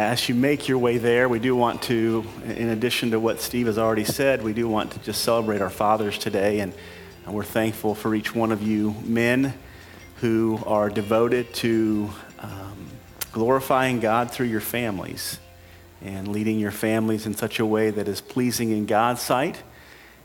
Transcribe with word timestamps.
as 0.00 0.30
you 0.30 0.34
make 0.34 0.66
your 0.66 0.78
way 0.78 0.96
there, 0.96 1.28
we 1.28 1.38
do 1.38 1.54
want 1.54 1.82
to, 1.82 2.24
in 2.44 2.70
addition 2.70 3.10
to 3.10 3.20
what 3.20 3.38
Steve 3.38 3.66
has 3.66 3.76
already 3.76 4.04
said, 4.04 4.42
we 4.42 4.54
do 4.54 4.66
want 4.66 4.92
to 4.92 4.98
just 5.00 5.22
celebrate 5.22 5.60
our 5.60 5.68
fathers 5.68 6.16
today. 6.16 6.60
And, 6.60 6.72
we're 7.26 7.44
thankful 7.44 7.94
for 7.94 8.12
each 8.12 8.34
one 8.34 8.50
of 8.50 8.60
you 8.60 8.92
men 9.04 9.54
who 10.16 10.58
are 10.66 10.90
devoted 10.90 11.54
to 11.54 12.10
um, 12.40 12.88
glorifying 13.30 14.00
God 14.00 14.32
through 14.32 14.48
your 14.48 14.60
families 14.60 15.38
and 16.02 16.26
leading 16.26 16.58
your 16.58 16.72
families 16.72 17.26
in 17.26 17.34
such 17.34 17.60
a 17.60 17.66
way 17.66 17.90
that 17.90 18.08
is 18.08 18.20
pleasing 18.20 18.72
in 18.72 18.84
God's 18.84 19.20
sight 19.20 19.62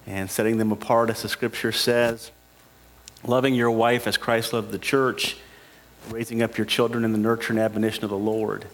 and 0.07 0.31
setting 0.31 0.57
them 0.57 0.71
apart, 0.71 1.11
as 1.11 1.21
the 1.21 1.29
scripture 1.29 1.71
says. 1.71 2.31
Loving 3.23 3.53
your 3.53 3.69
wife 3.69 4.07
as 4.07 4.17
Christ 4.17 4.51
loved 4.51 4.71
the 4.71 4.79
church, 4.79 5.37
raising 6.09 6.41
up 6.41 6.57
your 6.57 6.65
children 6.65 7.05
in 7.05 7.11
the 7.11 7.19
nurture 7.19 7.53
and 7.53 7.59
admonition 7.59 8.03
of 8.03 8.09
the 8.09 8.17
Lord. 8.17 8.65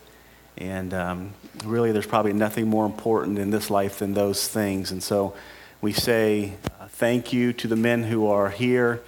And 0.62 0.94
um, 0.94 1.34
really, 1.66 1.92
there's 1.92 2.06
probably 2.06 2.34
nothing 2.34 2.68
more 2.68 2.86
important 2.86 3.40
in 3.40 3.50
this 3.50 3.72
life 3.72 3.98
than 3.98 4.14
those 4.14 4.48
things. 4.48 4.92
And 4.92 5.02
so 5.02 5.34
we 5.82 5.92
say 5.92 6.54
uh, 6.80 6.86
thank 6.88 7.34
you 7.34 7.52
to 7.54 7.68
the 7.68 7.76
men 7.76 8.04
who 8.04 8.28
are 8.28 8.48
here 8.52 9.02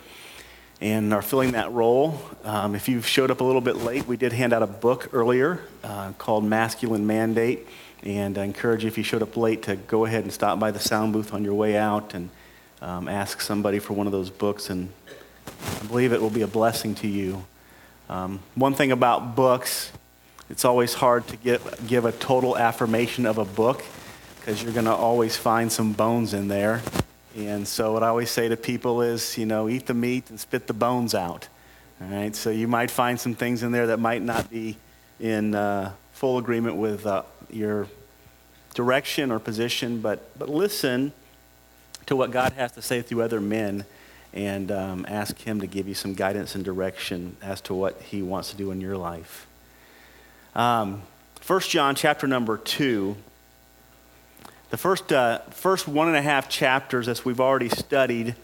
and 0.82 1.14
are 1.14 1.22
filling 1.22 1.52
that 1.52 1.72
role. 1.72 2.20
Um, 2.44 2.74
if 2.74 2.90
you've 2.90 3.06
showed 3.06 3.30
up 3.30 3.40
a 3.40 3.44
little 3.44 3.62
bit 3.62 3.78
late, 3.78 4.08
we 4.08 4.18
did 4.18 4.34
hand 4.34 4.52
out 4.52 4.64
a 4.64 4.68
book 4.68 5.10
earlier 5.14 5.60
uh, 5.84 6.14
called 6.14 6.44
Masculine 6.44 7.06
Mandate. 7.06 7.68
And 8.02 8.36
I 8.40 8.46
encourage 8.46 8.84
you, 8.84 8.88
if 8.88 8.98
you 8.98 9.04
showed 9.04 9.22
up 9.22 9.38
late, 9.38 9.62
to 9.64 9.76
go 9.76 10.06
ahead 10.06 10.24
and 10.24 10.34
stop 10.34 10.60
by 10.60 10.72
the 10.72 10.80
sound 10.80 11.14
booth 11.14 11.36
on 11.36 11.44
your 11.44 11.54
way 11.54 11.78
out 11.78 12.16
and 12.16 12.32
um, 12.82 13.08
ask 13.08 13.42
somebody 13.42 13.78
for 13.78 13.94
one 13.94 14.08
of 14.08 14.12
those 14.12 14.32
books. 14.32 14.72
And 14.72 14.90
I 15.80 15.86
believe 15.86 16.14
it 16.14 16.20
will 16.20 16.32
be 16.32 16.42
a 16.42 16.48
blessing 16.48 16.96
to 16.96 17.08
you. 17.08 17.46
Um, 18.10 18.40
one 18.56 18.74
thing 18.74 18.92
about 18.92 19.36
books, 19.36 19.92
it's 20.50 20.66
always 20.66 20.94
hard 20.94 21.28
to 21.28 21.38
get, 21.38 21.88
give 21.88 22.06
a 22.06 22.12
total 22.12 22.58
affirmation 22.58 23.26
of 23.26 23.38
a 23.38 23.46
book 23.46 23.84
because 24.40 24.62
you're 24.62 24.74
going 24.74 24.86
to 24.86 24.94
always 24.94 25.38
find 25.38 25.72
some 25.72 25.94
bones 25.94 26.34
in 26.34 26.48
there. 26.48 26.82
And 27.36 27.68
so, 27.68 27.94
what 27.94 28.04
I 28.04 28.10
always 28.10 28.30
say 28.30 28.50
to 28.50 28.58
people 28.58 29.02
is, 29.02 29.38
you 29.38 29.46
know, 29.46 29.68
eat 29.68 29.88
the 29.88 29.94
meat 29.94 30.30
and 30.30 30.40
spit 30.40 30.68
the 30.68 30.74
bones 30.74 31.16
out. 31.16 31.48
All 32.02 32.08
right, 32.08 32.36
so 32.36 32.50
you 32.50 32.68
might 32.68 32.92
find 32.92 33.20
some 33.20 33.34
things 33.34 33.64
in 33.64 33.72
there 33.72 33.88
that 33.88 34.00
might 34.00 34.22
not 34.22 34.50
be 34.50 34.78
in 35.20 35.56
uh, 35.56 35.94
full 36.12 36.38
agreement 36.38 36.76
with 36.76 37.06
uh, 37.06 37.24
your 37.50 37.88
direction 38.74 39.32
or 39.32 39.40
position, 39.40 40.02
but, 40.02 40.38
but 40.38 40.50
listen 40.50 41.14
to 42.06 42.16
what 42.16 42.32
God 42.32 42.54
has 42.54 42.74
to 42.74 42.82
say 42.82 43.02
through 43.02 43.22
other 43.22 43.40
men 43.40 43.86
and 44.34 44.72
um, 44.72 45.06
ask 45.08 45.38
Him 45.40 45.62
to 45.62 45.68
give 45.68 45.88
you 45.88 45.94
some 45.94 46.14
guidance 46.14 46.56
and 46.56 46.66
direction 46.66 47.38
as 47.42 47.62
to 47.62 47.74
what 47.74 48.02
He 48.02 48.22
wants 48.22 48.52
to 48.52 48.58
do 48.58 48.72
in 48.72 48.82
your 48.82 48.98
life. 48.98 49.48
Um, 50.56 51.02
1 51.48 51.60
John 51.62 51.96
chapter 51.96 52.28
number 52.28 52.58
2. 52.58 53.16
The 54.70 54.78
first, 54.78 55.12
uh, 55.12 55.40
first 55.50 55.88
one 55.88 56.08
and 56.08 56.16
a 56.16 56.22
half 56.22 56.48
chapters, 56.48 57.08
as 57.08 57.26
we've 57.26 57.40
already 57.40 57.70
studied, 57.70 58.36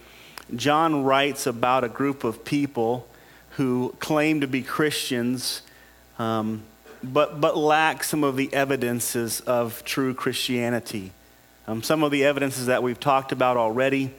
John 0.55 1.03
writes 1.03 1.45
about 1.45 1.83
a 1.83 1.89
group 1.89 2.23
of 2.23 2.43
people 2.43 3.07
who 3.51 3.95
claim 3.99 4.41
to 4.41 4.47
be 4.47 4.63
Christians, 4.63 5.61
um, 6.17 6.63
but, 7.03 7.39
but 7.39 7.55
lack 7.55 8.03
some 8.03 8.23
of 8.23 8.37
the 8.37 8.51
evidences 8.55 9.41
of 9.41 9.83
true 9.85 10.15
Christianity. 10.15 11.11
Um, 11.67 11.83
some 11.83 12.01
of 12.01 12.09
the 12.09 12.25
evidences 12.25 12.65
that 12.65 12.81
we've 12.81 12.99
talked 12.99 13.31
about 13.31 13.55
already 13.55 14.11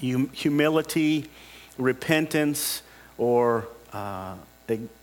hum- 0.00 0.30
humility, 0.32 1.30
repentance, 1.78 2.82
or 3.16 3.68
uh, 3.92 4.34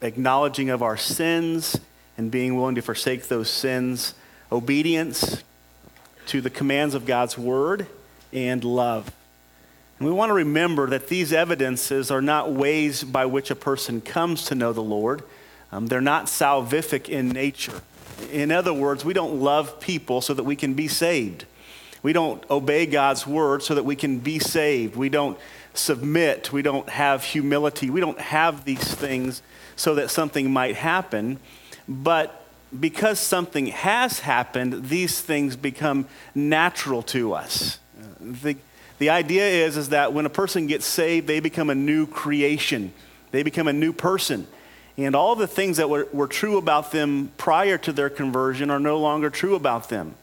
acknowledging 0.02 0.70
of 0.70 0.82
our 0.82 0.98
sins 0.98 1.80
and 2.18 2.32
being 2.32 2.56
willing 2.56 2.76
to 2.76 2.82
forsake 2.82 3.28
those 3.28 3.50
sins, 3.50 4.14
obedience 4.52 5.44
to 6.28 6.42
the 6.42 6.50
commands 6.50 6.94
of 6.96 7.06
God's 7.06 7.38
word, 7.38 7.88
and 8.34 8.64
love. 8.64 9.12
And 10.00 10.08
we 10.08 10.14
want 10.14 10.30
to 10.30 10.34
remember 10.34 10.88
that 10.88 11.08
these 11.08 11.34
evidences 11.34 12.12
are 12.12 12.22
not 12.22 12.52
ways 12.52 13.04
by 13.04 13.26
which 13.26 13.50
a 13.50 13.56
person 13.56 14.02
comes 14.02 14.46
to 14.46 14.56
know 14.56 14.74
the 14.74 14.84
Lord. 14.84 15.24
Um, 15.72 15.88
they're 15.88 16.02
not 16.02 16.26
salvific 16.26 17.10
in 17.10 17.30
nature. 17.30 17.82
In 18.32 18.52
other 18.52 18.74
words, 18.74 19.04
we 19.04 19.14
don't 19.14 19.40
love 19.40 19.80
people 19.80 20.22
so 20.22 20.34
that 20.34 20.44
we 20.44 20.56
can 20.56 20.74
be 20.74 20.88
saved. 20.88 21.46
We 22.04 22.14
don't 22.14 22.44
obey 22.50 22.86
God's 22.86 23.26
word 23.26 23.64
so 23.64 23.76
that 23.76 23.86
we 23.86 23.96
can 23.96 24.20
be 24.20 24.40
saved. 24.40 24.96
We 24.96 25.10
don't 25.10 25.38
submit. 25.74 26.52
We 26.52 26.62
don't 26.62 26.88
have 26.90 27.24
humility. 27.24 27.90
We 27.90 28.00
don't 28.00 28.20
have 28.20 28.66
these 28.66 28.94
things 28.94 29.42
so 29.78 29.96
that 29.96 30.12
something 30.12 30.52
might 30.52 30.76
happen. 30.76 31.40
But 31.88 32.44
because 32.78 33.20
something 33.20 33.68
has 33.68 34.20
happened, 34.20 34.90
these 34.90 35.22
things 35.22 35.56
become 35.56 36.06
natural 36.36 37.02
to 37.04 37.34
us. 37.34 37.80
The, 38.20 38.58
the 39.00 39.10
idea 39.10 39.48
is, 39.66 39.78
is 39.78 39.90
that 39.90 40.12
when 40.12 40.26
a 40.26 40.30
person 40.30 40.68
gets 40.68 40.86
saved, 40.86 41.28
they 41.28 41.40
become 41.40 41.70
a 41.70 41.76
new 41.76 42.06
creation, 42.06 42.92
they 43.32 43.44
become 43.44 43.70
a 43.70 43.74
new 43.74 43.94
person. 43.94 44.48
And 44.98 45.16
all 45.16 45.36
the 45.36 45.48
things 45.48 45.78
that 45.78 45.90
were, 45.90 46.08
were 46.12 46.28
true 46.28 46.58
about 46.58 46.92
them 46.92 47.32
prior 47.38 47.78
to 47.78 47.94
their 47.94 48.10
conversion 48.10 48.72
are 48.72 48.80
no 48.80 48.98
longer 48.98 49.30
true 49.30 49.56
about 49.56 49.90
them. 49.90 50.16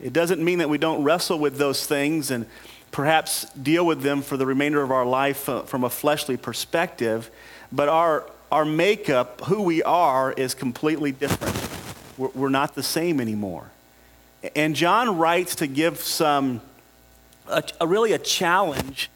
It 0.00 0.12
doesn't 0.12 0.42
mean 0.42 0.58
that 0.58 0.68
we 0.68 0.78
don't 0.78 1.02
wrestle 1.02 1.40
with 1.40 1.58
those 1.58 1.86
things 1.86 2.30
and 2.30 2.46
perhaps 2.92 3.46
deal 3.50 3.84
with 3.84 4.02
them 4.02 4.22
for 4.22 4.36
the 4.36 4.46
remainder 4.46 4.80
of 4.82 4.92
our 4.92 5.04
life 5.04 5.48
uh, 5.48 5.62
from 5.62 5.84
a 5.84 5.90
fleshly 5.90 6.36
perspective, 6.36 7.30
but 7.72 7.88
our, 7.88 8.24
our 8.50 8.64
makeup, 8.64 9.40
who 9.42 9.62
we 9.62 9.82
are, 9.82 10.32
is 10.32 10.54
completely 10.54 11.12
different. 11.12 11.56
We're, 12.16 12.28
we're 12.34 12.48
not 12.48 12.74
the 12.74 12.82
same 12.82 13.20
anymore. 13.20 13.70
And 14.54 14.76
John 14.76 15.18
writes 15.18 15.56
to 15.56 15.66
give 15.66 15.98
some, 15.98 16.60
a, 17.48 17.62
a 17.80 17.86
really 17.86 18.12
a 18.12 18.18
challenge 18.18 19.10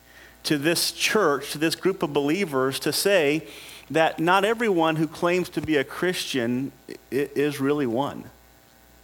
to 0.44 0.58
this 0.58 0.92
church, 0.92 1.52
to 1.52 1.58
this 1.58 1.74
group 1.74 2.02
of 2.02 2.12
believers, 2.12 2.80
to 2.80 2.92
say 2.92 3.46
that 3.90 4.18
not 4.18 4.44
everyone 4.44 4.96
who 4.96 5.06
claims 5.06 5.48
to 5.50 5.60
be 5.60 5.76
a 5.76 5.84
Christian 5.84 6.72
is 7.10 7.60
really 7.60 7.86
one. 7.86 8.24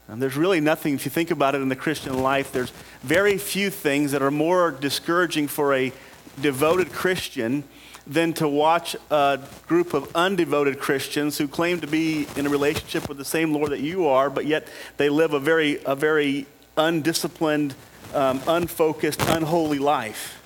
And 0.09 0.23
there's 0.23 0.37
really 0.37 0.61
nothing, 0.61 0.95
if 0.95 1.05
you 1.05 1.11
think 1.11 1.31
about 1.31 1.55
it 1.55 1.61
in 1.61 1.69
the 1.69 1.77
Christian 1.77 2.23
life, 2.23 2.53
there's 2.53 2.71
very 3.03 3.39
few 3.39 3.71
things 3.71 4.13
that 4.13 4.23
are 4.23 4.31
more 4.31 4.71
discouraging 4.71 5.49
for 5.49 5.75
a 5.75 5.93
devoted 6.41 6.93
Christian 6.93 7.65
than 8.07 8.33
to 8.35 8.49
watch 8.49 8.95
a 9.11 9.41
group 9.67 9.93
of 9.93 10.13
undevoted 10.13 10.79
Christians 10.79 11.39
who 11.39 11.49
claim 11.49 11.81
to 11.81 11.87
be 11.87 12.27
in 12.37 12.47
a 12.47 12.49
relationship 12.49 13.09
with 13.09 13.19
the 13.19 13.25
same 13.25 13.53
Lord 13.53 13.73
that 13.73 13.81
you 13.81 14.07
are, 14.07 14.31
but 14.31 14.47
yet 14.47 14.69
they 14.97 15.09
live 15.09 15.33
a 15.33 15.41
very, 15.41 15.81
a 15.85 15.97
very 15.97 16.47
undisciplined, 16.77 17.75
um, 18.15 18.41
unfocused, 18.47 19.21
unholy 19.23 19.81
life. 19.81 20.41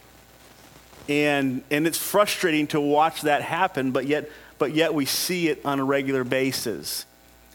And, 1.09 1.63
and 1.71 1.87
it's 1.87 1.99
frustrating 1.99 2.67
to 2.69 2.81
watch 2.81 3.23
that 3.23 3.43
happen, 3.43 3.91
but 3.91 4.07
yet, 4.07 4.31
but 4.59 4.75
yet 4.75 4.95
we 4.95 5.05
see 5.05 5.49
it 5.49 5.61
on 5.65 5.81
a 5.81 5.85
regular 5.85 6.25
basis. 6.25 7.05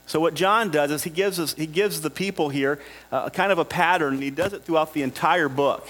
So 0.08 0.20
what 0.20 0.36
John 0.36 0.70
does 0.70 0.92
is 0.92 1.04
he 1.04 1.10
gives 1.10 1.40
us 1.40 1.56
he 1.56 1.66
gives 1.66 2.02
the 2.02 2.12
people 2.12 2.50
here 2.50 2.80
uh, 3.12 3.32
kind 3.32 3.52
of 3.52 3.58
a 3.58 3.66
pattern, 3.66 4.14
and 4.14 4.22
he 4.22 4.30
does 4.30 4.54
it 4.54 4.64
throughout 4.64 4.94
the 4.94 5.02
entire 5.02 5.50
book 5.50 5.88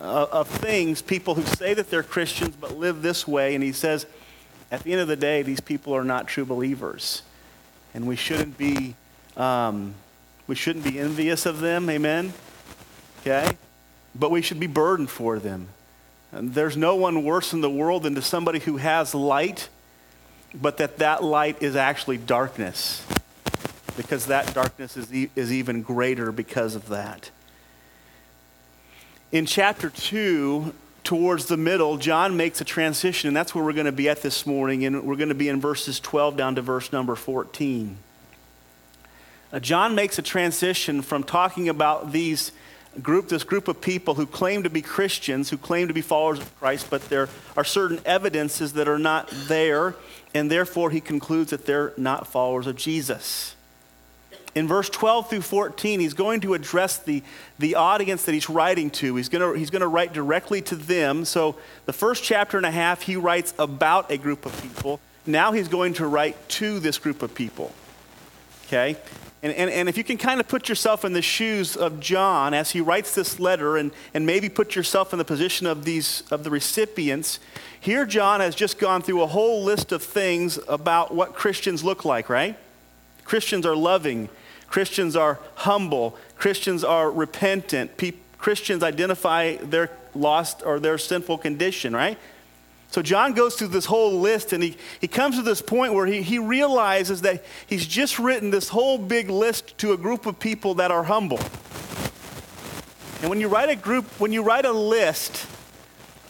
uh, 0.00 0.26
of 0.32 0.48
things 0.48 1.02
people 1.02 1.34
who 1.34 1.42
say 1.42 1.74
that 1.74 1.90
they're 1.90 2.02
Christians 2.02 2.56
but 2.56 2.76
live 2.76 3.02
this 3.02 3.26
way, 3.26 3.54
and 3.54 3.62
he 3.62 3.72
says, 3.72 4.06
at 4.70 4.82
the 4.82 4.92
end 4.92 5.00
of 5.00 5.08
the 5.08 5.16
day, 5.16 5.42
these 5.42 5.60
people 5.60 5.94
are 5.94 6.04
not 6.04 6.26
true 6.26 6.44
believers, 6.44 7.22
and 7.94 8.06
we 8.06 8.16
shouldn't 8.16 8.58
be 8.58 8.94
um, 9.36 9.94
we 10.46 10.54
shouldn't 10.54 10.84
be 10.84 10.98
envious 10.98 11.46
of 11.46 11.60
them. 11.60 11.88
Amen. 11.90 12.32
Okay, 13.20 13.56
but 14.14 14.30
we 14.30 14.42
should 14.42 14.60
be 14.60 14.66
burdened 14.66 15.10
for 15.10 15.38
them. 15.38 15.68
And 16.32 16.54
there's 16.54 16.76
no 16.76 16.96
one 16.96 17.24
worse 17.24 17.52
in 17.52 17.60
the 17.60 17.70
world 17.70 18.02
than 18.02 18.14
to 18.14 18.22
somebody 18.22 18.58
who 18.58 18.76
has 18.76 19.14
light, 19.14 19.68
but 20.54 20.76
that 20.78 20.98
that 20.98 21.22
light 21.22 21.62
is 21.62 21.76
actually 21.76 22.18
darkness 22.18 23.04
because 23.96 24.26
that 24.26 24.52
darkness 24.52 24.96
is, 24.96 25.12
e- 25.12 25.30
is 25.34 25.52
even 25.52 25.82
greater 25.82 26.32
because 26.32 26.74
of 26.74 26.88
that. 26.88 27.30
In 29.36 29.44
chapter 29.44 29.90
2, 29.90 30.72
towards 31.04 31.44
the 31.44 31.58
middle, 31.58 31.98
John 31.98 32.38
makes 32.38 32.62
a 32.62 32.64
transition, 32.64 33.28
and 33.28 33.36
that's 33.36 33.54
where 33.54 33.62
we're 33.62 33.74
going 33.74 33.84
to 33.84 33.92
be 33.92 34.08
at 34.08 34.22
this 34.22 34.46
morning, 34.46 34.86
and 34.86 35.02
we're 35.02 35.16
going 35.16 35.28
to 35.28 35.34
be 35.34 35.50
in 35.50 35.60
verses 35.60 36.00
12 36.00 36.38
down 36.38 36.54
to 36.54 36.62
verse 36.62 36.90
number 36.90 37.14
14. 37.14 37.98
Uh, 39.52 39.60
John 39.60 39.94
makes 39.94 40.18
a 40.18 40.22
transition 40.22 41.02
from 41.02 41.22
talking 41.22 41.68
about 41.68 42.12
these 42.12 42.50
group, 43.02 43.28
this 43.28 43.44
group 43.44 43.68
of 43.68 43.82
people 43.82 44.14
who 44.14 44.24
claim 44.24 44.62
to 44.62 44.70
be 44.70 44.80
Christians, 44.80 45.50
who 45.50 45.58
claim 45.58 45.88
to 45.88 45.92
be 45.92 46.00
followers 46.00 46.38
of 46.38 46.58
Christ, 46.58 46.86
but 46.88 47.06
there 47.10 47.28
are 47.58 47.64
certain 47.64 48.00
evidences 48.06 48.72
that 48.72 48.88
are 48.88 48.98
not 48.98 49.28
there, 49.48 49.96
and 50.32 50.50
therefore 50.50 50.88
he 50.88 51.02
concludes 51.02 51.50
that 51.50 51.66
they're 51.66 51.92
not 51.98 52.26
followers 52.26 52.66
of 52.66 52.76
Jesus 52.76 53.55
in 54.56 54.66
verse 54.66 54.88
12 54.88 55.28
through 55.28 55.42
14, 55.42 56.00
he's 56.00 56.14
going 56.14 56.40
to 56.40 56.54
address 56.54 56.96
the, 56.96 57.22
the 57.58 57.74
audience 57.74 58.24
that 58.24 58.32
he's 58.32 58.48
writing 58.48 58.88
to. 58.88 59.14
He's 59.16 59.28
going 59.28 59.52
to, 59.52 59.56
he's 59.56 59.68
to 59.70 59.86
write 59.86 60.14
directly 60.14 60.62
to 60.62 60.74
them. 60.74 61.26
So, 61.26 61.56
the 61.84 61.92
first 61.92 62.24
chapter 62.24 62.56
and 62.56 62.64
a 62.64 62.70
half, 62.70 63.02
he 63.02 63.16
writes 63.16 63.52
about 63.58 64.10
a 64.10 64.16
group 64.16 64.46
of 64.46 64.62
people. 64.62 64.98
Now, 65.26 65.52
he's 65.52 65.68
going 65.68 65.92
to 65.94 66.06
write 66.06 66.48
to 66.48 66.80
this 66.80 66.96
group 66.96 67.22
of 67.22 67.34
people. 67.34 67.70
Okay? 68.66 68.96
And, 69.42 69.52
and, 69.52 69.70
and 69.70 69.88
if 69.90 69.98
you 69.98 70.04
can 70.04 70.16
kind 70.16 70.40
of 70.40 70.48
put 70.48 70.70
yourself 70.70 71.04
in 71.04 71.12
the 71.12 71.20
shoes 71.20 71.76
of 71.76 72.00
John 72.00 72.54
as 72.54 72.70
he 72.70 72.80
writes 72.80 73.14
this 73.14 73.38
letter 73.38 73.76
and, 73.76 73.92
and 74.14 74.24
maybe 74.24 74.48
put 74.48 74.74
yourself 74.74 75.12
in 75.12 75.18
the 75.18 75.24
position 75.24 75.66
of, 75.66 75.84
these, 75.84 76.22
of 76.30 76.44
the 76.44 76.50
recipients, 76.50 77.40
here 77.78 78.06
John 78.06 78.40
has 78.40 78.54
just 78.54 78.78
gone 78.78 79.02
through 79.02 79.20
a 79.20 79.26
whole 79.26 79.62
list 79.62 79.92
of 79.92 80.02
things 80.02 80.58
about 80.66 81.14
what 81.14 81.34
Christians 81.34 81.84
look 81.84 82.06
like, 82.06 82.30
right? 82.30 82.56
Christians 83.24 83.66
are 83.66 83.76
loving, 83.76 84.30
Christians 84.68 85.16
are 85.16 85.38
humble, 85.54 86.16
Christians 86.36 86.84
are 86.84 87.10
repentant, 87.10 87.96
Pe- 87.96 88.12
Christians 88.38 88.82
identify 88.82 89.56
their 89.56 89.90
lost 90.14 90.62
or 90.64 90.78
their 90.78 90.98
sinful 90.98 91.38
condition, 91.38 91.94
right? 91.94 92.18
So 92.90 93.02
John 93.02 93.34
goes 93.34 93.56
through 93.56 93.68
this 93.68 93.84
whole 93.84 94.20
list 94.20 94.52
and 94.52 94.62
he, 94.62 94.76
he 95.00 95.08
comes 95.08 95.36
to 95.36 95.42
this 95.42 95.60
point 95.60 95.92
where 95.92 96.06
he, 96.06 96.22
he 96.22 96.38
realizes 96.38 97.22
that 97.22 97.44
he's 97.66 97.86
just 97.86 98.18
written 98.18 98.50
this 98.50 98.68
whole 98.68 98.96
big 98.96 99.28
list 99.28 99.76
to 99.78 99.92
a 99.92 99.96
group 99.96 100.26
of 100.26 100.38
people 100.38 100.74
that 100.74 100.90
are 100.90 101.02
humble. 101.02 101.40
And 103.20 103.30
when 103.30 103.40
you 103.40 103.48
write 103.48 103.70
a 103.70 103.76
group, 103.76 104.04
when 104.20 104.32
you 104.32 104.42
write 104.42 104.64
a 104.64 104.72
list 104.72 105.46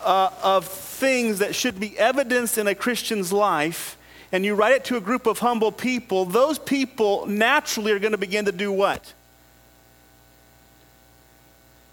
uh, 0.03 0.31
of 0.43 0.67
things 0.67 1.41
that 1.41 1.55
should 1.55 1.79
be 1.79 1.99
evidenced 1.99 2.59
in 2.59 2.67
a 2.67 2.75
Christian's 2.75 3.33
life, 3.33 3.96
and 4.33 4.45
you 4.45 4.55
write 4.55 4.73
it 4.73 4.85
to 4.87 4.97
a 4.97 5.01
group 5.01 5.27
of 5.27 5.39
humble 5.39 5.73
people, 5.73 6.25
those 6.25 6.59
people 6.59 7.27
naturally 7.27 7.93
are 7.93 7.99
going 7.99 8.13
to 8.13 8.19
begin 8.19 8.47
to 8.47 8.53
do 8.53 8.73
what? 8.73 9.13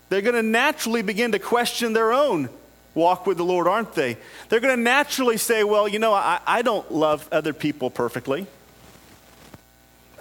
They're 0.10 0.22
going 0.22 0.36
to 0.36 0.44
naturally 0.44 1.02
begin 1.02 1.32
to 1.32 1.40
question 1.40 1.94
their 1.94 2.14
own 2.14 2.50
walk 2.94 3.26
with 3.26 3.38
the 3.38 3.46
Lord, 3.46 3.68
aren't 3.68 3.94
they? 3.94 4.18
They're 4.50 4.60
going 4.60 4.76
to 4.76 4.82
naturally 4.82 5.38
say, 5.38 5.64
Well, 5.64 5.88
you 5.88 6.00
know, 6.00 6.14
I, 6.14 6.40
I 6.46 6.62
don't 6.62 6.92
love 6.92 7.28
other 7.32 7.54
people 7.54 7.90
perfectly. 7.90 8.48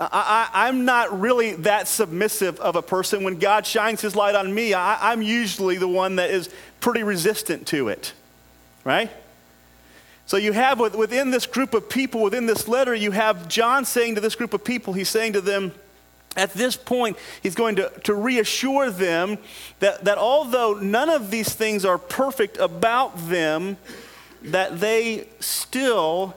I, 0.01 0.69
am 0.69 0.85
not 0.85 1.21
really 1.21 1.55
that 1.57 1.87
submissive 1.87 2.59
of 2.59 2.77
a 2.77 2.83
person. 2.83 3.23
When 3.23 3.39
God 3.39 3.67
shines 3.67 4.01
his 4.01 4.17
light 4.17 4.35
on 4.35 4.53
me, 4.53 4.75
I, 4.75 5.13
I'm 5.13 5.23
usually 5.23 5.77
the 5.77 5.89
one 5.89 6.17
that 6.17 6.31
is 6.31 6.49
pretty 6.81 7.03
resistant 7.03 7.69
to 7.69 7.89
it, 7.89 8.13
right? 8.85 9.11
So 10.33 10.39
you 10.39 10.53
have 10.53 10.81
within 10.81 11.31
this 11.31 11.45
group 11.45 11.75
of 11.75 11.91
people, 11.91 12.23
within 12.23 12.47
this 12.47 12.67
letter, 12.67 12.95
you 12.95 13.11
have 13.11 13.49
John 13.49 13.85
saying 13.85 14.15
to 14.15 14.21
this 14.23 14.35
group 14.35 14.55
of 14.55 14.65
people, 14.65 14.95
he's 14.95 15.11
saying 15.11 15.35
to 15.35 15.43
them, 15.43 15.75
at 16.39 16.55
this 16.55 16.75
point, 16.75 17.19
he's 17.43 17.55
going 17.55 17.77
to, 17.77 17.93
to 18.05 18.15
reassure 18.15 18.91
them 18.91 19.37
that, 19.81 20.07
that 20.07 20.17
although 20.17 20.73
none 20.73 21.11
of 21.11 21.31
these 21.31 21.55
things 21.55 21.85
are 21.85 21.99
perfect 21.99 22.57
about 22.57 23.29
them, 23.29 23.77
that 24.41 24.81
they 24.81 25.29
still 25.39 26.35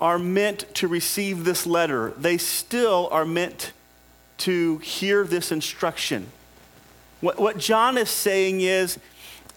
are 0.00 0.16
meant 0.16 0.72
to 0.76 0.86
receive 0.86 1.44
this 1.44 1.66
letter. 1.66 2.12
They 2.16 2.38
still 2.38 3.08
are 3.10 3.24
meant 3.24 3.72
to 4.38 4.78
hear 4.78 5.24
this 5.24 5.50
instruction. 5.50 6.28
What, 7.20 7.40
what 7.40 7.58
John 7.58 7.98
is 7.98 8.08
saying 8.08 8.60
is, 8.60 9.00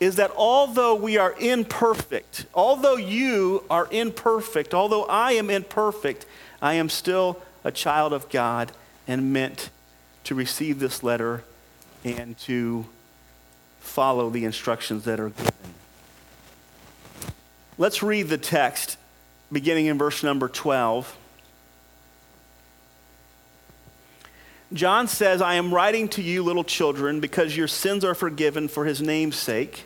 is 0.03 0.17
that 0.17 0.31
although 0.35 0.93
we 0.93 1.17
are 1.17 1.33
imperfect, 1.39 2.45
although 2.53 2.97
you 2.97 3.63
are 3.69 3.87
imperfect, 3.89 4.73
although 4.73 5.05
I 5.05 5.33
am 5.33 5.49
imperfect, 5.49 6.25
I 6.61 6.73
am 6.73 6.89
still 6.89 7.41
a 7.63 7.71
child 7.71 8.11
of 8.11 8.29
God 8.29 8.71
and 9.07 9.31
meant 9.31 9.69
to 10.25 10.35
receive 10.35 10.79
this 10.79 11.03
letter 11.03 11.43
and 12.03 12.37
to 12.39 12.85
follow 13.79 14.29
the 14.29 14.43
instructions 14.43 15.05
that 15.05 15.19
are 15.19 15.29
given. 15.29 15.53
Let's 17.77 18.03
read 18.03 18.27
the 18.27 18.37
text 18.37 18.97
beginning 19.51 19.85
in 19.85 19.97
verse 19.97 20.21
number 20.21 20.49
12. 20.49 21.17
John 24.73 25.07
says, 25.07 25.41
I 25.41 25.55
am 25.55 25.73
writing 25.73 26.09
to 26.09 26.21
you, 26.21 26.43
little 26.43 26.63
children, 26.63 27.19
because 27.19 27.55
your 27.55 27.67
sins 27.67 28.03
are 28.03 28.15
forgiven 28.15 28.67
for 28.67 28.85
his 28.85 29.01
name's 29.01 29.35
sake. 29.35 29.85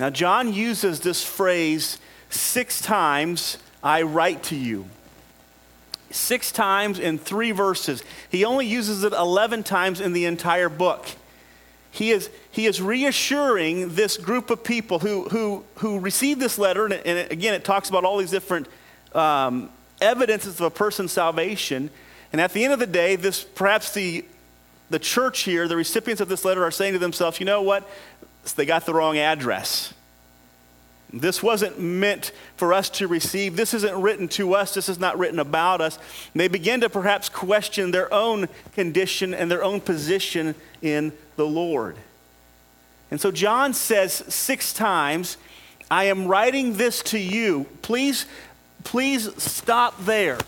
Now, 0.00 0.10
John 0.10 0.52
uses 0.52 1.00
this 1.00 1.22
phrase 1.22 1.98
six 2.30 2.80
times 2.80 3.58
I 3.82 4.02
write 4.02 4.42
to 4.44 4.56
you 4.56 4.86
six 6.10 6.50
times 6.50 6.98
in 6.98 7.18
three 7.18 7.52
verses. 7.52 8.02
He 8.30 8.44
only 8.44 8.66
uses 8.66 9.04
it 9.04 9.12
11 9.12 9.62
times 9.62 10.00
in 10.00 10.12
the 10.12 10.24
entire 10.24 10.68
book. 10.68 11.06
He 11.92 12.10
is, 12.10 12.30
he 12.50 12.66
is 12.66 12.80
reassuring 12.80 13.94
this 13.94 14.16
group 14.16 14.50
of 14.50 14.64
people 14.64 15.00
who, 15.00 15.28
who, 15.28 15.64
who 15.76 15.98
received 15.98 16.40
this 16.40 16.58
letter, 16.58 16.84
and, 16.86 16.94
and 16.94 17.30
again, 17.30 17.54
it 17.54 17.64
talks 17.64 17.88
about 17.88 18.04
all 18.04 18.18
these 18.18 18.30
different 18.30 18.68
um, 19.14 19.70
evidences 20.00 20.54
of 20.60 20.66
a 20.66 20.70
person's 20.70 21.12
salvation. 21.12 21.90
And 22.32 22.40
at 22.40 22.52
the 22.52 22.64
end 22.64 22.72
of 22.72 22.78
the 22.78 22.86
day, 22.86 23.16
this 23.16 23.42
perhaps 23.42 23.92
the, 23.92 24.24
the 24.88 24.98
church 24.98 25.40
here, 25.40 25.68
the 25.68 25.76
recipients 25.76 26.20
of 26.20 26.28
this 26.28 26.44
letter, 26.44 26.64
are 26.64 26.70
saying 26.70 26.92
to 26.92 26.98
themselves, 26.98 27.40
you 27.40 27.46
know 27.46 27.62
what? 27.62 27.88
They 28.56 28.66
got 28.66 28.84
the 28.84 28.94
wrong 28.94 29.16
address. 29.16 29.94
This 31.12 31.42
wasn't 31.42 31.80
meant 31.80 32.32
for 32.56 32.72
us 32.72 32.88
to 32.90 33.08
receive. 33.08 33.56
This 33.56 33.74
isn't 33.74 34.00
written 34.00 34.28
to 34.28 34.54
us. 34.54 34.74
This 34.74 34.88
is 34.88 34.98
not 34.98 35.18
written 35.18 35.38
about 35.38 35.80
us. 35.80 35.96
And 36.32 36.40
they 36.40 36.48
begin 36.48 36.80
to 36.82 36.90
perhaps 36.90 37.28
question 37.28 37.90
their 37.90 38.12
own 38.12 38.48
condition 38.74 39.34
and 39.34 39.50
their 39.50 39.64
own 39.64 39.80
position 39.80 40.54
in 40.82 41.12
the 41.36 41.46
Lord. 41.46 41.96
And 43.10 43.20
so 43.20 43.32
John 43.32 43.74
says 43.74 44.12
six 44.28 44.72
times, 44.72 45.36
I 45.90 46.04
am 46.04 46.26
writing 46.26 46.74
this 46.74 47.02
to 47.04 47.18
you. 47.18 47.66
Please, 47.82 48.26
please 48.84 49.42
stop 49.42 50.04
there. 50.04 50.38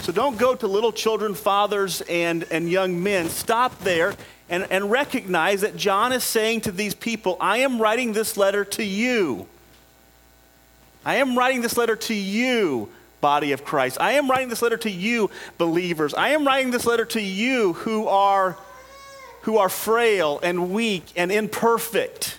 So 0.00 0.12
don't 0.12 0.38
go 0.38 0.54
to 0.54 0.66
little 0.66 0.92
children, 0.92 1.34
fathers, 1.34 2.00
and, 2.08 2.44
and 2.50 2.68
young 2.68 3.02
men. 3.02 3.28
Stop 3.28 3.78
there 3.80 4.14
and, 4.48 4.66
and 4.70 4.90
recognize 4.90 5.60
that 5.60 5.76
John 5.76 6.12
is 6.12 6.24
saying 6.24 6.62
to 6.62 6.72
these 6.72 6.94
people, 6.94 7.36
I 7.40 7.58
am 7.58 7.80
writing 7.80 8.12
this 8.12 8.36
letter 8.36 8.64
to 8.64 8.84
you. 8.84 9.46
I 11.04 11.16
am 11.16 11.36
writing 11.36 11.62
this 11.62 11.76
letter 11.76 11.96
to 11.96 12.14
you, 12.14 12.90
body 13.20 13.52
of 13.52 13.64
Christ. 13.64 13.98
I 14.00 14.12
am 14.12 14.30
writing 14.30 14.48
this 14.48 14.62
letter 14.62 14.76
to 14.78 14.90
you, 14.90 15.30
believers. 15.56 16.14
I 16.14 16.30
am 16.30 16.46
writing 16.46 16.70
this 16.70 16.86
letter 16.86 17.04
to 17.06 17.20
you 17.20 17.74
who 17.74 18.08
are, 18.08 18.56
who 19.42 19.58
are 19.58 19.68
frail 19.68 20.40
and 20.42 20.72
weak 20.72 21.04
and 21.16 21.30
imperfect. 21.30 22.38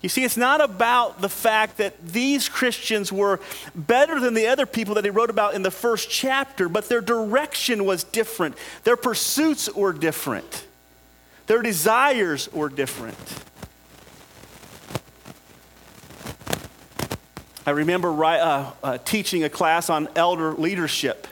You 0.00 0.10
see, 0.10 0.22
it's 0.22 0.36
not 0.36 0.60
about 0.60 1.22
the 1.22 1.30
fact 1.30 1.78
that 1.78 1.94
these 2.06 2.46
Christians 2.46 3.10
were 3.10 3.40
better 3.74 4.20
than 4.20 4.34
the 4.34 4.48
other 4.48 4.66
people 4.66 4.96
that 4.96 5.04
he 5.04 5.10
wrote 5.10 5.30
about 5.30 5.54
in 5.54 5.62
the 5.62 5.70
first 5.70 6.10
chapter, 6.10 6.68
but 6.68 6.90
their 6.90 7.00
direction 7.00 7.86
was 7.86 8.04
different. 8.04 8.56
Their 8.82 8.98
pursuits 8.98 9.72
were 9.74 9.94
different. 9.94 10.66
Their 11.46 11.62
desires 11.62 12.50
were 12.52 12.68
different. 12.68 13.18
I 17.66 17.70
remember 17.70 18.24
uh, 18.24 18.70
uh, 18.82 18.98
teaching 18.98 19.44
a 19.44 19.48
class 19.48 19.88
on 19.88 20.08
elder 20.14 20.52
leadership. 20.52 21.26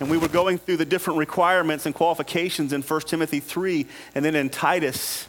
And 0.00 0.10
we 0.10 0.16
were 0.16 0.28
going 0.28 0.58
through 0.58 0.76
the 0.76 0.84
different 0.84 1.18
requirements 1.18 1.86
and 1.86 1.94
qualifications 1.94 2.72
in 2.72 2.82
1 2.82 3.00
Timothy 3.02 3.40
3 3.40 3.86
and 4.14 4.24
then 4.24 4.34
in 4.34 4.48
Titus. 4.48 5.26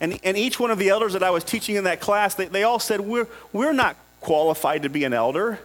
And, 0.00 0.18
and 0.24 0.36
each 0.36 0.58
one 0.58 0.70
of 0.70 0.78
the 0.78 0.88
elders 0.88 1.12
that 1.14 1.22
I 1.22 1.30
was 1.30 1.44
teaching 1.44 1.76
in 1.76 1.84
that 1.84 2.00
class, 2.00 2.34
they, 2.34 2.46
they 2.46 2.62
all 2.62 2.78
said, 2.78 3.00
we're, 3.00 3.28
we're 3.52 3.72
not 3.72 3.96
qualified 4.20 4.82
to 4.82 4.88
be 4.88 5.04
an 5.04 5.12
elder. 5.12 5.58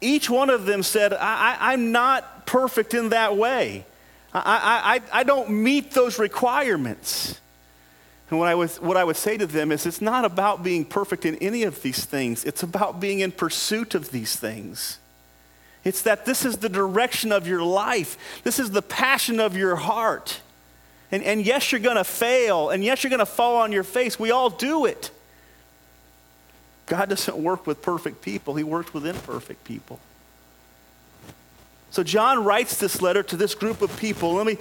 Each 0.00 0.30
one 0.30 0.50
of 0.50 0.64
them 0.66 0.82
said, 0.82 1.12
I, 1.12 1.72
am 1.72 1.90
not 1.92 2.46
perfect 2.46 2.94
in 2.94 3.10
that 3.10 3.36
way. 3.36 3.84
I, 4.32 5.00
I, 5.12 5.20
I, 5.20 5.22
don't 5.22 5.50
meet 5.50 5.92
those 5.92 6.18
requirements. 6.18 7.40
And 8.30 8.38
what 8.38 8.48
I, 8.48 8.54
was, 8.54 8.78
what 8.80 8.96
I 8.96 9.04
would 9.04 9.16
say 9.16 9.38
to 9.38 9.46
them 9.46 9.72
is 9.72 9.86
it's 9.86 10.02
not 10.02 10.24
about 10.24 10.62
being 10.62 10.84
perfect 10.84 11.24
in 11.24 11.36
any 11.36 11.62
of 11.62 11.82
these 11.82 12.04
things, 12.04 12.44
it's 12.44 12.62
about 12.62 13.00
being 13.00 13.20
in 13.20 13.32
pursuit 13.32 13.94
of 13.94 14.10
these 14.10 14.36
things. 14.36 14.98
It's 15.84 16.02
that 16.02 16.26
this 16.26 16.44
is 16.44 16.58
the 16.58 16.68
direction 16.68 17.32
of 17.32 17.46
your 17.46 17.62
life, 17.62 18.42
this 18.44 18.58
is 18.58 18.70
the 18.70 18.82
passion 18.82 19.40
of 19.40 19.56
your 19.56 19.76
heart. 19.76 20.40
And, 21.10 21.22
and 21.22 21.42
yes, 21.42 21.72
you're 21.72 21.80
going 21.80 21.96
to 21.96 22.04
fail, 22.04 22.68
and 22.68 22.84
yes, 22.84 23.02
you're 23.02 23.08
going 23.08 23.18
to 23.20 23.26
fall 23.26 23.56
on 23.56 23.72
your 23.72 23.82
face. 23.82 24.18
We 24.18 24.30
all 24.30 24.50
do 24.50 24.84
it. 24.84 25.10
God 26.84 27.08
doesn't 27.08 27.36
work 27.36 27.66
with 27.66 27.80
perfect 27.80 28.20
people, 28.20 28.54
He 28.56 28.64
works 28.64 28.92
with 28.92 29.06
imperfect 29.06 29.64
people. 29.64 30.00
So 31.90 32.02
John 32.02 32.44
writes 32.44 32.76
this 32.78 33.00
letter 33.00 33.22
to 33.24 33.36
this 33.36 33.54
group 33.54 33.82
of 33.82 33.96
people. 33.98 34.34
Let 34.34 34.46
me 34.46 34.58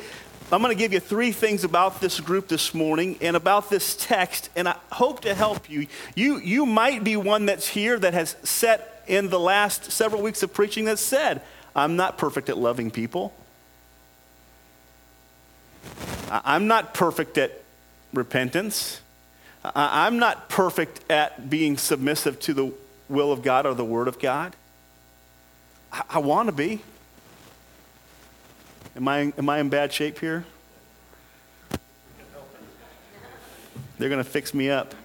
I'm 0.50 0.62
going 0.62 0.74
to 0.74 0.80
give 0.80 0.94
you 0.94 1.02
three 1.02 1.34
things 1.34 1.66
about 1.66 2.00
this 2.00 2.22
group 2.22 2.48
this 2.48 2.74
morning 2.74 3.18
and 3.20 3.36
about 3.36 3.70
this 3.70 3.98
text, 3.98 4.50
and 4.56 4.70
I 4.70 4.78
hope 4.94 5.22
to 5.22 5.36
help 5.36 5.70
you. 5.70 5.88
You, 6.16 6.38
you 6.38 6.66
might 6.66 7.04
be 7.04 7.18
one 7.18 7.48
that's 7.48 7.68
here 7.68 8.00
that 8.00 8.14
has 8.14 8.38
set 8.44 9.04
in 9.08 9.30
the 9.30 9.40
last 9.40 9.92
several 9.92 10.22
weeks 10.22 10.44
of 10.44 10.54
preaching 10.54 10.86
that 10.86 11.00
said, 11.00 11.42
I'm 11.76 11.98
not 11.98 12.18
perfect 12.18 12.48
at 12.48 12.58
loving 12.58 12.92
people. 12.92 13.34
I'm 16.32 16.68
not 16.68 16.94
perfect 16.94 17.38
at 17.38 17.62
repentance. 18.14 19.02
I'm 19.66 20.18
not 20.18 20.48
perfect 20.48 21.12
at 21.12 21.50
being 21.50 21.78
submissive 21.78 22.40
to 22.42 22.54
the 22.54 22.74
will 23.10 23.34
of 23.34 23.42
God 23.42 23.66
or 23.66 23.74
the 23.74 23.86
Word 23.86 24.08
of 24.08 24.18
God. 24.18 24.56
I, 25.92 26.04
I 26.10 26.20
want 26.20 26.48
to 26.48 26.54
be. 26.54 26.82
Am 28.98 29.08
I, 29.08 29.32
am 29.38 29.48
I 29.48 29.60
in 29.60 29.70
bad 29.70 29.94
shape 29.94 30.18
here? 30.18 30.44
They're 34.00 34.10
going 34.10 34.24
to 34.24 34.30
fix 34.30 34.56
me 34.56 34.72
up. 34.72 34.96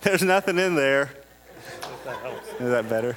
There's 0.02 0.22
nothing 0.22 0.58
in 0.58 0.74
there. 0.76 1.10
Is 2.58 2.70
that 2.70 2.88
better? 2.88 3.16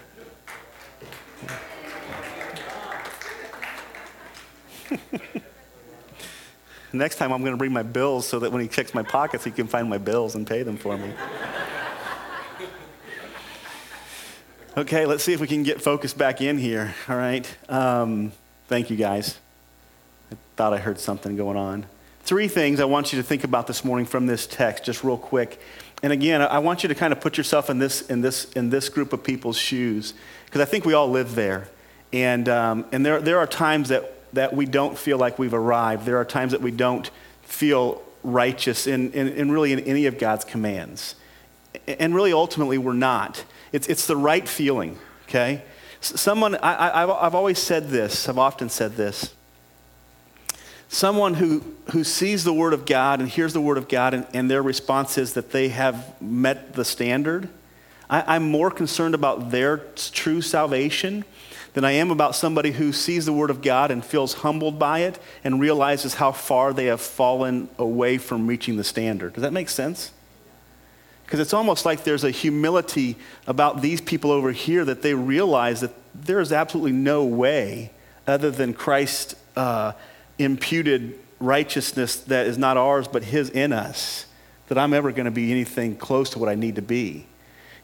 Next 6.91 7.15
time 7.15 7.31
I'm 7.31 7.39
going 7.41 7.53
to 7.53 7.57
bring 7.57 7.71
my 7.71 7.83
bills 7.83 8.27
so 8.27 8.39
that 8.39 8.51
when 8.51 8.61
he 8.61 8.67
checks 8.67 8.93
my 8.93 9.01
pockets, 9.01 9.45
he 9.45 9.51
can 9.51 9.65
find 9.65 9.89
my 9.89 9.97
bills 9.97 10.35
and 10.35 10.45
pay 10.45 10.61
them 10.63 10.75
for 10.75 10.97
me. 10.97 11.13
okay, 14.77 15.05
let's 15.05 15.23
see 15.23 15.31
if 15.33 15.39
we 15.39 15.47
can 15.47 15.63
get 15.63 15.81
focused 15.81 16.17
back 16.17 16.41
in 16.41 16.57
here. 16.57 16.93
All 17.07 17.15
right. 17.15 17.57
Um, 17.69 18.33
thank 18.67 18.89
you, 18.89 18.97
guys. 18.97 19.39
I 20.31 20.35
thought 20.57 20.73
I 20.73 20.77
heard 20.77 20.99
something 20.99 21.37
going 21.37 21.57
on. 21.57 21.85
Three 22.23 22.47
things 22.47 22.79
I 22.79 22.85
want 22.85 23.11
you 23.11 23.17
to 23.21 23.23
think 23.23 23.43
about 23.43 23.67
this 23.67 23.83
morning 23.83 24.05
from 24.05 24.27
this 24.27 24.45
text, 24.45 24.83
just 24.83 25.03
real 25.03 25.17
quick. 25.17 25.59
And 26.03 26.11
again, 26.11 26.41
I 26.41 26.59
want 26.59 26.83
you 26.83 26.89
to 26.89 26.95
kind 26.95 27.13
of 27.13 27.21
put 27.21 27.37
yourself 27.37 27.69
in 27.69 27.79
this, 27.79 28.01
in 28.01 28.19
this, 28.19 28.51
in 28.51 28.69
this 28.69 28.89
group 28.89 29.13
of 29.13 29.23
people's 29.23 29.57
shoes, 29.57 30.13
because 30.45 30.59
I 30.59 30.65
think 30.65 30.83
we 30.83 30.93
all 30.93 31.09
live 31.09 31.33
there. 31.33 31.69
And, 32.11 32.49
um, 32.49 32.85
and 32.91 33.05
there, 33.05 33.21
there 33.21 33.39
are 33.39 33.47
times 33.47 33.87
that, 33.87 34.13
that 34.33 34.53
we 34.53 34.65
don't 34.65 34.97
feel 34.97 35.17
like 35.17 35.39
we've 35.39 35.53
arrived. 35.53 36.05
There 36.05 36.17
are 36.17 36.25
times 36.25 36.51
that 36.51 36.61
we 36.61 36.71
don't 36.71 37.09
feel 37.43 38.03
righteous 38.21 38.85
in, 38.85 39.13
in, 39.13 39.29
in 39.29 39.49
really 39.49 39.71
in 39.71 39.79
any 39.79 40.05
of 40.05 40.19
God's 40.19 40.43
commands. 40.43 41.15
And 41.87 42.13
really, 42.13 42.33
ultimately, 42.33 42.77
we're 42.77 42.93
not. 42.93 43.45
It's, 43.71 43.87
it's 43.87 44.05
the 44.05 44.17
right 44.17 44.47
feeling, 44.47 44.99
okay? 45.29 45.63
Someone, 46.01 46.55
I, 46.55 46.89
I, 46.89 47.25
I've 47.25 47.33
always 47.33 47.59
said 47.59 47.89
this, 47.89 48.27
I've 48.27 48.37
often 48.37 48.67
said 48.67 48.97
this 48.97 49.33
someone 50.93 51.33
who, 51.33 51.63
who 51.91 52.03
sees 52.03 52.43
the 52.43 52.53
Word 52.53 52.73
of 52.73 52.85
God 52.85 53.19
and 53.19 53.27
hears 53.27 53.53
the 53.53 53.61
Word 53.61 53.77
of 53.77 53.87
God, 53.87 54.13
and, 54.13 54.27
and 54.33 54.49
their 54.49 54.61
response 54.61 55.17
is 55.17 55.33
that 55.33 55.51
they 55.51 55.69
have 55.69 56.21
met 56.21 56.73
the 56.73 56.85
standard, 56.85 57.49
I, 58.09 58.35
I'm 58.35 58.49
more 58.49 58.69
concerned 58.69 59.15
about 59.15 59.51
their 59.51 59.77
true 59.95 60.41
salvation 60.41 61.25
than 61.73 61.83
I 61.83 61.93
am 61.93 62.11
about 62.11 62.35
somebody 62.35 62.71
who 62.71 62.93
sees 62.93 63.25
the 63.25 63.33
Word 63.33 63.49
of 63.49 63.63
God 63.63 63.89
and 63.89 64.05
feels 64.05 64.35
humbled 64.35 64.77
by 64.77 64.99
it 64.99 65.17
and 65.43 65.59
realizes 65.59 66.15
how 66.15 66.31
far 66.31 66.71
they 66.71 66.85
have 66.85 67.01
fallen 67.01 67.69
away 67.79 68.19
from 68.19 68.45
reaching 68.45 68.77
the 68.77 68.83
standard. 68.83 69.33
Does 69.33 69.41
that 69.41 69.53
make 69.53 69.69
sense? 69.69 70.11
Because 71.25 71.39
it's 71.39 71.53
almost 71.53 71.85
like 71.85 72.03
there's 72.03 72.23
a 72.23 72.29
humility 72.29 73.17
about 73.47 73.81
these 73.81 73.99
people 73.99 74.29
over 74.29 74.51
here 74.51 74.85
that 74.85 75.01
they 75.01 75.15
realize 75.15 75.81
that 75.81 75.91
there 76.13 76.39
is 76.39 76.51
absolutely 76.51 76.91
no 76.91 77.25
way 77.25 77.91
other 78.27 78.51
than 78.51 78.75
Christ. 78.75 79.35
Uh, 79.55 79.93
imputed 80.37 81.19
righteousness 81.39 82.15
that 82.15 82.47
is 82.47 82.57
not 82.57 82.77
ours 82.77 83.07
but 83.07 83.23
His 83.23 83.49
in 83.49 83.73
us, 83.73 84.25
that 84.67 84.77
I'm 84.77 84.93
ever 84.93 85.11
going 85.11 85.25
to 85.25 85.31
be 85.31 85.51
anything 85.51 85.95
close 85.95 86.29
to 86.31 86.39
what 86.39 86.49
I 86.49 86.55
need 86.55 86.75
to 86.75 86.81
be. 86.81 87.27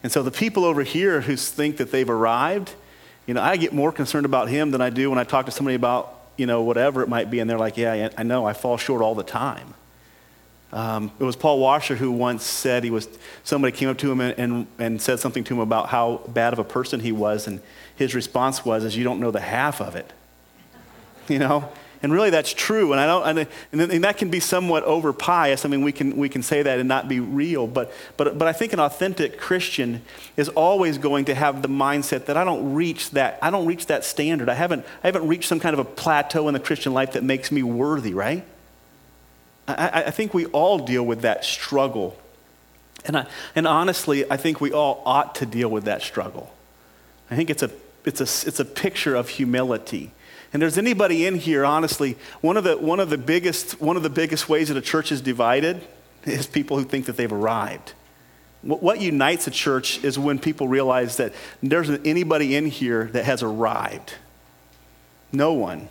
And 0.02 0.10
so 0.10 0.22
the 0.22 0.30
people 0.30 0.64
over 0.64 0.82
here 0.82 1.20
who 1.20 1.36
think 1.36 1.76
that 1.76 1.90
they've 1.90 2.08
arrived, 2.08 2.74
you 3.26 3.34
know, 3.34 3.42
I 3.42 3.56
get 3.56 3.72
more 3.72 3.92
concerned 3.92 4.26
about 4.26 4.48
him 4.48 4.70
than 4.70 4.80
I 4.80 4.90
do 4.90 5.10
when 5.10 5.18
I 5.18 5.24
talk 5.24 5.46
to 5.46 5.52
somebody 5.52 5.74
about, 5.74 6.20
you 6.36 6.46
know, 6.46 6.62
whatever 6.62 7.02
it 7.02 7.08
might 7.08 7.30
be, 7.30 7.38
and 7.38 7.50
they're 7.50 7.58
like, 7.58 7.76
yeah, 7.76 8.08
I 8.16 8.22
know, 8.22 8.46
I 8.46 8.54
fall 8.54 8.76
short 8.78 9.02
all 9.02 9.14
the 9.14 9.22
time. 9.22 9.74
Um, 10.72 11.10
it 11.18 11.24
was 11.24 11.36
Paul 11.36 11.58
Washer 11.58 11.96
who 11.96 12.12
once 12.12 12.44
said 12.44 12.84
he 12.84 12.90
was, 12.90 13.08
somebody 13.42 13.76
came 13.76 13.88
up 13.88 13.98
to 13.98 14.10
him 14.10 14.20
and, 14.20 14.38
and, 14.38 14.66
and 14.78 15.02
said 15.02 15.18
something 15.18 15.42
to 15.44 15.54
him 15.54 15.60
about 15.60 15.88
how 15.88 16.22
bad 16.28 16.52
of 16.52 16.58
a 16.58 16.64
person 16.64 17.00
he 17.00 17.12
was, 17.12 17.46
and 17.46 17.60
his 17.96 18.14
response 18.14 18.64
was, 18.64 18.84
is 18.84 18.96
you 18.96 19.04
don't 19.04 19.20
know 19.20 19.30
the 19.30 19.40
half 19.40 19.80
of 19.80 19.96
it. 19.96 20.12
You 21.28 21.38
know? 21.38 21.70
And 22.02 22.12
really, 22.12 22.30
that's 22.30 22.54
true. 22.54 22.92
And, 22.92 23.00
I 23.00 23.06
don't, 23.06 23.46
and, 23.72 23.92
and 23.92 24.04
that 24.04 24.16
can 24.16 24.30
be 24.30 24.40
somewhat 24.40 24.84
over 24.84 25.12
pious. 25.12 25.66
I 25.66 25.68
mean, 25.68 25.82
we 25.82 25.92
can, 25.92 26.16
we 26.16 26.30
can 26.30 26.42
say 26.42 26.62
that 26.62 26.78
and 26.78 26.88
not 26.88 27.08
be 27.08 27.20
real. 27.20 27.66
But, 27.66 27.92
but, 28.16 28.38
but 28.38 28.48
I 28.48 28.54
think 28.54 28.72
an 28.72 28.80
authentic 28.80 29.38
Christian 29.38 30.00
is 30.36 30.48
always 30.48 30.96
going 30.96 31.26
to 31.26 31.34
have 31.34 31.60
the 31.60 31.68
mindset 31.68 32.24
that 32.26 32.38
I 32.38 32.44
don't 32.44 32.72
reach 32.72 33.10
that, 33.10 33.38
I 33.42 33.50
don't 33.50 33.66
reach 33.66 33.86
that 33.86 34.04
standard. 34.04 34.48
I 34.48 34.54
haven't, 34.54 34.86
I 35.04 35.08
haven't 35.08 35.28
reached 35.28 35.48
some 35.48 35.60
kind 35.60 35.74
of 35.74 35.80
a 35.80 35.84
plateau 35.84 36.48
in 36.48 36.54
the 36.54 36.60
Christian 36.60 36.94
life 36.94 37.12
that 37.12 37.22
makes 37.22 37.52
me 37.52 37.62
worthy, 37.62 38.14
right? 38.14 38.44
I, 39.68 40.04
I 40.06 40.10
think 40.10 40.32
we 40.32 40.46
all 40.46 40.78
deal 40.78 41.04
with 41.04 41.20
that 41.20 41.44
struggle. 41.44 42.16
And, 43.04 43.16
I, 43.16 43.26
and 43.54 43.66
honestly, 43.66 44.30
I 44.30 44.38
think 44.38 44.60
we 44.60 44.72
all 44.72 45.02
ought 45.04 45.34
to 45.36 45.46
deal 45.46 45.68
with 45.68 45.84
that 45.84 46.00
struggle. 46.00 46.52
I 47.30 47.36
think 47.36 47.50
it's 47.50 47.62
a, 47.62 47.70
it's 48.06 48.20
a, 48.20 48.48
it's 48.48 48.58
a 48.58 48.64
picture 48.64 49.14
of 49.14 49.28
humility. 49.28 50.12
And 50.52 50.60
there's 50.60 50.78
anybody 50.78 51.26
in 51.26 51.36
here, 51.36 51.64
honestly, 51.64 52.16
one 52.40 52.56
of 52.56 52.64
the, 52.64 52.76
one 52.76 52.98
of 52.98 53.08
the, 53.10 53.18
biggest, 53.18 53.80
one 53.80 53.96
of 53.96 54.02
the 54.02 54.10
biggest 54.10 54.48
ways 54.48 54.68
that 54.68 54.76
a 54.76 54.80
church 54.80 55.12
is 55.12 55.20
divided 55.20 55.86
is 56.24 56.46
people 56.46 56.76
who 56.76 56.84
think 56.84 57.06
that 57.06 57.16
they've 57.16 57.32
arrived. 57.32 57.94
What, 58.62 59.00
unites 59.00 59.46
a 59.46 59.50
church 59.50 60.04
is 60.04 60.18
when 60.18 60.38
people 60.38 60.68
realize 60.68 61.16
that 61.16 61.32
there's 61.62 61.88
anybody 62.04 62.56
in 62.56 62.66
here 62.66 63.04
that 63.12 63.24
has 63.24 63.42
arrived. 63.42 64.14
No 65.32 65.54
one. 65.54 65.88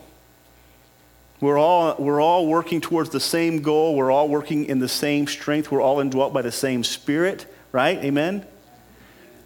We're 1.41 1.57
all, 1.57 1.95
we're 1.97 2.21
all 2.21 2.45
working 2.45 2.81
towards 2.81 3.09
the 3.09 3.19
same 3.19 3.61
goal. 3.61 3.95
We're 3.95 4.11
all 4.11 4.27
working 4.27 4.65
in 4.65 4.79
the 4.79 4.89
same 4.89 5.25
strength. 5.25 5.71
We're 5.71 5.81
all 5.81 5.99
indwelt 5.99 6.33
by 6.33 6.41
the 6.41 6.51
same 6.51 6.83
spirit, 6.83 7.51
right? 7.71 7.97
Amen? 8.03 8.45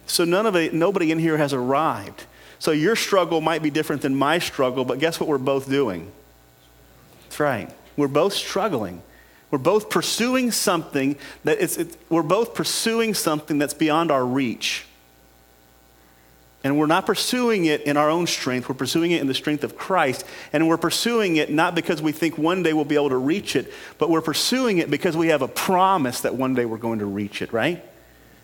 So 0.06 0.24
none 0.24 0.44
of 0.44 0.56
it, 0.56 0.74
nobody 0.74 1.10
in 1.10 1.18
here 1.18 1.38
has 1.38 1.52
arrived. 1.54 2.26
So 2.64 2.70
your 2.70 2.96
struggle 2.96 3.42
might 3.42 3.62
be 3.62 3.68
different 3.68 4.00
than 4.00 4.16
my 4.16 4.38
struggle, 4.38 4.86
but 4.86 4.98
guess 4.98 5.20
what 5.20 5.28
we're 5.28 5.36
both 5.36 5.68
doing? 5.68 6.10
That's 7.24 7.38
right. 7.38 7.70
We're 7.94 8.08
both 8.08 8.32
struggling. 8.32 9.02
We're 9.50 9.58
both 9.58 9.90
pursuing 9.90 10.50
something 10.50 11.16
that 11.44 11.60
it's, 11.60 11.76
it, 11.76 11.94
we're 12.08 12.22
both 12.22 12.54
pursuing 12.54 13.12
something 13.12 13.58
that's 13.58 13.74
beyond 13.74 14.10
our 14.10 14.24
reach. 14.24 14.86
And 16.64 16.78
we're 16.78 16.86
not 16.86 17.04
pursuing 17.04 17.66
it 17.66 17.82
in 17.82 17.98
our 17.98 18.08
own 18.08 18.26
strength. 18.26 18.66
We're 18.66 18.76
pursuing 18.76 19.10
it 19.10 19.20
in 19.20 19.26
the 19.26 19.34
strength 19.34 19.62
of 19.62 19.76
Christ. 19.76 20.24
And 20.50 20.66
we're 20.66 20.78
pursuing 20.78 21.36
it 21.36 21.50
not 21.50 21.74
because 21.74 22.00
we 22.00 22.12
think 22.12 22.38
one 22.38 22.62
day 22.62 22.72
we'll 22.72 22.86
be 22.86 22.94
able 22.94 23.10
to 23.10 23.18
reach 23.18 23.56
it, 23.56 23.70
but 23.98 24.08
we're 24.08 24.22
pursuing 24.22 24.78
it 24.78 24.90
because 24.90 25.18
we 25.18 25.28
have 25.28 25.42
a 25.42 25.48
promise 25.48 26.22
that 26.22 26.34
one 26.34 26.54
day 26.54 26.64
we're 26.64 26.78
going 26.78 27.00
to 27.00 27.06
reach 27.06 27.42
it, 27.42 27.52
right? 27.52 27.84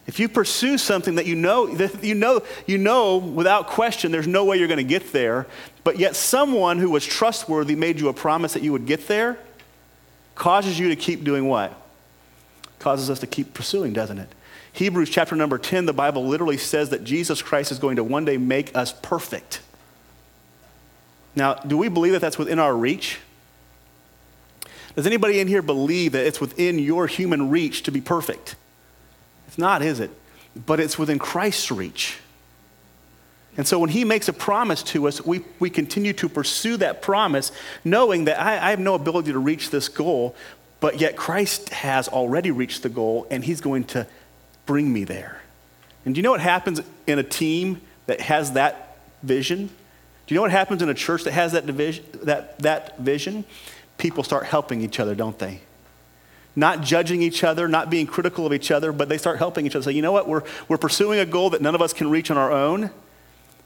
If 0.06 0.18
you 0.18 0.28
pursue 0.28 0.78
something 0.78 1.16
that 1.16 1.26
you 1.26 1.36
know, 1.36 1.66
that 1.76 2.02
you 2.02 2.14
know, 2.14 2.42
you 2.66 2.78
know 2.78 3.18
without 3.18 3.68
question 3.68 4.10
there's 4.10 4.26
no 4.26 4.44
way 4.44 4.56
you're 4.56 4.68
going 4.68 4.78
to 4.78 4.84
get 4.84 5.12
there, 5.12 5.46
but 5.84 5.98
yet 5.98 6.16
someone 6.16 6.78
who 6.78 6.90
was 6.90 7.04
trustworthy 7.06 7.76
made 7.76 8.00
you 8.00 8.08
a 8.08 8.12
promise 8.12 8.54
that 8.54 8.62
you 8.62 8.72
would 8.72 8.86
get 8.86 9.06
there, 9.08 9.38
causes 10.34 10.78
you 10.78 10.88
to 10.88 10.96
keep 10.96 11.22
doing 11.22 11.46
what? 11.46 11.72
Causes 12.78 13.10
us 13.10 13.20
to 13.20 13.26
keep 13.26 13.54
pursuing, 13.54 13.92
doesn't 13.92 14.18
it? 14.18 14.28
Hebrews 14.72 15.10
chapter 15.10 15.36
number 15.36 15.58
10, 15.58 15.86
the 15.86 15.92
Bible 15.92 16.26
literally 16.26 16.56
says 16.56 16.90
that 16.90 17.04
Jesus 17.04 17.42
Christ 17.42 17.72
is 17.72 17.78
going 17.78 17.96
to 17.96 18.04
one 18.04 18.24
day 18.24 18.36
make 18.36 18.74
us 18.76 18.92
perfect. 19.02 19.60
Now, 21.34 21.54
do 21.54 21.76
we 21.76 21.88
believe 21.88 22.12
that 22.12 22.20
that's 22.20 22.38
within 22.38 22.58
our 22.58 22.74
reach? 22.74 23.18
Does 24.96 25.06
anybody 25.06 25.40
in 25.40 25.48
here 25.48 25.62
believe 25.62 26.12
that 26.12 26.26
it's 26.26 26.40
within 26.40 26.78
your 26.78 27.06
human 27.06 27.50
reach 27.50 27.82
to 27.84 27.92
be 27.92 28.00
perfect? 28.00 28.56
It's 29.50 29.58
not, 29.58 29.82
is 29.82 29.98
it? 29.98 30.12
But 30.54 30.78
it's 30.78 30.96
within 30.96 31.18
Christ's 31.18 31.72
reach. 31.72 32.18
And 33.56 33.66
so 33.66 33.80
when 33.80 33.90
he 33.90 34.04
makes 34.04 34.28
a 34.28 34.32
promise 34.32 34.84
to 34.84 35.08
us, 35.08 35.26
we, 35.26 35.40
we 35.58 35.70
continue 35.70 36.12
to 36.12 36.28
pursue 36.28 36.76
that 36.76 37.02
promise, 37.02 37.50
knowing 37.84 38.26
that 38.26 38.40
I, 38.40 38.68
I 38.68 38.70
have 38.70 38.78
no 38.78 38.94
ability 38.94 39.32
to 39.32 39.40
reach 39.40 39.70
this 39.70 39.88
goal, 39.88 40.36
but 40.78 41.00
yet 41.00 41.16
Christ 41.16 41.70
has 41.70 42.06
already 42.06 42.52
reached 42.52 42.84
the 42.84 42.88
goal 42.88 43.26
and 43.28 43.44
he's 43.44 43.60
going 43.60 43.82
to 43.86 44.06
bring 44.66 44.92
me 44.92 45.02
there. 45.02 45.42
And 46.04 46.14
do 46.14 46.20
you 46.20 46.22
know 46.22 46.30
what 46.30 46.40
happens 46.40 46.80
in 47.08 47.18
a 47.18 47.24
team 47.24 47.80
that 48.06 48.20
has 48.20 48.52
that 48.52 48.98
vision? 49.24 49.66
Do 49.66 50.34
you 50.34 50.36
know 50.36 50.42
what 50.42 50.52
happens 50.52 50.80
in 50.80 50.88
a 50.88 50.94
church 50.94 51.24
that 51.24 51.32
has 51.32 51.50
that, 51.52 51.66
division, 51.66 52.04
that, 52.22 52.56
that 52.60 52.98
vision? 53.00 53.44
People 53.98 54.22
start 54.22 54.46
helping 54.46 54.80
each 54.80 55.00
other, 55.00 55.16
don't 55.16 55.40
they? 55.40 55.60
Not 56.60 56.82
judging 56.82 57.22
each 57.22 57.42
other, 57.42 57.68
not 57.68 57.88
being 57.88 58.06
critical 58.06 58.44
of 58.44 58.52
each 58.52 58.70
other, 58.70 58.92
but 58.92 59.08
they 59.08 59.16
start 59.16 59.38
helping 59.38 59.64
each 59.64 59.74
other. 59.74 59.84
Say, 59.84 59.92
you 59.92 60.02
know 60.02 60.12
what? 60.12 60.28
We're, 60.28 60.42
we're 60.68 60.76
pursuing 60.76 61.18
a 61.18 61.24
goal 61.24 61.48
that 61.50 61.62
none 61.62 61.74
of 61.74 61.80
us 61.80 61.94
can 61.94 62.10
reach 62.10 62.30
on 62.30 62.36
our 62.36 62.52
own. 62.52 62.90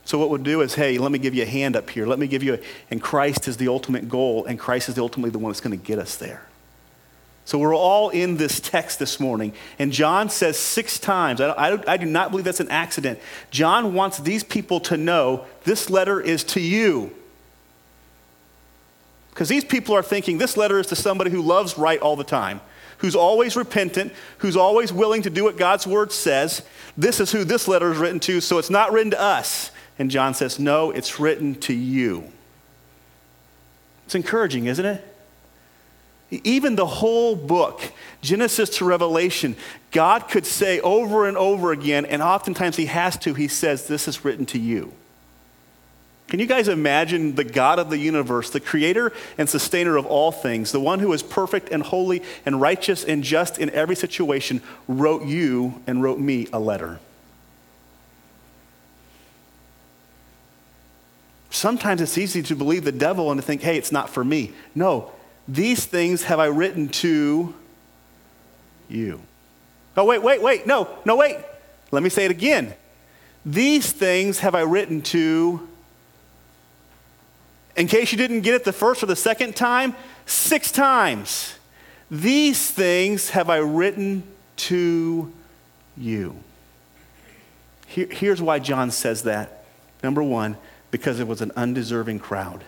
So 0.05 0.17
what 0.17 0.29
we'll 0.29 0.41
do 0.41 0.61
is, 0.61 0.75
hey, 0.75 0.97
let 0.97 1.11
me 1.11 1.19
give 1.19 1.35
you 1.35 1.43
a 1.43 1.45
hand 1.45 1.75
up 1.75 1.89
here. 1.89 2.07
Let 2.07 2.19
me 2.19 2.27
give 2.27 2.41
you 2.41 2.53
a, 2.53 2.59
and 2.89 3.01
Christ 3.01 3.49
is 3.49 3.57
the 3.57 3.67
ultimate 3.67 4.07
goal, 4.07 4.45
and 4.45 4.57
Christ 4.57 4.87
is 4.87 4.97
ultimately 4.97 5.29
the 5.29 5.39
one 5.39 5.51
that's 5.51 5.59
going 5.59 5.77
to 5.77 5.85
get 5.85 5.99
us 5.99 6.15
there. 6.15 6.47
So 7.43 7.57
we're 7.59 7.75
all 7.75 8.11
in 8.11 8.37
this 8.37 8.61
text 8.61 8.97
this 8.97 9.19
morning. 9.19 9.51
And 9.77 9.91
John 9.91 10.29
says 10.29 10.57
six 10.57 10.97
times, 10.97 11.41
I, 11.41 11.49
I, 11.49 11.93
I, 11.95 11.97
do 11.97 12.05
not 12.05 12.31
believe 12.31 12.45
that's 12.45 12.61
an 12.61 12.71
accident. 12.71 13.19
John 13.51 13.93
wants 13.93 14.19
these 14.19 14.45
people 14.45 14.79
to 14.79 14.95
know 14.95 15.45
this 15.65 15.89
letter 15.89 16.21
is 16.21 16.45
to 16.45 16.61
you. 16.61 17.13
Because 19.31 19.49
these 19.49 19.65
people 19.65 19.93
are 19.93 20.01
thinking 20.01 20.37
this 20.37 20.55
letter 20.55 20.79
is 20.79 20.87
to 20.87 20.95
somebody 20.95 21.29
who 21.29 21.41
loves 21.41 21.77
right 21.77 21.99
all 21.99 22.15
the 22.15 22.23
time, 22.23 22.61
who's 22.99 23.15
always 23.15 23.55
repentant, 23.55 24.13
who's 24.39 24.55
always 24.55 24.91
willing 24.91 25.21
to 25.23 25.29
do 25.29 25.43
what 25.43 25.57
God's 25.57 25.85
word 25.85 26.11
says. 26.11 26.61
This 26.97 27.19
is 27.19 27.31
who 27.31 27.43
this 27.43 27.67
letter 27.67 27.91
is 27.91 27.97
written 27.97 28.19
to, 28.21 28.41
so 28.41 28.57
it's 28.57 28.69
not 28.69 28.91
written 28.91 29.11
to 29.11 29.21
us. 29.21 29.71
And 29.97 30.11
John 30.11 30.33
says, 30.33 30.59
no, 30.59 30.91
it's 30.91 31.19
written 31.19 31.55
to 31.61 31.73
you. 31.73 32.31
It's 34.05 34.15
encouraging, 34.15 34.65
isn't 34.65 34.85
it? 34.85 35.03
Even 36.31 36.75
the 36.75 36.85
whole 36.85 37.35
book, 37.35 37.81
Genesis 38.21 38.77
to 38.77 38.85
Revelation, 38.85 39.55
God 39.91 40.27
could 40.27 40.45
say 40.45 40.79
over 40.81 41.27
and 41.27 41.37
over 41.37 41.71
again, 41.71 42.05
and 42.05 42.21
oftentimes 42.21 42.75
He 42.75 42.87
has 42.87 43.17
to, 43.19 43.33
He 43.33 43.47
says, 43.47 43.87
This 43.87 44.07
is 44.07 44.25
written 44.25 44.45
to 44.47 44.59
you. 44.59 44.91
Can 46.27 46.39
you 46.39 46.47
guys 46.47 46.67
imagine 46.67 47.35
the 47.35 47.43
God 47.43 47.77
of 47.77 47.89
the 47.89 47.97
universe, 47.99 48.49
the 48.49 48.59
creator 48.59 49.13
and 49.37 49.47
sustainer 49.47 49.95
of 49.95 50.07
all 50.07 50.31
things, 50.31 50.71
the 50.71 50.79
one 50.79 50.99
who 50.99 51.13
is 51.13 51.21
perfect 51.21 51.69
and 51.69 51.83
holy 51.83 52.23
and 52.45 52.59
righteous 52.59 53.03
and 53.03 53.23
just 53.23 53.59
in 53.59 53.69
every 53.69 53.95
situation, 53.95 54.61
wrote 54.87 55.23
you 55.23 55.81
and 55.85 56.01
wrote 56.01 56.19
me 56.19 56.47
a 56.51 56.59
letter? 56.59 56.99
Sometimes 61.51 62.01
it's 62.01 62.17
easy 62.17 62.41
to 62.43 62.55
believe 62.55 62.83
the 62.83 62.91
devil 62.91 63.31
and 63.31 63.39
to 63.39 63.45
think, 63.45 63.61
hey, 63.61 63.77
it's 63.77 63.91
not 63.91 64.09
for 64.09 64.25
me. 64.25 64.51
No, 64.73 65.11
these 65.47 65.85
things 65.85 66.23
have 66.23 66.39
I 66.39 66.47
written 66.47 66.89
to 66.89 67.53
you. 68.89 69.21
Oh, 69.95 70.03
wait, 70.03 70.21
wait, 70.21 70.41
wait. 70.41 70.67
No, 70.67 70.89
no, 71.05 71.15
wait. 71.15 71.37
Let 71.91 72.03
me 72.03 72.09
say 72.09 72.25
it 72.25 72.31
again. 72.31 72.73
These 73.45 73.91
things 73.91 74.39
have 74.39 74.55
I 74.55 74.61
written 74.61 75.01
to, 75.03 75.65
in 77.75 77.87
case 77.87 78.11
you 78.11 78.17
didn't 78.17 78.41
get 78.41 78.53
it 78.53 78.63
the 78.63 78.73
first 78.73 79.03
or 79.03 79.05
the 79.05 79.15
second 79.15 79.55
time, 79.55 79.95
six 80.25 80.71
times. 80.71 81.55
These 82.09 82.71
things 82.71 83.31
have 83.31 83.49
I 83.49 83.57
written 83.57 84.23
to 84.57 85.33
you. 85.97 86.35
Here, 87.87 88.07
here's 88.09 88.41
why 88.41 88.59
John 88.59 88.91
says 88.91 89.23
that. 89.23 89.65
Number 90.03 90.23
one, 90.23 90.57
because 90.91 91.19
it 91.19 91.27
was 91.27 91.41
an 91.41 91.51
undeserving 91.55 92.19
crowd. 92.19 92.63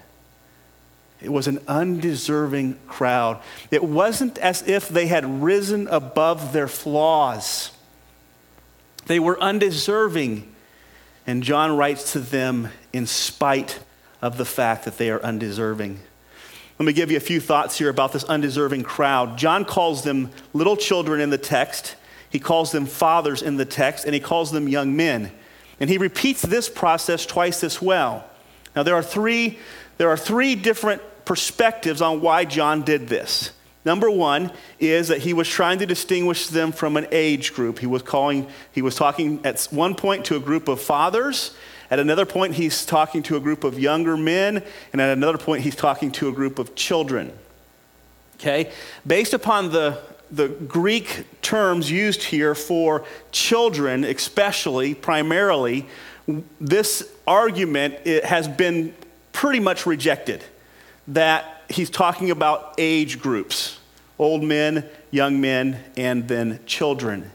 It 1.22 1.32
was 1.32 1.48
an 1.48 1.60
undeserving 1.68 2.78
crowd. 2.88 3.42
It 3.72 3.84
wasn't 3.84 4.38
as 4.38 4.68
if 4.68 4.88
they 4.88 5.08
had 5.08 5.42
risen 5.42 5.88
above 5.88 6.54
their 6.54 6.68
flaws. 6.68 7.72
They 9.08 9.20
were 9.20 9.40
undeserving. 9.40 10.54
And 11.26 11.44
John 11.44 11.76
writes 11.76 12.14
to 12.14 12.20
them 12.20 12.70
in 12.94 13.08
spite 13.08 13.80
of 14.22 14.38
the 14.38 14.46
fact 14.46 14.86
that 14.86 14.98
they 14.98 15.10
are 15.10 15.22
undeserving. 15.22 16.00
Let 16.80 16.86
me 16.86 16.94
give 16.94 17.10
you 17.10 17.18
a 17.18 17.22
few 17.22 17.40
thoughts 17.40 17.78
here 17.78 17.90
about 17.90 18.14
this 18.14 18.24
undeserving 18.26 18.84
crowd. 18.84 19.38
John 19.38 19.66
calls 19.66 20.04
them 20.04 20.32
little 20.54 20.78
children 20.78 21.22
in 21.22 21.30
the 21.30 21.38
text, 21.38 21.96
he 22.30 22.40
calls 22.40 22.72
them 22.72 22.86
fathers 22.86 23.42
in 23.42 23.58
the 23.58 23.66
text, 23.66 24.06
and 24.06 24.14
he 24.14 24.20
calls 24.20 24.52
them 24.52 24.68
young 24.68 24.96
men. 24.96 25.32
And 25.80 25.90
he 25.90 25.98
repeats 25.98 26.42
this 26.42 26.70
process 26.70 27.26
twice 27.26 27.64
as 27.64 27.82
well. 27.82 28.26
Now, 28.76 28.84
there 28.84 28.96
are 28.96 29.04
three 29.04 29.60
there 29.98 30.10
are 30.10 30.18
three 30.18 30.56
different 30.56 31.02
perspectives 31.26 32.02
on 32.02 32.22
why 32.22 32.46
John 32.46 32.84
did 32.84 33.08
this. 33.08 33.52
Number 33.84 34.10
one 34.12 34.52
is 34.80 35.08
that 35.08 35.20
he 35.20 35.34
was 35.34 35.48
trying 35.48 35.80
to 35.80 35.86
distinguish 35.86 36.48
them 36.48 36.72
from 36.72 36.98
an 36.98 37.08
age 37.12 37.54
group. 37.54 37.80
He 37.80 37.88
was 37.88 38.02
calling, 38.02 38.48
he 38.72 38.82
was 38.82 38.96
talking 38.96 39.40
at 39.46 39.64
one 39.72 39.96
point 39.96 40.26
to 40.26 40.36
a 40.36 40.40
group 40.40 40.68
of 40.68 40.82
fathers. 40.82 41.56
At 41.90 42.00
another 42.00 42.26
point, 42.26 42.56
he's 42.56 42.86
talking 42.86 43.24
to 43.24 43.38
a 43.38 43.40
group 43.40 43.64
of 43.64 43.80
younger 43.80 44.18
men. 44.18 44.64
And 44.92 45.02
at 45.02 45.18
another 45.18 45.38
point, 45.38 45.64
he's 45.64 45.76
talking 45.76 46.12
to 46.14 46.28
a 46.28 46.32
group 46.32 46.60
of 46.60 46.76
children. 46.76 47.32
Okay? 48.36 48.72
Based 49.06 49.34
upon 49.34 49.72
the, 49.72 50.00
the 50.30 50.50
Greek 50.50 51.26
terms 51.42 51.90
used 51.90 52.24
here 52.24 52.56
for 52.56 53.06
children, 53.32 54.04
especially, 54.04 54.94
primarily, 54.94 55.88
this 56.60 57.10
argument 57.26 58.06
has 58.24 58.48
been 58.48 58.94
pretty 59.32 59.60
much 59.60 59.86
rejected 59.86 60.44
that 61.08 61.64
he's 61.70 61.90
talking 61.90 62.32
about 62.32 62.74
age 62.78 63.20
groups 63.20 63.80
old 64.20 64.44
men, 64.44 64.84
young 65.12 65.40
men, 65.40 65.84
and 65.96 66.28
then 66.28 66.60
children. 66.66 67.32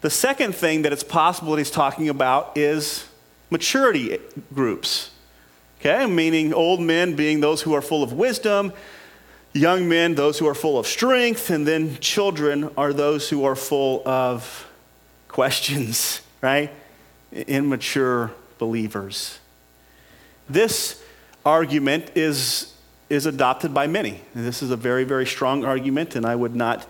The 0.00 0.10
second 0.10 0.54
thing 0.54 0.82
that 0.82 0.92
it's 0.92 1.04
possible 1.04 1.52
that 1.52 1.58
he's 1.58 1.70
talking 1.70 2.08
about 2.08 2.56
is 2.56 3.06
maturity 3.50 4.18
groups. 4.54 5.10
Okay, 5.80 6.06
meaning 6.06 6.54
old 6.54 6.80
men 6.80 7.14
being 7.14 7.40
those 7.40 7.62
who 7.62 7.74
are 7.74 7.82
full 7.82 8.02
of 8.02 8.12
wisdom, 8.12 8.72
young 9.52 9.88
men, 9.88 10.14
those 10.14 10.38
who 10.38 10.46
are 10.46 10.54
full 10.54 10.78
of 10.78 10.86
strength, 10.86 11.50
and 11.50 11.66
then 11.66 11.98
children 11.98 12.70
are 12.76 12.92
those 12.92 13.28
who 13.28 13.44
are 13.44 13.54
full 13.54 14.06
of 14.06 14.66
questions, 15.28 16.22
right? 16.40 16.70
Immature 17.32 18.32
believers. 18.58 19.38
This 20.48 21.02
argument 21.44 22.12
is, 22.14 22.74
is 23.10 23.26
adopted 23.26 23.74
by 23.74 23.86
many. 23.86 24.22
This 24.34 24.62
is 24.62 24.70
a 24.70 24.76
very, 24.76 25.04
very 25.04 25.26
strong 25.26 25.64
argument, 25.64 26.16
and 26.16 26.24
I 26.24 26.34
would 26.34 26.54
not 26.54 26.86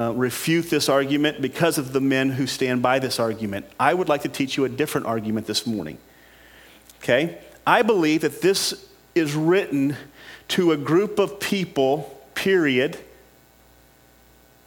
uh, 0.00 0.12
refute 0.12 0.70
this 0.70 0.88
argument 0.88 1.42
because 1.42 1.76
of 1.76 1.92
the 1.92 2.00
men 2.00 2.30
who 2.30 2.46
stand 2.46 2.80
by 2.80 2.98
this 2.98 3.20
argument. 3.20 3.66
I 3.78 3.92
would 3.92 4.08
like 4.08 4.22
to 4.22 4.30
teach 4.30 4.56
you 4.56 4.64
a 4.64 4.68
different 4.68 5.06
argument 5.06 5.46
this 5.46 5.66
morning. 5.66 5.98
Okay? 7.02 7.38
I 7.66 7.82
believe 7.82 8.22
that 8.22 8.40
this 8.40 8.88
is 9.14 9.34
written 9.34 9.96
to 10.48 10.72
a 10.72 10.76
group 10.78 11.18
of 11.18 11.38
people, 11.38 12.18
period, 12.34 12.98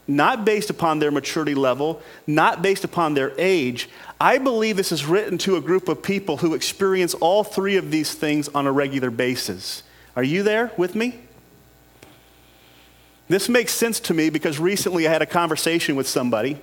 not 0.07 0.45
based 0.45 0.69
upon 0.69 0.99
their 0.99 1.09
maturity 1.09 1.55
level, 1.55 2.01
not 2.27 2.61
based 2.61 2.83
upon 2.83 3.15
their 3.15 3.33
age. 3.39 3.89
I 4.21 4.37
believe 4.37 4.77
this 4.77 4.91
is 4.91 5.03
written 5.05 5.39
to 5.39 5.55
a 5.55 5.61
group 5.61 5.89
of 5.89 6.03
people 6.03 6.37
who 6.37 6.53
experience 6.53 7.15
all 7.15 7.43
three 7.43 7.77
of 7.77 7.89
these 7.89 8.13
things 8.13 8.49
on 8.49 8.67
a 8.67 8.71
regular 8.71 9.09
basis. 9.09 9.81
Are 10.15 10.23
you 10.23 10.43
there 10.43 10.71
with 10.77 10.93
me? 10.93 11.21
This 13.33 13.49
makes 13.49 13.73
sense 13.73 13.99
to 14.01 14.13
me 14.13 14.29
because 14.29 14.59
recently 14.59 15.07
I 15.07 15.11
had 15.11 15.23
a 15.23 15.25
conversation 15.25 15.95
with 15.95 16.07
somebody, 16.07 16.61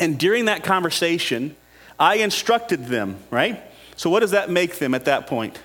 and 0.00 0.18
during 0.18 0.46
that 0.46 0.64
conversation, 0.64 1.54
I 2.00 2.16
instructed 2.16 2.86
them, 2.86 3.18
right? 3.30 3.62
So, 3.94 4.10
what 4.10 4.18
does 4.18 4.32
that 4.32 4.50
make 4.50 4.80
them 4.80 4.92
at 4.92 5.04
that 5.04 5.28
point? 5.28 5.56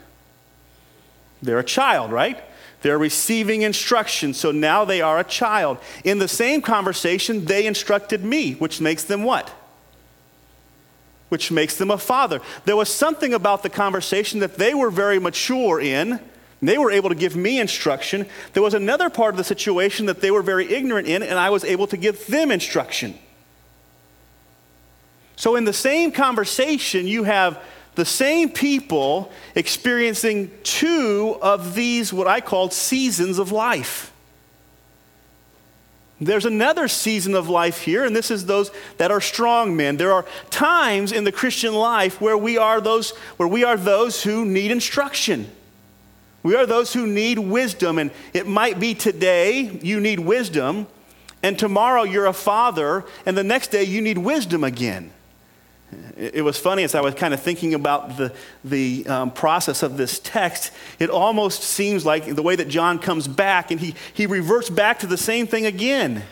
They're 1.41 1.57
a 1.57 1.63
child, 1.63 2.11
right? 2.11 2.39
They're 2.83 2.99
receiving 2.99 3.63
instruction, 3.63 4.35
so 4.35 4.51
now 4.51 4.85
they 4.85 5.01
are 5.01 5.17
a 5.17 5.23
child. 5.23 5.79
In 6.03 6.19
the 6.19 6.27
same 6.27 6.61
conversation, 6.61 7.45
they 7.45 7.65
instructed 7.65 8.23
me, 8.23 8.53
which 8.53 8.79
makes 8.79 9.03
them 9.05 9.23
what? 9.23 9.49
Which 11.29 11.51
makes 11.51 11.75
them 11.75 11.89
a 11.89 11.97
father. 11.97 12.39
There 12.65 12.75
was 12.75 12.93
something 12.93 13.33
about 13.33 13.63
the 13.63 13.69
conversation 13.71 14.41
that 14.41 14.57
they 14.57 14.75
were 14.75 14.91
very 14.91 15.17
mature 15.17 15.81
in 15.81 16.19
They 16.61 16.77
were 16.77 16.91
able 16.91 17.09
to 17.09 17.15
give 17.15 17.35
me 17.35 17.59
instruction. 17.59 18.25
There 18.53 18.63
was 18.63 18.73
another 18.73 19.09
part 19.09 19.33
of 19.33 19.37
the 19.37 19.43
situation 19.43 20.07
that 20.07 20.19
they 20.19 20.31
were 20.31 20.41
very 20.41 20.71
ignorant 20.73 21.07
in, 21.07 21.23
and 21.23 21.39
I 21.39 21.49
was 21.49 21.63
able 21.63 21.87
to 21.87 21.97
give 21.97 22.27
them 22.27 22.51
instruction. 22.51 23.17
So, 25.37 25.55
in 25.55 25.63
the 25.63 25.73
same 25.73 26.11
conversation, 26.11 27.07
you 27.07 27.23
have 27.23 27.61
the 27.95 28.03
same 28.03 28.49
people 28.49 29.31
experiencing 29.55 30.51
two 30.63 31.37
of 31.41 31.75
these, 31.75 32.11
what 32.11 32.27
I 32.27 32.41
call 32.41 32.69
seasons 32.69 33.39
of 33.39 33.51
life. 33.51 34.11
There's 36.21 36.45
another 36.45 36.89
season 36.89 37.33
of 37.33 37.47
life 37.47 37.81
here, 37.81 38.03
and 38.03 38.13
this 38.13 38.29
is 38.29 38.45
those 38.45 38.71
that 38.97 39.11
are 39.11 39.21
strong 39.21 39.77
men. 39.77 39.95
There 39.95 40.11
are 40.11 40.25
times 40.49 41.13
in 41.13 41.23
the 41.23 41.31
Christian 41.31 41.73
life 41.73 42.19
where 42.19 42.37
we 42.37 42.57
are 42.57 42.81
those, 42.81 43.11
where 43.37 43.47
we 43.47 43.63
are 43.63 43.77
those 43.77 44.21
who 44.21 44.45
need 44.45 44.71
instruction. 44.71 45.49
We 46.43 46.55
are 46.55 46.65
those 46.65 46.93
who 46.93 47.05
need 47.05 47.39
wisdom, 47.39 47.99
and 47.99 48.11
it 48.33 48.47
might 48.47 48.79
be 48.79 48.93
today 48.93 49.79
you 49.81 49.99
need 49.99 50.19
wisdom, 50.19 50.87
and 51.43 51.57
tomorrow 51.57 52.03
you're 52.03 52.25
a 52.25 52.33
father, 52.33 53.05
and 53.25 53.37
the 53.37 53.43
next 53.43 53.71
day 53.71 53.83
you 53.83 54.01
need 54.01 54.17
wisdom 54.17 54.63
again. 54.63 55.11
It 56.17 56.43
was 56.43 56.57
funny 56.59 56.83
as 56.83 56.93
I 56.93 57.01
was 57.01 57.15
kind 57.15 57.33
of 57.33 57.41
thinking 57.41 57.73
about 57.73 58.17
the, 58.17 58.33
the 58.63 59.07
um, 59.07 59.31
process 59.31 59.81
of 59.81 59.97
this 59.97 60.19
text. 60.19 60.71
It 60.99 61.09
almost 61.09 61.63
seems 61.63 62.05
like 62.05 62.35
the 62.35 62.43
way 62.43 62.55
that 62.55 62.67
John 62.67 62.99
comes 62.99 63.27
back 63.27 63.71
and 63.71 63.79
he, 63.79 63.95
he 64.13 64.27
reverts 64.27 64.69
back 64.69 64.99
to 64.99 65.07
the 65.07 65.17
same 65.17 65.47
thing 65.47 65.65
again. 65.65 66.23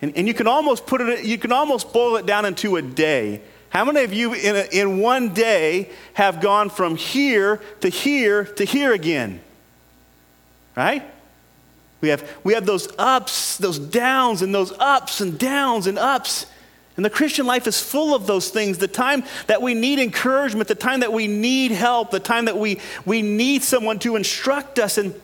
And, 0.00 0.16
and 0.16 0.26
you 0.26 0.32
can 0.32 0.46
almost 0.46 0.86
put 0.86 1.02
it, 1.02 1.24
you 1.24 1.36
can 1.36 1.52
almost 1.52 1.92
boil 1.92 2.16
it 2.16 2.24
down 2.24 2.46
into 2.46 2.76
a 2.76 2.82
day. 2.82 3.42
How 3.74 3.84
many 3.84 4.04
of 4.04 4.12
you 4.12 4.34
in, 4.34 4.54
a, 4.54 4.68
in 4.70 5.00
one 5.00 5.34
day 5.34 5.90
have 6.12 6.40
gone 6.40 6.70
from 6.70 6.94
here 6.94 7.60
to 7.80 7.88
here 7.88 8.44
to 8.44 8.64
here 8.64 8.92
again? 8.92 9.40
Right? 10.76 11.02
We 12.00 12.10
have, 12.10 12.38
we 12.44 12.54
have 12.54 12.66
those 12.66 12.88
ups, 12.98 13.58
those 13.58 13.80
downs, 13.80 14.42
and 14.42 14.54
those 14.54 14.72
ups 14.78 15.20
and 15.20 15.36
downs 15.36 15.88
and 15.88 15.98
ups. 15.98 16.46
And 16.96 17.04
the 17.04 17.10
Christian 17.10 17.46
life 17.46 17.66
is 17.66 17.80
full 17.80 18.14
of 18.14 18.28
those 18.28 18.50
things. 18.50 18.78
The 18.78 18.86
time 18.86 19.24
that 19.48 19.60
we 19.60 19.74
need 19.74 19.98
encouragement, 19.98 20.68
the 20.68 20.76
time 20.76 21.00
that 21.00 21.12
we 21.12 21.26
need 21.26 21.72
help, 21.72 22.12
the 22.12 22.20
time 22.20 22.44
that 22.44 22.56
we, 22.56 22.78
we 23.04 23.22
need 23.22 23.64
someone 23.64 23.98
to 24.00 24.14
instruct 24.14 24.78
us. 24.78 24.98
And, 24.98 25.20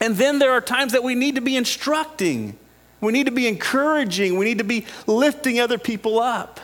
and 0.00 0.16
then 0.16 0.40
there 0.40 0.50
are 0.50 0.60
times 0.60 0.90
that 0.90 1.04
we 1.04 1.14
need 1.14 1.36
to 1.36 1.40
be 1.40 1.54
instructing. 1.54 2.58
We 3.00 3.12
need 3.12 3.26
to 3.26 3.32
be 3.32 3.46
encouraging. 3.46 4.38
We 4.38 4.44
need 4.44 4.58
to 4.58 4.64
be 4.64 4.86
lifting 5.06 5.60
other 5.60 5.78
people 5.78 6.18
up. 6.18 6.58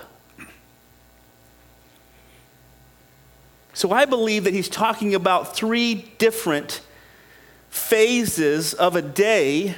So 3.75 3.91
I 3.91 4.05
believe 4.05 4.45
that 4.45 4.55
he's 4.55 4.69
talking 4.69 5.15
about 5.15 5.57
three 5.57 6.13
different 6.19 6.81
phases 7.71 8.75
of 8.75 8.97
a 8.97 9.03
day 9.03 9.77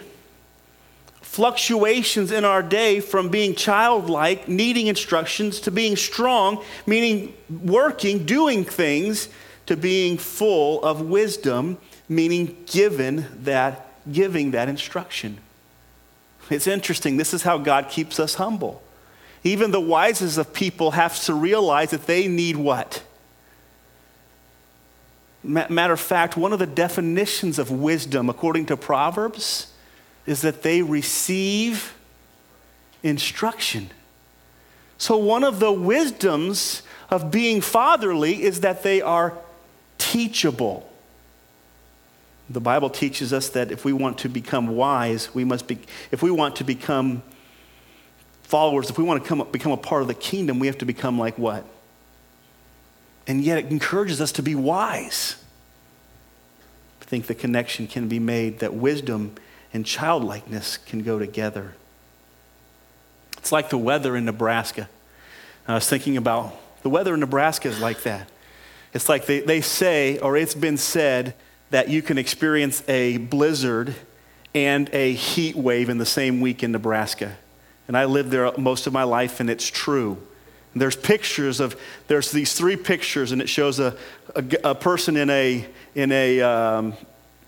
fluctuations 1.35 2.30
in 2.30 2.44
our 2.44 2.62
day 2.62 3.00
from 3.00 3.28
being 3.28 3.57
childlike, 3.57 4.46
needing 4.46 4.87
instructions, 4.87 5.59
to 5.59 5.72
being 5.72 5.96
strong, 5.96 6.62
meaning 6.87 7.35
working, 7.64 8.24
doing 8.24 8.64
things, 8.64 9.28
to 9.66 9.76
being 9.76 10.16
full 10.16 10.80
of 10.85 11.00
wisdom, 11.00 11.76
meaning 12.09 12.57
given 12.66 13.26
that, 13.42 13.88
giving 14.12 14.52
that 14.52 14.68
instruction. 14.68 15.38
It's 16.50 16.68
interesting. 16.68 17.16
This 17.16 17.35
is 17.35 17.42
how 17.42 17.59
God 17.59 17.88
keeps 17.88 18.20
us 18.20 18.35
humble. 18.35 18.80
Even 19.42 19.72
the 19.72 19.80
wisest 19.80 20.38
of 20.38 20.52
people 20.52 20.92
have 20.92 21.20
to 21.24 21.35
realize 21.35 21.90
that 21.90 22.07
they 22.07 22.28
need 22.28 22.57
what? 22.57 23.02
Matter 25.44 25.92
of 25.92 26.00
fact, 26.00 26.38
one 26.38 26.54
of 26.54 26.59
the 26.59 26.66
definitions 26.66 27.59
of 27.59 27.70
wisdom, 27.70 28.30
according 28.30 28.66
to 28.66 28.76
Proverbs, 28.78 29.72
is 30.24 30.40
that 30.40 30.62
they 30.62 30.80
receive 30.80 31.94
instruction. 33.02 33.90
So, 34.96 35.18
one 35.18 35.44
of 35.44 35.61
the 35.61 35.70
wisdoms 35.70 36.83
of 37.11 37.30
being 37.30 37.61
fatherly 37.61 38.42
is 38.42 38.61
that 38.61 38.83
they 38.83 39.02
are 39.02 39.37
teachable. 39.98 40.90
The 42.48 42.61
Bible 42.61 42.88
teaches 42.88 43.33
us 43.33 43.50
that 43.50 43.70
if 43.70 43.85
we 43.85 43.92
want 43.92 44.18
to 44.18 44.30
become 44.30 44.68
wise, 44.68 45.35
we 45.35 45.44
must 45.44 45.66
be, 45.66 45.78
if 46.11 46.22
we 46.22 46.30
want 46.30 46.57
to 46.57 46.64
become 46.64 47.22
followers, 48.42 48.88
if 48.88 48.96
we 48.96 49.04
want 49.04 49.22
to 49.22 49.28
come, 49.28 49.46
become 49.50 49.72
a 49.72 49.76
part 49.76 50.00
of 50.00 50.09
the 50.09 50.14
kingdom, 50.14 50.59
we 50.59 50.68
have 50.68 50.78
to 50.78 50.87
become 50.87 51.18
like 51.18 51.37
what? 51.37 51.66
And 53.27 53.43
yet 53.43 53.59
it 53.59 53.67
encourages 53.67 54.21
us 54.21 54.33
to 54.33 54.43
be 54.43 54.55
wise. 54.55 55.37
I 57.01 57.05
think 57.05 57.27
the 57.27 57.35
connection 57.35 57.87
can 57.87 58.09
be 58.09 58.19
made 58.19 58.59
that 58.61 58.75
wisdom 58.75 59.35
and 59.73 59.85
childlikeness 59.85 60.79
can 60.79 61.03
go 61.03 61.19
together. 61.19 61.75
It's 63.39 63.53
like 63.53 63.71
the 63.71 63.79
weather 63.79 64.17
in 64.17 64.25
Nebraska. 64.25 64.89
I 65.67 65.75
was 65.75 65.89
thinking 65.89 66.17
about 66.17 66.55
the 66.83 66.91
weather 66.91 67.15
in 67.15 67.21
Nebraska 67.21 67.69
is 67.69 67.81
like 67.81 68.03
that. 68.03 68.29
It's 68.93 69.09
like 69.09 69.27
they, 69.27 69.41
they 69.41 69.61
say, 69.61 70.19
or 70.19 70.37
it's 70.37 70.55
been 70.55 70.77
said, 70.77 71.35
that 71.71 71.89
you 71.89 72.03
can 72.03 72.19
experience 72.19 72.87
a 72.89 73.17
blizzard 73.17 73.95
and 74.55 74.89
a 74.93 75.13
heat 75.13 75.57
wave 75.57 75.89
in 75.89 75.99
the 75.99 76.07
same 76.07 76.41
week 76.41 76.63
in 76.63 76.73
Nebraska. 76.73 77.37
And 77.89 77.97
I 77.97 78.05
lived 78.05 78.31
there 78.31 78.53
most 78.57 78.87
of 78.87 78.93
my 78.93 79.03
life, 79.03 79.41
and 79.41 79.51
it's 79.51 79.67
true. 79.67 80.19
There's 80.77 80.97
pictures 80.97 81.61
of, 81.61 81.81
there's 82.09 82.33
these 82.33 82.55
three 82.55 82.77
pictures, 82.77 83.33
and 83.33 83.41
it 83.41 83.49
shows 83.49 83.79
a, 83.79 83.97
a, 84.35 84.45
a 84.65 84.75
person 84.75 85.17
in 85.17 85.31
a, 85.31 85.67
in 85.95 86.11
a 86.11 86.41
um, 86.41 86.95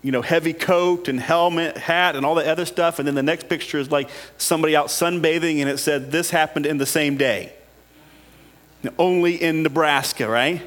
you 0.01 0.11
know, 0.11 0.21
heavy 0.21 0.53
coat 0.53 1.09
and 1.09 1.19
helmet, 1.19 1.75
hat, 1.75 2.15
and 2.15 2.25
all 2.25 2.35
the 2.35 2.49
other 2.49 2.65
stuff. 2.65 2.99
And 2.99 3.07
then 3.07 3.15
the 3.15 3.23
next 3.23 3.49
picture 3.49 3.77
is 3.77 3.91
like 3.91 4.09
somebody 4.37 4.75
out 4.75 4.87
sunbathing, 4.87 5.59
and 5.59 5.69
it 5.69 5.79
said, 5.79 6.11
This 6.11 6.29
happened 6.29 6.65
in 6.65 6.77
the 6.77 6.85
same 6.85 7.17
day. 7.17 7.51
Only 8.97 9.35
in 9.35 9.63
Nebraska, 9.63 10.29
right? 10.29 10.61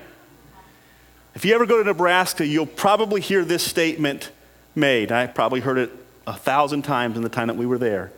If 1.34 1.44
you 1.44 1.54
ever 1.54 1.64
go 1.64 1.78
to 1.78 1.84
Nebraska, 1.84 2.46
you'll 2.46 2.66
probably 2.66 3.20
hear 3.20 3.44
this 3.44 3.62
statement 3.62 4.30
made. 4.74 5.12
I 5.12 5.26
probably 5.26 5.60
heard 5.60 5.78
it 5.78 5.90
a 6.26 6.34
thousand 6.34 6.82
times 6.82 7.16
in 7.16 7.22
the 7.22 7.28
time 7.28 7.46
that 7.48 7.56
we 7.56 7.66
were 7.66 7.78
there. 7.78 8.12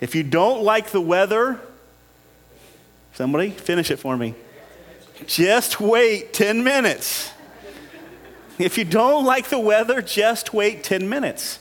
If 0.00 0.14
you 0.14 0.22
don't 0.22 0.62
like 0.62 0.90
the 0.90 1.00
weather, 1.00 1.60
somebody 3.16 3.50
finish 3.50 3.90
it 3.90 3.96
for 3.96 4.16
me. 4.16 4.34
Just 5.26 5.80
wait 5.80 6.32
10 6.32 6.62
minutes. 6.62 7.32
If 8.58 8.78
you 8.78 8.84
don't 8.84 9.24
like 9.24 9.48
the 9.48 9.58
weather, 9.58 10.00
just 10.02 10.52
wait 10.54 10.84
10 10.84 11.08
minutes. 11.08 11.58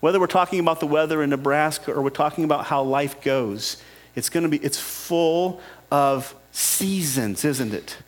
Whether 0.00 0.20
we're 0.20 0.26
talking 0.26 0.60
about 0.60 0.80
the 0.80 0.86
weather 0.86 1.22
in 1.22 1.30
Nebraska 1.30 1.92
or 1.92 2.02
we're 2.02 2.10
talking 2.10 2.44
about 2.44 2.66
how 2.66 2.82
life 2.82 3.20
goes, 3.20 3.82
it's 4.14 4.30
going 4.30 4.42
to 4.42 4.48
be, 4.48 4.58
it's 4.58 4.78
full 4.78 5.60
of 5.90 6.34
seasons, 6.52 7.44
isn't 7.44 7.74
it? 7.74 7.98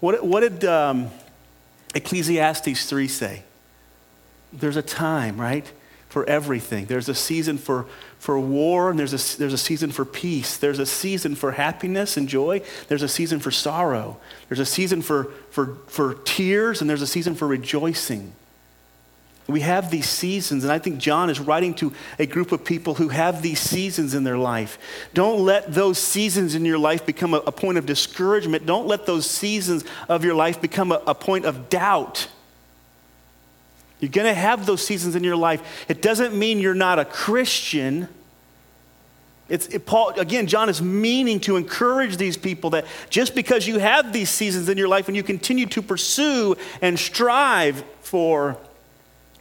What, 0.00 0.24
what 0.24 0.40
did 0.40 0.64
um, 0.64 1.10
Ecclesiastes 1.94 2.86
3 2.86 3.08
say? 3.08 3.42
There's 4.52 4.76
a 4.76 4.82
time, 4.82 5.40
right, 5.40 5.70
for 6.08 6.28
everything. 6.28 6.86
There's 6.86 7.08
a 7.08 7.14
season 7.14 7.58
for 7.58 7.86
for 8.20 8.38
war 8.38 8.90
and 8.90 8.98
there's 8.98 9.14
a, 9.14 9.38
there's 9.38 9.54
a 9.54 9.58
season 9.58 9.90
for 9.90 10.04
peace. 10.04 10.58
There's 10.58 10.78
a 10.78 10.84
season 10.84 11.34
for 11.34 11.52
happiness 11.52 12.18
and 12.18 12.28
joy. 12.28 12.60
There's 12.86 13.02
a 13.02 13.08
season 13.08 13.40
for 13.40 13.50
sorrow. 13.50 14.18
There's 14.48 14.60
a 14.60 14.66
season 14.66 15.00
for, 15.00 15.32
for, 15.50 15.78
for 15.86 16.14
tears 16.14 16.82
and 16.82 16.88
there's 16.88 17.00
a 17.00 17.06
season 17.06 17.34
for 17.34 17.48
rejoicing. 17.48 18.34
We 19.46 19.60
have 19.60 19.90
these 19.90 20.08
seasons, 20.08 20.62
and 20.62 20.72
I 20.72 20.78
think 20.78 20.98
John 20.98 21.28
is 21.28 21.40
writing 21.40 21.74
to 21.76 21.92
a 22.20 22.26
group 22.26 22.52
of 22.52 22.64
people 22.64 22.94
who 22.94 23.08
have 23.08 23.42
these 23.42 23.58
seasons 23.58 24.14
in 24.14 24.22
their 24.22 24.38
life. 24.38 24.78
Don't 25.12 25.40
let 25.40 25.72
those 25.72 25.98
seasons 25.98 26.54
in 26.54 26.64
your 26.64 26.78
life 26.78 27.04
become 27.04 27.34
a, 27.34 27.38
a 27.38 27.50
point 27.50 27.78
of 27.78 27.86
discouragement. 27.86 28.64
Don't 28.64 28.86
let 28.86 29.06
those 29.06 29.28
seasons 29.28 29.82
of 30.08 30.24
your 30.24 30.34
life 30.34 30.60
become 30.60 30.92
a, 30.92 31.02
a 31.06 31.14
point 31.16 31.46
of 31.46 31.68
doubt. 31.68 32.28
You're 34.00 34.10
going 34.10 34.26
to 34.26 34.34
have 34.34 34.66
those 34.66 34.84
seasons 34.84 35.14
in 35.14 35.22
your 35.22 35.36
life. 35.36 35.84
It 35.88 36.02
doesn't 36.02 36.34
mean 36.34 36.58
you're 36.58 36.74
not 36.74 36.98
a 36.98 37.04
Christian. 37.04 38.08
It's, 39.48 39.66
it, 39.66 39.84
Paul, 39.84 40.10
again, 40.18 40.46
John 40.46 40.68
is 40.68 40.80
meaning 40.80 41.40
to 41.40 41.56
encourage 41.56 42.16
these 42.16 42.36
people 42.36 42.70
that 42.70 42.86
just 43.10 43.34
because 43.34 43.66
you 43.66 43.78
have 43.78 44.12
these 44.12 44.30
seasons 44.30 44.68
in 44.68 44.78
your 44.78 44.88
life 44.88 45.08
and 45.08 45.16
you 45.16 45.22
continue 45.22 45.66
to 45.66 45.82
pursue 45.82 46.56
and 46.80 46.98
strive 46.98 47.84
for 48.00 48.56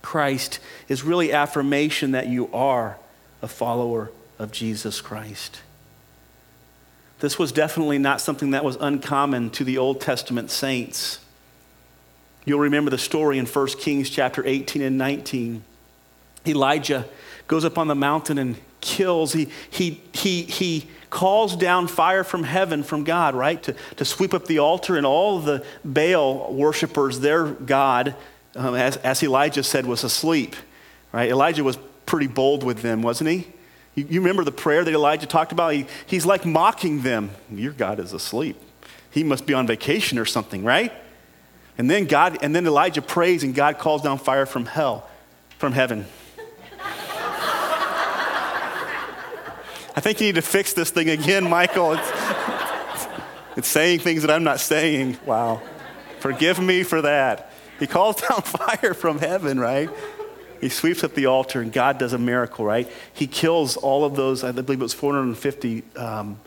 Christ 0.01 0.59
is 0.87 1.03
really 1.03 1.31
affirmation 1.31 2.11
that 2.11 2.27
you 2.27 2.49
are 2.53 2.97
a 3.41 3.47
follower 3.47 4.11
of 4.37 4.51
Jesus 4.51 5.01
Christ. 5.01 5.61
This 7.19 7.37
was 7.37 7.51
definitely 7.51 7.97
not 7.97 8.21
something 8.21 8.51
that 8.51 8.63
was 8.63 8.77
uncommon 8.79 9.49
to 9.51 9.63
the 9.63 9.77
Old 9.77 10.01
Testament 10.01 10.49
saints. 10.51 11.19
You'll 12.45 12.59
remember 12.59 12.89
the 12.89 12.97
story 12.97 13.37
in 13.37 13.45
1 13.45 13.67
Kings 13.79 14.09
chapter 14.09 14.45
18 14.45 14.81
and 14.81 14.97
19. 14.97 15.63
Elijah 16.47 17.05
goes 17.47 17.65
up 17.65 17.77
on 17.77 17.87
the 17.87 17.95
mountain 17.95 18.37
and 18.37 18.55
kills. 18.81 19.33
He, 19.33 19.49
he, 19.69 20.01
he, 20.13 20.43
he 20.43 20.87
calls 21.09 21.55
down 21.55 21.87
fire 21.87 22.23
from 22.23 22.43
heaven 22.43 22.83
from 22.83 23.03
God, 23.03 23.35
right? 23.35 23.61
To, 23.63 23.75
to 23.97 24.05
sweep 24.05 24.33
up 24.33 24.45
the 24.45 24.59
altar 24.59 24.97
and 24.97 25.05
all 25.05 25.39
the 25.39 25.65
Baal 25.83 26.53
worshipers, 26.53 27.19
their 27.19 27.47
God, 27.47 28.15
um, 28.55 28.75
as, 28.75 28.97
as 28.97 29.21
Elijah 29.23 29.63
said, 29.63 29.85
was 29.85 30.03
asleep, 30.03 30.55
right? 31.11 31.29
Elijah 31.29 31.63
was 31.63 31.77
pretty 32.05 32.27
bold 32.27 32.63
with 32.63 32.81
them, 32.81 33.01
wasn't 33.01 33.29
he? 33.29 33.47
You, 33.95 34.07
you 34.09 34.21
remember 34.21 34.43
the 34.43 34.51
prayer 34.51 34.83
that 34.83 34.93
Elijah 34.93 35.25
talked 35.25 35.51
about? 35.51 35.73
He, 35.73 35.87
he's 36.05 36.25
like 36.25 36.45
mocking 36.45 37.01
them. 37.01 37.31
Your 37.51 37.73
God 37.73 37.99
is 37.99 38.13
asleep. 38.13 38.59
He 39.11 39.23
must 39.23 39.45
be 39.45 39.53
on 39.53 39.65
vacation 39.67 40.17
or 40.19 40.25
something, 40.25 40.63
right? 40.63 40.93
And 41.77 41.89
then 41.89 42.05
God, 42.05 42.39
and 42.41 42.55
then 42.55 42.65
Elijah 42.67 43.01
prays 43.01 43.43
and 43.43 43.55
God 43.55 43.77
calls 43.77 44.01
down 44.01 44.17
fire 44.17 44.45
from 44.45 44.65
hell, 44.65 45.09
from 45.57 45.71
heaven. 45.71 46.05
I 49.95 50.01
think 50.01 50.21
you 50.21 50.27
need 50.27 50.35
to 50.35 50.41
fix 50.41 50.73
this 50.73 50.91
thing 50.91 51.09
again, 51.09 51.49
Michael. 51.49 51.93
It's, 51.93 52.11
it's 53.57 53.67
saying 53.67 53.99
things 53.99 54.21
that 54.21 54.31
I'm 54.31 54.43
not 54.43 54.59
saying. 54.59 55.17
Wow. 55.25 55.61
Forgive 56.19 56.59
me 56.59 56.83
for 56.83 57.01
that. 57.01 57.51
He 57.79 57.87
calls 57.87 58.21
down 58.29 58.41
fire 58.41 58.93
from 58.93 59.19
heaven, 59.19 59.59
right? 59.59 59.89
He 60.61 60.69
sweeps 60.69 61.03
up 61.03 61.15
the 61.15 61.25
altar 61.25 61.61
and 61.61 61.71
God 61.71 61.97
does 61.97 62.13
a 62.13 62.17
miracle, 62.17 62.65
right? 62.65 62.89
He 63.13 63.27
kills 63.27 63.77
all 63.77 64.03
of 64.03 64.15
those, 64.15 64.43
I 64.43 64.51
believe 64.51 64.79
it 64.79 64.83
was 64.83 64.93
450 64.93 65.83
um, 65.95 66.39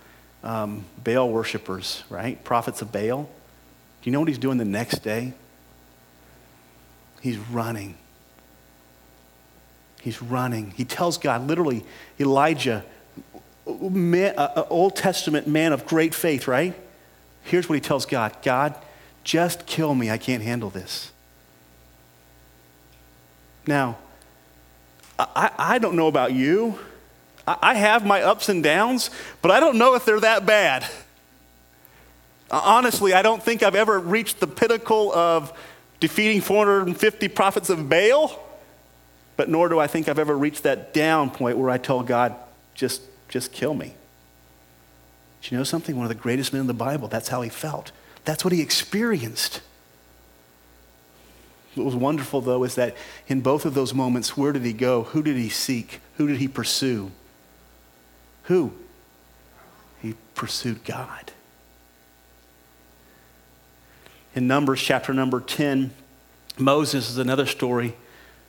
um, 0.43 0.85
Baal 1.03 1.31
worshippers, 1.31 2.05
right? 2.11 2.43
Prophets 2.45 2.83
of 2.83 2.93
Baal. 2.93 3.29
Do 4.03 4.11
you 4.11 4.13
know 4.13 4.19
what 4.19 4.29
he's 4.29 4.39
doing 4.39 4.59
the 4.59 4.65
next 4.65 4.99
day? 4.99 5.33
He's 7.21 7.39
running. 7.39 7.95
He's 10.01 10.21
running. 10.21 10.73
He 10.73 10.85
tells 10.85 11.19
God, 11.19 11.47
literally, 11.47 11.85
Elijah, 12.19 12.85
man, 13.65 14.35
uh, 14.37 14.65
Old 14.69 14.97
Testament 14.97 15.47
man 15.47 15.73
of 15.73 15.87
great 15.87 16.15
faith, 16.15 16.49
right? 16.49 16.75
Here's 17.45 17.69
what 17.69 17.77
he 17.77 17.81
tells 17.81 18.05
God 18.05 18.37
God, 18.43 18.75
just 19.23 19.67
kill 19.67 19.95
me. 19.95 20.11
I 20.11 20.19
can't 20.19 20.43
handle 20.43 20.71
this. 20.71 21.13
Now, 23.67 23.99
I, 25.17 25.51
I 25.57 25.79
don't 25.79 25.95
know 25.95 26.09
about 26.09 26.33
you. 26.33 26.77
I, 27.47 27.57
I 27.63 27.75
have 27.75 28.05
my 28.05 28.23
ups 28.23 28.49
and 28.49 28.65
downs, 28.65 29.11
but 29.41 29.53
I 29.53 29.61
don't 29.61 29.79
know 29.79 29.95
if 29.95 30.05
they're 30.05 30.21
that 30.21 30.45
bad. 30.45 30.85
Honestly, 32.53 33.15
I 33.15 33.23
don't 33.23 33.43
think 33.43 33.63
I've 33.63 33.75
ever 33.75 33.99
reached 33.99 34.39
the 34.39 34.47
pinnacle 34.47 35.11
of 35.13 35.59
defeating 36.01 36.43
450 36.43 37.29
prophets 37.29 37.71
of 37.71 37.89
Baal, 37.89 38.39
but 39.37 39.49
nor 39.49 39.71
do 39.71 39.79
I 39.79 39.87
think 39.87 40.09
I've 40.09 40.19
ever 40.19 40.37
reached 40.37 40.65
that 40.65 40.93
down 40.93 41.31
point 41.31 41.57
where 41.57 41.71
I 41.71 41.79
tell 41.79 42.03
God, 42.03 42.35
just, 42.75 43.01
just 43.29 43.53
kill 43.53 43.73
me. 43.73 43.95
Do 45.41 45.55
you 45.55 45.59
know 45.59 45.65
something? 45.65 45.97
One 45.97 46.05
of 46.05 46.11
the 46.11 46.15
greatest 46.15 46.53
men 46.53 46.61
in 46.61 46.67
the 46.67 46.75
Bible, 46.75 47.09
that's 47.09 47.29
how 47.29 47.41
he 47.41 47.49
felt. 47.49 47.91
That's 48.25 48.45
what 48.45 48.53
he 48.53 48.61
experienced. 48.61 49.63
What 51.75 51.85
was 51.85 51.97
wonderful, 51.97 52.43
though, 52.43 52.65
is 52.65 52.75
that 52.75 52.95
in 53.27 53.41
both 53.41 53.65
of 53.65 53.73
those 53.73 53.95
moments, 53.95 54.37
where 54.37 54.53
did 54.53 54.63
he 54.63 54.75
go? 54.75 55.05
Who 55.05 55.23
did 55.23 55.37
he 55.37 55.49
seek? 55.49 56.01
Who 56.19 56.29
did 56.29 56.37
he 56.37 56.49
pursue? 56.49 57.11
Who? 58.45 58.75
He 60.03 60.15
pursued 60.35 60.85
God. 60.85 61.32
In 64.35 64.47
Numbers 64.47 64.81
chapter 64.81 65.13
number 65.13 65.41
10, 65.41 65.93
Moses 66.59 67.11
is 67.11 67.19
another 67.19 67.47
story 67.47 67.95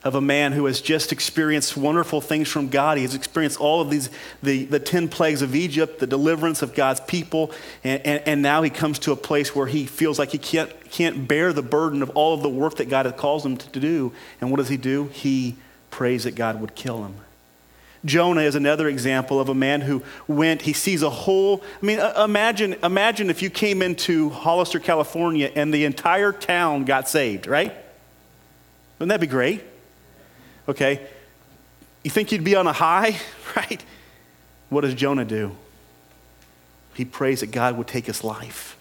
of 0.03 0.15
a 0.15 0.21
man 0.21 0.51
who 0.51 0.65
has 0.65 0.81
just 0.81 1.11
experienced 1.11 1.77
wonderful 1.77 2.19
things 2.19 2.49
from 2.49 2.67
God. 2.67 2.97
He 2.97 3.03
has 3.03 3.15
experienced 3.15 3.59
all 3.59 3.79
of 3.79 3.89
these, 3.89 4.09
the, 4.41 4.65
the 4.65 4.79
10 4.79 5.07
plagues 5.07 5.41
of 5.41 5.55
Egypt, 5.55 5.99
the 5.99 6.07
deliverance 6.07 6.61
of 6.61 6.75
God's 6.75 6.99
people, 7.01 7.51
and, 7.83 8.05
and, 8.05 8.23
and, 8.25 8.41
now 8.41 8.61
he 8.61 8.69
comes 8.69 8.99
to 8.99 9.13
a 9.13 9.15
place 9.15 9.55
where 9.55 9.67
he 9.67 9.85
feels 9.85 10.19
like 10.19 10.31
he 10.31 10.37
can't, 10.37 10.71
can't 10.89 11.25
bear 11.27 11.53
the 11.53 11.61
burden 11.61 12.01
of 12.01 12.09
all 12.11 12.33
of 12.33 12.41
the 12.41 12.49
work 12.49 12.75
that 12.77 12.89
God 12.89 13.05
has 13.05 13.15
called 13.15 13.45
him 13.45 13.55
to 13.55 13.79
do. 13.79 14.11
And 14.41 14.51
what 14.51 14.57
does 14.57 14.69
he 14.69 14.77
do? 14.77 15.05
He 15.13 15.55
prays 15.89 16.25
that 16.25 16.35
God 16.35 16.59
would 16.59 16.75
kill 16.75 17.05
him. 17.05 17.15
Jonah 18.05 18.41
is 18.41 18.55
another 18.55 18.87
example 18.87 19.39
of 19.39 19.49
a 19.49 19.55
man 19.55 19.81
who 19.81 20.03
went, 20.27 20.63
he 20.63 20.73
sees 20.73 21.03
a 21.03 21.09
whole, 21.09 21.63
I 21.81 21.85
mean, 21.85 21.99
uh, 21.99 22.23
imagine, 22.25 22.73
imagine 22.83 23.29
if 23.29 23.41
you 23.41 23.49
came 23.49 23.81
into 23.81 24.29
Hollister, 24.29 24.79
California, 24.79 25.51
and 25.55 25.73
the 25.73 25.85
entire 25.85 26.33
town 26.33 26.83
got 26.83 27.07
saved, 27.07 27.47
right? 27.47 27.73
Wouldn't 28.99 29.09
that 29.09 29.21
be 29.21 29.27
great? 29.27 29.63
Okay? 30.67 30.99
You 32.03 32.11
think 32.11 32.31
you'd 32.31 32.43
be 32.43 32.55
on 32.55 32.67
a 32.67 32.73
high, 32.73 33.17
right? 33.55 33.83
What 34.69 34.81
does 34.81 34.93
Jonah 34.93 35.25
do? 35.25 35.55
He 36.95 37.05
prays 37.05 37.39
that 37.39 37.51
God 37.51 37.77
would 37.77 37.87
take 37.87 38.05
his 38.05 38.23
life. 38.23 38.77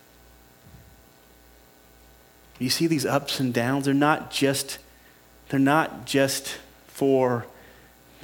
You 2.58 2.70
see 2.70 2.86
these 2.86 3.06
ups 3.06 3.40
and 3.40 3.52
downs, 3.52 3.86
they're 3.86 3.94
not 3.94 4.30
just 4.30 4.78
they're 5.48 5.60
not 5.60 6.06
just 6.06 6.56
for 6.86 7.44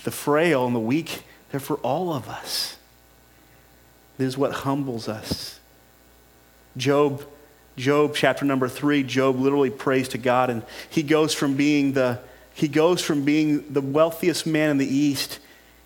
the 0.04 0.10
frail 0.10 0.66
and 0.66 0.74
the 0.74 0.80
weak, 0.80 1.24
they're 1.50 1.60
for 1.60 1.76
all 1.76 2.12
of 2.12 2.28
us. 2.28 2.76
This 4.16 4.28
is 4.28 4.38
what 4.38 4.52
humbles 4.52 5.08
us. 5.08 5.60
Job 6.76 7.24
Job 7.76 8.12
chapter 8.12 8.44
number 8.44 8.68
3, 8.68 9.04
Job 9.04 9.38
literally 9.38 9.70
prays 9.70 10.08
to 10.08 10.18
God 10.18 10.50
and 10.50 10.64
he 10.90 11.04
goes 11.04 11.32
from 11.32 11.54
being 11.54 11.92
the 11.92 12.18
he 12.58 12.66
goes 12.66 13.00
from 13.00 13.24
being 13.24 13.72
the 13.72 13.80
wealthiest 13.80 14.44
man 14.44 14.70
in 14.70 14.78
the 14.78 14.86
East, 14.86 15.38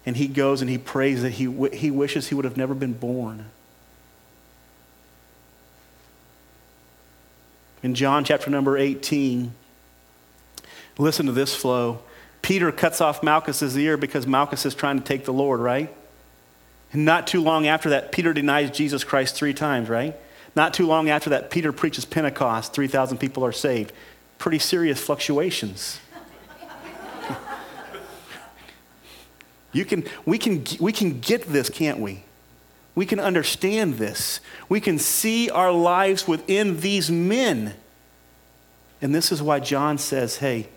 and 0.07 0.17
he 0.17 0.27
goes 0.27 0.63
and 0.63 0.71
he 0.71 0.79
prays 0.79 1.21
that 1.21 1.33
he, 1.33 1.45
he 1.75 1.91
wishes 1.91 2.29
he 2.29 2.35
would 2.35 2.47
have 2.47 2.57
never 2.57 2.75
been 2.75 2.95
born. 2.95 3.51
In 7.83 7.95
John 7.95 8.25
chapter 8.25 8.49
number 8.49 8.79
18, 8.79 9.53
listen 10.97 11.27
to 11.27 11.33
this 11.33 11.55
flow. 11.55 11.99
Peter 12.43 12.73
cuts 12.73 13.01
off 13.01 13.23
Malchus's 13.23 13.79
ear 13.79 13.97
because 13.97 14.27
Malchus 14.27 14.67
is 14.67 14.75
trying 14.75 14.99
to 14.99 15.05
take 15.05 15.25
the 15.25 15.33
Lord, 15.33 15.61
right? 15.61 15.95
And 16.93 17.05
not 17.05 17.27
too 17.27 17.41
long 17.41 17.67
after 17.67 17.91
that, 17.91 18.13
Peter 18.13 18.33
denies 18.33 18.71
Jesus 18.71 19.05
Christ 19.05 19.37
three 19.37 19.55
times, 19.55 19.89
right? 19.89 20.15
Not 20.55 20.75
too 20.75 20.87
long 20.87 21.09
after 21.09 21.31
that, 21.31 21.51
Peter 21.51 21.73
preaches 21.73 22.05
Pentecost. 22.05 22.75
3,000 22.75 23.17
people 23.19 23.45
are 23.45 23.53
saved. 23.53 23.93
Pretty 24.39 24.59
serious 24.59 25.01
fluctuations. 25.01 26.01
You 29.75 29.87
can, 29.87 30.05
we, 30.27 30.37
can, 30.37 30.67
we 30.81 30.93
can 30.93 31.21
get 31.21 31.47
this, 31.47 31.71
can't 31.71 31.99
we? 31.99 32.25
We 32.95 33.07
can 33.07 33.19
understand 33.19 33.95
this. 33.95 34.41
We 34.69 34.83
can 34.83 34.99
see 34.99 35.49
our 35.49 35.73
lives 35.73 36.29
within 36.29 36.81
these 36.81 37.11
men. 37.11 37.73
And 39.01 39.15
this 39.15 39.33
is 39.33 39.41
why 39.43 39.61
John 39.61 39.97
says, 39.97 40.37
Hey, 40.37 40.69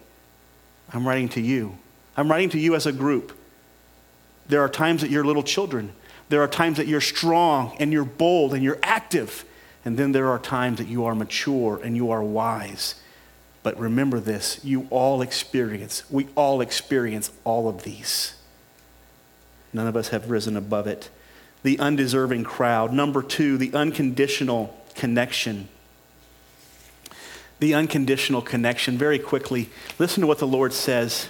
I'm 0.94 1.08
writing 1.08 1.30
to 1.30 1.42
you. 1.42 1.78
I'm 2.18 2.30
writing 2.30 2.50
to 2.50 2.60
you 2.60 2.76
as 2.76 2.86
a 2.86 2.92
group. 2.92 3.38
There 4.48 4.62
are 4.62 4.70
times 4.70 5.02
that 5.02 5.10
you're 5.10 5.26
little 5.26 5.44
children. 5.44 5.94
There 6.30 6.42
are 6.42 6.48
times 6.48 6.78
that 6.78 6.88
you're 6.88 7.02
strong 7.02 7.76
and 7.80 7.92
you're 7.92 8.06
bold 8.06 8.54
and 8.54 8.64
you're 8.64 8.80
active. 8.84 9.46
And 9.84 9.98
then 9.98 10.12
there 10.12 10.30
are 10.30 10.40
times 10.40 10.78
that 10.80 10.88
you 10.88 11.06
are 11.06 11.16
mature 11.16 11.80
and 11.84 11.96
you 11.96 12.12
are 12.12 12.24
wise. 12.24 12.96
But 13.64 13.80
remember 13.80 14.20
this 14.20 14.60
you 14.64 14.88
all 14.90 15.22
experience, 15.22 16.04
we 16.10 16.28
all 16.36 16.62
experience 16.62 17.32
all 17.44 17.68
of 17.68 17.84
these. 17.84 18.36
None 19.74 19.88
of 19.88 19.96
us 19.96 20.10
have 20.10 20.30
risen 20.30 20.56
above 20.56 20.88
it. 20.88 21.10
The 21.64 21.80
undeserving 21.80 22.44
crowd. 22.44 22.94
Number 22.94 23.22
two, 23.22 23.58
the 23.58 23.74
unconditional 23.74 24.80
connection. 24.94 25.68
The 27.60 27.74
unconditional 27.74 28.42
connection. 28.42 28.98
Very 28.98 29.20
quickly, 29.20 29.70
listen 29.98 30.22
to 30.22 30.28
what 30.28 30.40
the 30.40 30.48
Lord 30.48 30.74
says. 30.74 31.30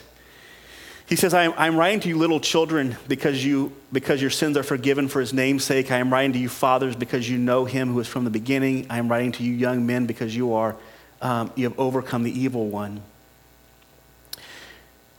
He 1.08 1.16
says, 1.16 1.36
I 1.36 1.44
am, 1.44 1.54
I'm 1.56 1.76
writing 1.76 2.00
to 2.00 2.10
you, 2.10 2.18
little 2.18 2.40
children, 2.40 2.98
because, 3.08 3.46
you, 3.46 3.72
because 3.94 4.22
your 4.22 4.32
sins 4.32 4.58
are 4.58 4.64
forgiven 4.64 5.08
for 5.08 5.20
his 5.20 5.34
name's 5.34 5.64
sake. 5.64 5.92
I 5.92 5.98
am 5.98 6.12
writing 6.12 6.34
to 6.34 6.40
you, 6.40 6.50
fathers, 6.50 6.96
because 6.96 7.30
you 7.30 7.38
know 7.38 7.66
him 7.66 7.94
who 7.94 8.00
is 8.00 8.08
from 8.08 8.24
the 8.24 8.32
beginning. 8.32 8.88
I 8.90 8.98
am 8.98 9.08
writing 9.08 9.32
to 9.34 9.44
you, 9.44 9.54
young 9.54 9.86
men, 9.86 10.08
because 10.08 10.36
you, 10.36 10.54
are, 10.54 10.76
um, 11.22 11.52
you 11.56 11.66
have 11.66 11.80
overcome 11.80 12.24
the 12.24 12.32
evil 12.32 12.68
one. 12.68 13.02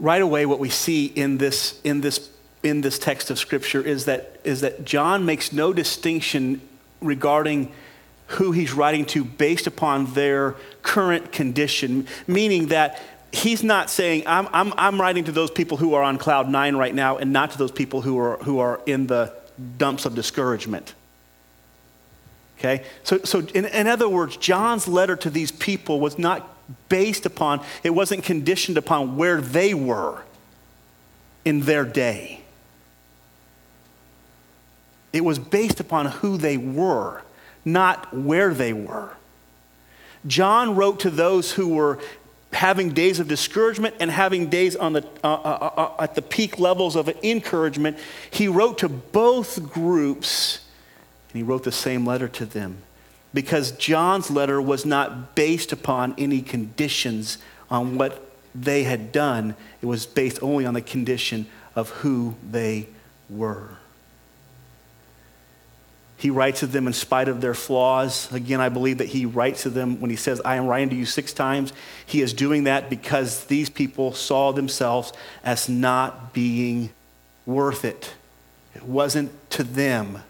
Right 0.01 0.21
away, 0.21 0.45
what 0.45 0.59
we 0.59 0.71
see 0.71 1.07
in 1.07 1.39
this, 1.39 1.81
in 1.85 2.01
this 2.01 2.31
in 2.67 2.81
this 2.81 2.99
text 2.99 3.31
of 3.31 3.39
Scripture 3.39 3.81
is 3.81 4.05
that, 4.07 4.41
is 4.45 4.61
that 4.61 4.85
John 4.85 5.25
makes 5.25 5.53
no 5.53 5.73
distinction 5.73 6.61
regarding 7.01 7.73
who 8.27 8.53
he's 8.53 8.73
writing 8.73 9.05
to 9.07 9.25
based 9.25 9.67
upon 9.67 10.13
their 10.15 10.57
current 10.83 11.33
condition, 11.33 12.07
meaning 12.27 12.69
that 12.69 13.01
he's 13.33 13.63
not 13.63 13.91
saying, 13.91 14.25
I'm, 14.27 14.49
I'm, 14.53 14.73
I'm 14.77 15.01
writing 15.01 15.25
to 15.25 15.33
those 15.33 15.51
people 15.51 15.77
who 15.77 15.95
are 15.95 16.03
on 16.03 16.19
cloud 16.19 16.49
nine 16.49 16.77
right 16.77 16.95
now 16.95 17.19
and 17.19 17.33
not 17.33 17.53
to 17.53 17.59
those 17.59 17.73
people 17.73 18.03
who 18.03 18.19
are, 18.19 18.37
who 18.39 18.59
are 18.59 18.81
in 18.87 19.07
the 19.07 19.33
dumps 19.79 20.05
of 20.07 20.15
discouragement. 20.15 20.95
Okay? 22.59 22.85
So, 23.05 23.19
so 23.19 23.41
in, 23.55 23.67
in 23.67 23.87
other 23.87 24.09
words, 24.09 24.37
John's 24.37 24.89
letter 24.89 25.17
to 25.17 25.31
these 25.31 25.53
people 25.53 26.01
was 26.01 26.19
not 26.19 26.53
based 26.89 27.27
upon, 27.27 27.63
it 27.85 27.91
wasn't 27.91 28.25
conditioned 28.25 28.79
upon 28.79 29.17
where 29.17 29.41
they 29.41 29.75
were 29.75 30.23
in 31.45 31.61
their 31.61 31.85
day. 31.85 32.41
It 35.13 35.25
was 35.25 35.39
based 35.39 35.81
upon 35.81 36.07
who 36.07 36.37
they 36.37 36.57
were, 36.57 37.23
not 37.67 38.15
where 38.17 38.55
they 38.55 38.73
were. 38.73 39.11
John 40.27 40.75
wrote 40.75 41.01
to 41.01 41.11
those 41.11 41.53
who 41.53 41.69
were 41.75 41.99
having 42.53 42.95
days 42.95 43.21
of 43.21 43.29
discouragement 43.29 43.97
and 44.01 44.11
having 44.11 44.49
days 44.49 44.77
on 44.77 44.95
the, 44.95 45.07
uh, 45.23 45.35
uh, 45.35 45.71
uh, 45.77 46.03
at 46.03 46.15
the 46.15 46.23
peak 46.23 46.59
levels 46.59 46.97
of 46.97 47.09
encouragement, 47.23 47.99
he 48.31 48.49
wrote 48.49 48.79
to 48.79 48.89
both 48.89 49.71
groups 49.71 50.61
and 51.29 51.37
he 51.37 51.43
wrote 51.43 51.65
the 51.65 51.73
same 51.73 52.07
letter 52.07 52.29
to 52.29 52.47
them 52.47 52.79
because 53.35 53.73
John's 53.73 54.31
letter 54.31 54.63
was 54.63 54.87
not 54.87 55.35
based 55.35 55.73
upon 55.73 56.15
any 56.17 56.41
conditions 56.41 57.37
on 57.71 57.99
what 57.99 58.27
they 58.55 58.85
had 58.85 59.13
done, 59.13 59.55
it 59.83 59.87
was 59.87 60.07
based 60.07 60.43
only 60.43 60.65
on 60.65 60.73
the 60.73 60.81
condition 60.81 61.47
of 61.75 61.91
who 61.91 62.35
they 62.51 62.89
were. 63.29 63.77
He 66.19 66.31
writes 66.31 66.61
to 66.61 66.67
them 66.67 66.87
in 66.87 66.93
spite 66.95 67.29
of 67.29 67.41
their 67.41 67.53
flaws. 67.53 68.33
Again, 68.33 68.61
I 68.61 68.71
believe 68.71 68.99
that 68.99 69.09
he 69.09 69.27
writes 69.27 69.63
to 69.63 69.71
them 69.71 70.01
when 70.01 70.11
he 70.11 70.17
says, 70.17 70.41
I 70.45 70.57
am 70.57 70.67
writing 70.67 70.89
to 70.91 70.97
you 70.97 71.05
six 71.05 71.33
times. 71.33 71.73
He 72.07 72.23
is 72.23 72.33
doing 72.33 72.65
that 72.65 72.89
because 72.89 73.45
these 73.45 73.69
people 73.69 74.13
saw 74.13 74.53
themselves 74.53 75.13
as 75.45 75.69
not 75.69 76.33
being 76.33 76.91
worth 77.45 77.85
it. 77.85 78.15
It 78.75 78.85
wasn't 78.85 79.31
to 79.51 79.63
them. 79.63 80.23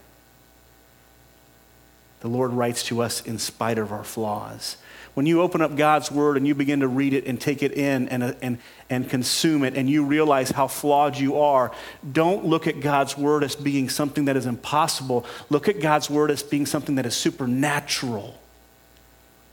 The 2.21 2.29
Lord 2.29 2.53
writes 2.53 2.83
to 2.85 3.01
us 3.03 3.21
in 3.23 3.39
spite 3.39 3.79
of 3.79 3.93
our 3.93 4.05
flaws. 4.05 4.77
When 5.17 5.25
you 5.25 5.41
open 5.41 5.63
up 5.63 5.77
God's 5.77 6.13
word 6.13 6.37
and 6.37 6.47
you 6.47 6.55
begin 6.55 6.81
to 6.81 6.89
read 6.89 7.15
it 7.15 7.25
and 7.25 7.41
take 7.41 7.63
it 7.63 7.73
in 7.73 8.07
and, 8.11 8.23
uh, 8.23 8.35
and, 8.43 8.59
and 8.91 9.09
consume 9.09 9.65
it, 9.65 9.75
and 9.75 9.89
you 9.89 10.05
realize 10.05 10.51
how 10.51 10.67
flawed 10.67 11.17
you 11.17 11.39
are, 11.39 11.73
don't 12.13 12.45
look 12.45 12.67
at 12.67 12.81
God's 12.81 13.17
word 13.17 13.43
as 13.43 13.57
being 13.57 13.89
something 13.89 14.27
that 14.27 14.37
is 14.37 14.45
impossible. 14.45 15.25
Look 15.49 15.69
at 15.69 15.81
God's 15.81 16.11
word 16.11 16.31
as 16.31 16.43
being 16.43 16.67
something 16.67 16.97
that 16.97 17.07
is 17.07 17.17
supernatural. 17.17 18.39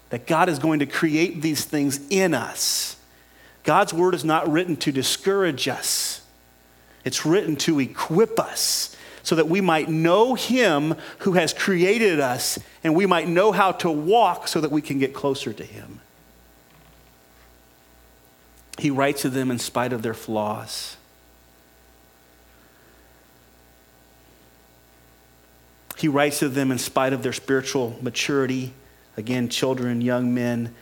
That 0.09 0.27
God 0.27 0.49
is 0.49 0.59
going 0.59 0.79
to 0.79 0.85
create 0.85 1.41
these 1.41 1.63
things 1.63 1.97
in 2.09 2.33
us. 2.33 2.97
God's 3.63 3.93
word 3.93 4.15
is 4.15 4.25
not 4.25 4.51
written 4.51 4.75
to 4.75 4.91
discourage 4.91 5.69
us, 5.69 6.19
it's 7.05 7.25
written 7.25 7.55
to 7.55 7.79
equip 7.79 8.37
us 8.37 8.92
so 9.23 9.35
that 9.35 9.47
we 9.47 9.61
might 9.61 9.89
know 9.89 10.35
him 10.35 10.95
who 11.19 11.33
has 11.33 11.53
created 11.53 12.19
us 12.19 12.59
and 12.83 12.93
we 12.93 13.05
might 13.05 13.27
know 13.27 13.51
how 13.53 13.71
to 13.71 13.89
walk 13.89 14.47
so 14.47 14.61
that 14.61 14.69
we 14.69 14.81
can 14.81 14.99
get 14.99 15.13
closer 15.13 15.53
to 15.53 15.63
him. 15.63 16.01
He 18.77 18.89
writes 18.89 19.21
to 19.21 19.29
them 19.29 19.49
in 19.49 19.59
spite 19.59 19.93
of 19.93 20.01
their 20.01 20.13
flaws. 20.13 20.97
He 25.97 26.09
writes 26.09 26.39
to 26.39 26.49
them 26.49 26.69
in 26.69 26.77
spite 26.77 27.13
of 27.13 27.23
their 27.23 27.33
spiritual 27.33 27.97
maturity. 28.01 28.73
Again, 29.15 29.47
children, 29.47 30.01
young 30.01 30.33
men, 30.33 30.75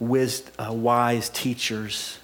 wis- 0.00 0.42
uh, 0.58 0.72
wise 0.72 1.28
teachers. 1.28 2.18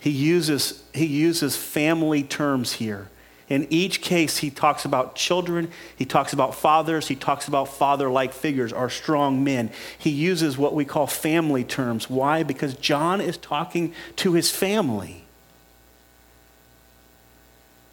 He 0.00 0.10
uses, 0.10 0.82
he 0.92 1.06
uses 1.06 1.56
family 1.56 2.24
terms 2.24 2.72
here. 2.72 3.10
In 3.50 3.66
each 3.68 4.00
case, 4.00 4.38
he 4.38 4.48
talks 4.48 4.84
about 4.84 5.16
children, 5.16 5.72
he 5.96 6.04
talks 6.04 6.32
about 6.32 6.54
fathers, 6.54 7.08
he 7.08 7.16
talks 7.16 7.48
about 7.48 7.66
father 7.66 8.08
like 8.08 8.32
figures, 8.32 8.72
our 8.72 8.88
strong 8.88 9.42
men. 9.42 9.70
He 9.98 10.10
uses 10.10 10.56
what 10.56 10.72
we 10.72 10.84
call 10.84 11.08
family 11.08 11.64
terms. 11.64 12.08
Why? 12.08 12.44
Because 12.44 12.74
John 12.74 13.20
is 13.20 13.36
talking 13.36 13.92
to 14.16 14.34
his 14.34 14.52
family. 14.52 15.24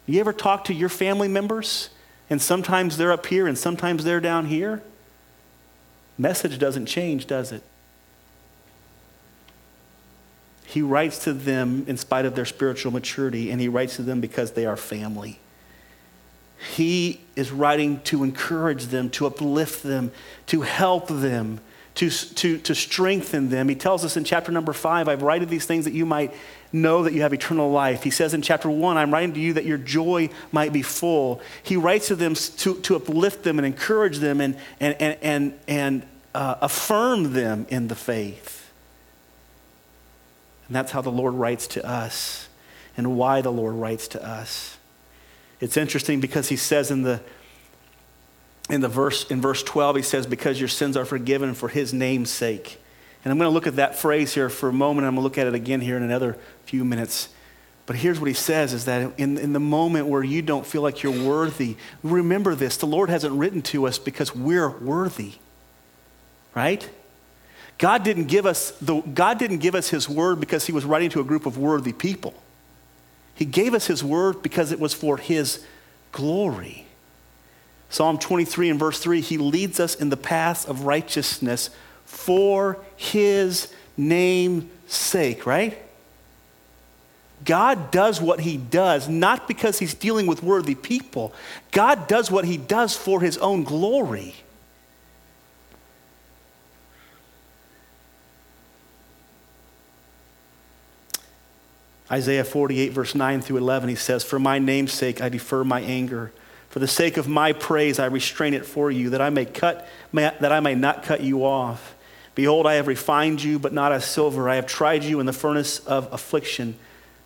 You 0.06 0.20
ever 0.20 0.32
talk 0.32 0.64
to 0.66 0.74
your 0.74 0.88
family 0.88 1.28
members? 1.28 1.90
And 2.30 2.40
sometimes 2.40 2.96
they're 2.96 3.12
up 3.12 3.26
here 3.26 3.48
and 3.48 3.58
sometimes 3.58 4.04
they're 4.04 4.20
down 4.20 4.46
here? 4.46 4.82
Message 6.16 6.58
doesn't 6.60 6.86
change, 6.86 7.26
does 7.26 7.50
it? 7.50 7.64
He 10.66 10.82
writes 10.82 11.24
to 11.24 11.32
them 11.32 11.84
in 11.88 11.96
spite 11.96 12.26
of 12.26 12.34
their 12.34 12.44
spiritual 12.44 12.92
maturity, 12.92 13.50
and 13.50 13.58
he 13.58 13.68
writes 13.68 13.96
to 13.96 14.02
them 14.02 14.20
because 14.20 14.52
they 14.52 14.66
are 14.66 14.76
family. 14.76 15.40
He 16.74 17.20
is 17.36 17.52
writing 17.52 18.00
to 18.02 18.24
encourage 18.24 18.86
them, 18.86 19.10
to 19.10 19.26
uplift 19.26 19.82
them, 19.82 20.10
to 20.46 20.62
help 20.62 21.08
them, 21.08 21.60
to, 21.94 22.10
to, 22.10 22.58
to 22.58 22.74
strengthen 22.74 23.48
them. 23.48 23.68
He 23.68 23.74
tells 23.74 24.04
us 24.04 24.16
in 24.16 24.24
chapter 24.24 24.52
number 24.52 24.72
five, 24.72 25.08
I've 25.08 25.22
written 25.22 25.48
these 25.48 25.66
things 25.66 25.84
that 25.84 25.92
you 25.92 26.06
might 26.06 26.32
know 26.72 27.02
that 27.02 27.12
you 27.12 27.22
have 27.22 27.32
eternal 27.32 27.70
life. 27.70 28.02
He 28.02 28.10
says 28.10 28.34
in 28.34 28.42
chapter 28.42 28.70
one, 28.70 28.96
I'm 28.96 29.12
writing 29.12 29.34
to 29.34 29.40
you 29.40 29.54
that 29.54 29.64
your 29.64 29.78
joy 29.78 30.30
might 30.52 30.72
be 30.72 30.82
full. 30.82 31.40
He 31.62 31.76
writes 31.76 32.08
to 32.08 32.16
them 32.16 32.34
to, 32.34 32.74
to 32.80 32.96
uplift 32.96 33.42
them 33.42 33.58
and 33.58 33.66
encourage 33.66 34.18
them 34.18 34.40
and, 34.40 34.56
and, 34.80 34.96
and, 35.00 35.18
and, 35.22 35.58
and 35.66 36.02
uh, 36.34 36.56
affirm 36.60 37.32
them 37.32 37.66
in 37.68 37.88
the 37.88 37.94
faith. 37.94 38.70
And 40.66 40.76
that's 40.76 40.92
how 40.92 41.00
the 41.00 41.10
Lord 41.10 41.34
writes 41.34 41.66
to 41.68 41.86
us 41.86 42.48
and 42.96 43.16
why 43.16 43.42
the 43.42 43.52
Lord 43.52 43.74
writes 43.74 44.08
to 44.08 44.24
us. 44.24 44.77
It's 45.60 45.76
interesting 45.76 46.20
because 46.20 46.48
he 46.48 46.56
says 46.56 46.90
in 46.90 47.02
the 47.02 47.20
in 48.70 48.80
the 48.80 48.88
verse 48.88 49.24
in 49.30 49.40
verse 49.40 49.62
12 49.62 49.96
he 49.96 50.02
says 50.02 50.26
because 50.26 50.58
your 50.58 50.68
sins 50.68 50.96
are 50.96 51.04
forgiven 51.04 51.54
for 51.54 51.68
his 51.68 51.92
name's 51.92 52.30
sake. 52.30 52.80
And 53.24 53.32
I'm 53.32 53.38
going 53.38 53.50
to 53.50 53.54
look 53.54 53.66
at 53.66 53.76
that 53.76 53.96
phrase 53.96 54.34
here 54.34 54.48
for 54.48 54.68
a 54.68 54.72
moment. 54.72 55.06
I'm 55.06 55.14
going 55.14 55.22
to 55.22 55.24
look 55.24 55.38
at 55.38 55.46
it 55.46 55.54
again 55.54 55.80
here 55.80 55.96
in 55.96 56.02
another 56.02 56.36
few 56.64 56.84
minutes. 56.84 57.28
But 57.86 57.96
here's 57.96 58.20
what 58.20 58.28
he 58.28 58.34
says 58.34 58.74
is 58.74 58.84
that 58.84 59.18
in, 59.18 59.38
in 59.38 59.54
the 59.54 59.60
moment 59.60 60.06
where 60.06 60.22
you 60.22 60.42
don't 60.42 60.66
feel 60.66 60.82
like 60.82 61.02
you're 61.02 61.26
worthy, 61.26 61.76
remember 62.02 62.54
this 62.54 62.76
the 62.76 62.86
Lord 62.86 63.08
hasn't 63.08 63.34
written 63.34 63.62
to 63.62 63.86
us 63.86 63.98
because 63.98 64.34
we're 64.34 64.68
worthy. 64.68 65.32
Right? 66.54 66.88
God 67.78 68.02
didn't 68.02 68.26
give 68.26 68.44
us 68.44 68.72
the, 68.80 69.00
God 69.00 69.38
didn't 69.38 69.58
give 69.58 69.74
us 69.74 69.88
his 69.88 70.08
word 70.08 70.38
because 70.38 70.66
he 70.66 70.72
was 70.72 70.84
writing 70.84 71.10
to 71.10 71.20
a 71.20 71.24
group 71.24 71.46
of 71.46 71.56
worthy 71.56 71.92
people. 71.92 72.34
He 73.38 73.44
gave 73.44 73.72
us 73.72 73.86
His 73.86 74.02
word 74.02 74.42
because 74.42 74.72
it 74.72 74.80
was 74.80 74.92
for 74.92 75.16
His 75.16 75.64
glory. 76.10 76.86
Psalm 77.88 78.18
23 78.18 78.70
and 78.70 78.80
verse 78.80 78.98
3 78.98 79.20
He 79.20 79.38
leads 79.38 79.78
us 79.78 79.94
in 79.94 80.08
the 80.08 80.16
paths 80.16 80.64
of 80.64 80.82
righteousness 80.82 81.70
for 82.04 82.84
His 82.96 83.72
name's 83.96 84.64
sake, 84.88 85.46
right? 85.46 85.78
God 87.44 87.92
does 87.92 88.20
what 88.20 88.40
He 88.40 88.56
does 88.56 89.08
not 89.08 89.46
because 89.46 89.78
He's 89.78 89.94
dealing 89.94 90.26
with 90.26 90.42
worthy 90.42 90.74
people, 90.74 91.32
God 91.70 92.08
does 92.08 92.32
what 92.32 92.44
He 92.44 92.56
does 92.56 92.96
for 92.96 93.20
His 93.20 93.38
own 93.38 93.62
glory. 93.62 94.34
Isaiah 102.10 102.44
48, 102.44 102.92
verse 102.92 103.14
9 103.14 103.42
through 103.42 103.58
11, 103.58 103.88
he 103.90 103.94
says, 103.94 104.24
For 104.24 104.38
my 104.38 104.58
name's 104.58 104.92
sake 104.92 105.20
I 105.20 105.28
defer 105.28 105.62
my 105.64 105.80
anger. 105.80 106.32
For 106.70 106.78
the 106.78 106.88
sake 106.88 107.16
of 107.16 107.28
my 107.28 107.52
praise 107.52 107.98
I 107.98 108.06
restrain 108.06 108.54
it 108.54 108.64
for 108.64 108.90
you, 108.90 109.10
that 109.10 109.20
I 109.20 109.30
may 109.30 109.44
cut, 109.44 109.88
that 110.12 110.52
I 110.52 110.60
may 110.60 110.74
not 110.74 111.02
cut 111.02 111.22
you 111.22 111.44
off. 111.44 111.94
Behold, 112.34 112.66
I 112.66 112.74
have 112.74 112.86
refined 112.86 113.42
you, 113.42 113.58
but 113.58 113.72
not 113.72 113.92
as 113.92 114.04
silver. 114.04 114.48
I 114.48 114.56
have 114.56 114.66
tried 114.66 115.02
you 115.02 115.20
in 115.20 115.26
the 115.26 115.32
furnace 115.32 115.80
of 115.80 116.12
affliction. 116.12 116.76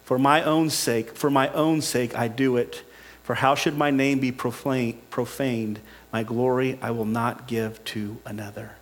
For 0.05 0.18
my 0.18 0.42
own 0.42 0.71
sake, 0.71 1.16
for 1.16 1.31
my 1.31 1.49
own 1.49 1.81
sake 1.81 2.16
I 2.16 2.29
do 2.29 2.57
it. 2.57 2.83
For 3.23 3.35
how 3.35 3.55
should 3.55 3.77
my 3.77 3.90
name 3.90 4.18
be 4.18 4.33
profaned? 4.33 5.81
My 6.12 6.23
glory 6.23 6.79
I 6.83 6.90
will 6.90 7.05
not 7.05 7.47
give 7.47 7.83
to 7.85 8.18
another. 8.25 8.73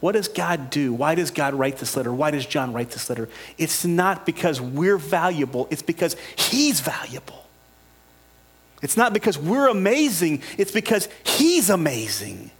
What 0.00 0.12
does 0.12 0.28
God 0.28 0.70
do? 0.70 0.92
Why 0.92 1.14
does 1.14 1.30
God 1.30 1.54
write 1.54 1.76
this 1.76 1.96
letter? 1.96 2.12
Why 2.12 2.30
does 2.30 2.46
John 2.46 2.72
write 2.72 2.90
this 2.90 3.08
letter? 3.08 3.28
It's 3.58 3.84
not 3.84 4.26
because 4.26 4.60
we're 4.60 4.96
valuable, 4.96 5.68
it's 5.70 5.82
because 5.82 6.16
He's 6.36 6.80
valuable. 6.80 7.46
It's 8.82 8.96
not 8.96 9.12
because 9.12 9.36
we're 9.36 9.68
amazing, 9.68 10.42
it's 10.56 10.72
because 10.72 11.08
He's 11.24 11.68
amazing. 11.68 12.50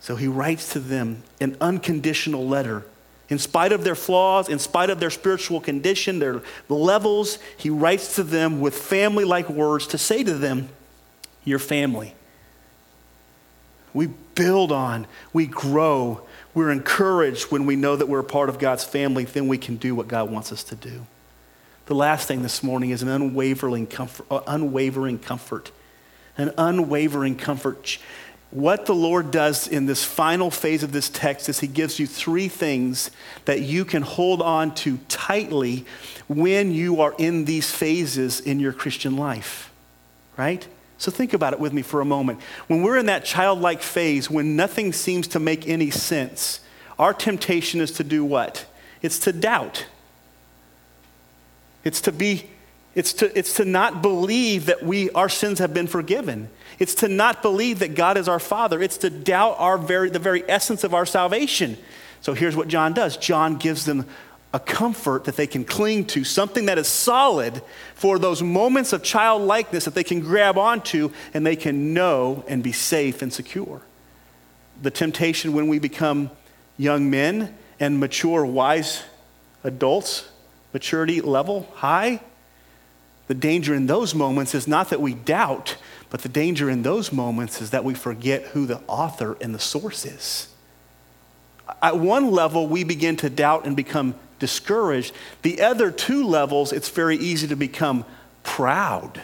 So 0.00 0.16
he 0.16 0.26
writes 0.26 0.72
to 0.72 0.80
them 0.80 1.22
an 1.40 1.56
unconditional 1.60 2.48
letter. 2.48 2.84
In 3.28 3.38
spite 3.38 3.70
of 3.70 3.84
their 3.84 3.94
flaws, 3.94 4.48
in 4.48 4.58
spite 4.58 4.90
of 4.90 4.98
their 4.98 5.10
spiritual 5.10 5.60
condition, 5.60 6.18
their 6.18 6.42
levels, 6.68 7.38
he 7.56 7.70
writes 7.70 8.16
to 8.16 8.24
them 8.24 8.60
with 8.60 8.74
family 8.74 9.24
like 9.24 9.48
words 9.48 9.86
to 9.88 9.98
say 9.98 10.24
to 10.24 10.34
them, 10.34 10.68
you're 11.44 11.58
family. 11.58 12.14
We 13.92 14.08
build 14.34 14.70
on, 14.72 15.06
we 15.32 15.46
grow, 15.46 16.22
we're 16.54 16.70
encouraged 16.70 17.50
when 17.50 17.66
we 17.66 17.76
know 17.76 17.96
that 17.96 18.06
we're 18.06 18.20
a 18.20 18.24
part 18.24 18.48
of 18.48 18.58
God's 18.58 18.84
family, 18.84 19.24
then 19.24 19.48
we 19.48 19.58
can 19.58 19.76
do 19.76 19.94
what 19.94 20.08
God 20.08 20.30
wants 20.30 20.52
us 20.52 20.62
to 20.64 20.76
do. 20.76 21.06
The 21.86 21.94
last 21.94 22.28
thing 22.28 22.42
this 22.42 22.62
morning 22.62 22.90
is 22.90 23.02
an 23.02 23.08
unwavering 23.08 23.88
comfort, 23.88 24.26
uh, 24.30 24.42
unwavering 24.46 25.18
comfort. 25.18 25.72
An 26.38 26.52
unwavering 26.56 27.36
comfort. 27.36 27.98
What 28.52 28.86
the 28.86 28.94
Lord 28.94 29.30
does 29.30 29.68
in 29.68 29.86
this 29.86 30.04
final 30.04 30.50
phase 30.50 30.82
of 30.82 30.92
this 30.92 31.08
text 31.08 31.48
is 31.48 31.60
He 31.60 31.66
gives 31.66 31.98
you 31.98 32.06
three 32.06 32.48
things 32.48 33.10
that 33.44 33.60
you 33.60 33.84
can 33.84 34.02
hold 34.02 34.40
on 34.40 34.74
to 34.76 34.98
tightly 35.08 35.84
when 36.28 36.72
you 36.72 37.00
are 37.00 37.14
in 37.18 37.44
these 37.44 37.70
phases 37.70 38.40
in 38.40 38.60
your 38.60 38.72
Christian 38.72 39.16
life, 39.16 39.72
right? 40.36 40.66
So 41.00 41.10
think 41.10 41.32
about 41.32 41.54
it 41.54 41.58
with 41.58 41.72
me 41.72 41.80
for 41.80 42.02
a 42.02 42.04
moment. 42.04 42.42
When 42.66 42.82
we're 42.82 42.98
in 42.98 43.06
that 43.06 43.24
childlike 43.24 43.80
phase, 43.80 44.28
when 44.28 44.54
nothing 44.54 44.92
seems 44.92 45.26
to 45.28 45.40
make 45.40 45.66
any 45.66 45.90
sense, 45.90 46.60
our 46.98 47.14
temptation 47.14 47.80
is 47.80 47.90
to 47.92 48.04
do 48.04 48.22
what? 48.22 48.66
It's 49.00 49.18
to 49.20 49.32
doubt. 49.32 49.86
It's 51.84 52.02
to 52.02 52.12
be 52.12 52.50
it's 52.94 53.12
to, 53.14 53.38
it's 53.38 53.54
to 53.54 53.64
not 53.64 54.02
believe 54.02 54.66
that 54.66 54.82
we, 54.82 55.10
our 55.10 55.28
sins 55.28 55.60
have 55.60 55.72
been 55.72 55.86
forgiven. 55.86 56.50
It's 56.80 56.96
to 56.96 57.08
not 57.08 57.40
believe 57.40 57.78
that 57.78 57.94
God 57.94 58.18
is 58.18 58.28
our 58.28 58.40
Father. 58.40 58.82
It's 58.82 58.98
to 58.98 59.10
doubt 59.10 59.54
our 59.58 59.78
very, 59.78 60.10
the 60.10 60.18
very 60.18 60.42
essence 60.50 60.82
of 60.82 60.92
our 60.92 61.06
salvation. 61.06 61.78
So 62.20 62.34
here's 62.34 62.56
what 62.56 62.68
John 62.68 62.92
does 62.92 63.16
John 63.16 63.56
gives 63.56 63.84
them 63.86 64.06
a 64.52 64.58
comfort 64.58 65.24
that 65.24 65.36
they 65.36 65.46
can 65.46 65.64
cling 65.64 66.04
to, 66.04 66.24
something 66.24 66.66
that 66.66 66.76
is 66.78 66.88
solid 66.88 67.62
for 67.94 68.18
those 68.18 68.42
moments 68.42 68.92
of 68.92 69.02
childlikeness 69.02 69.84
that 69.84 69.94
they 69.94 70.02
can 70.02 70.20
grab 70.20 70.58
onto 70.58 71.10
and 71.32 71.46
they 71.46 71.54
can 71.54 71.94
know 71.94 72.44
and 72.48 72.62
be 72.62 72.72
safe 72.72 73.22
and 73.22 73.32
secure. 73.32 73.80
The 74.82 74.90
temptation 74.90 75.52
when 75.52 75.68
we 75.68 75.78
become 75.78 76.30
young 76.76 77.10
men 77.10 77.56
and 77.78 78.00
mature, 78.00 78.44
wise 78.44 79.04
adults, 79.62 80.28
maturity 80.72 81.20
level 81.20 81.68
high, 81.74 82.20
the 83.28 83.34
danger 83.34 83.74
in 83.74 83.86
those 83.86 84.16
moments 84.16 84.56
is 84.56 84.66
not 84.66 84.90
that 84.90 85.00
we 85.00 85.14
doubt, 85.14 85.76
but 86.08 86.22
the 86.22 86.28
danger 86.28 86.68
in 86.68 86.82
those 86.82 87.12
moments 87.12 87.62
is 87.62 87.70
that 87.70 87.84
we 87.84 87.94
forget 87.94 88.42
who 88.46 88.66
the 88.66 88.80
author 88.88 89.36
and 89.40 89.54
the 89.54 89.60
source 89.60 90.04
is. 90.04 90.48
At 91.80 91.98
one 91.98 92.32
level, 92.32 92.66
we 92.66 92.82
begin 92.82 93.16
to 93.18 93.30
doubt 93.30 93.66
and 93.66 93.76
become 93.76 94.16
discouraged. 94.40 95.14
The 95.42 95.60
other 95.62 95.92
two 95.92 96.26
levels, 96.26 96.72
it's 96.72 96.88
very 96.88 97.16
easy 97.16 97.46
to 97.46 97.56
become 97.56 98.04
proud, 98.42 99.22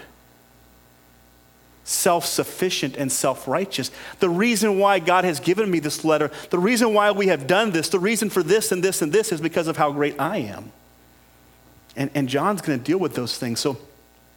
self 1.82 2.24
sufficient, 2.24 2.96
and 2.96 3.10
self 3.10 3.48
righteous. 3.48 3.90
The 4.20 4.30
reason 4.30 4.78
why 4.78 5.00
God 5.00 5.24
has 5.24 5.40
given 5.40 5.68
me 5.68 5.80
this 5.80 6.04
letter, 6.04 6.30
the 6.50 6.60
reason 6.60 6.94
why 6.94 7.10
we 7.10 7.26
have 7.26 7.48
done 7.48 7.72
this, 7.72 7.88
the 7.88 7.98
reason 7.98 8.30
for 8.30 8.44
this 8.44 8.70
and 8.70 8.84
this 8.84 9.02
and 9.02 9.12
this 9.12 9.32
is 9.32 9.40
because 9.40 9.66
of 9.66 9.76
how 9.76 9.90
great 9.90 10.20
I 10.20 10.38
am. 10.38 10.70
And, 11.96 12.10
and 12.14 12.28
John's 12.28 12.62
going 12.62 12.78
to 12.78 12.84
deal 12.84 12.98
with 12.98 13.14
those 13.14 13.38
things. 13.38 13.58
So 13.58 13.78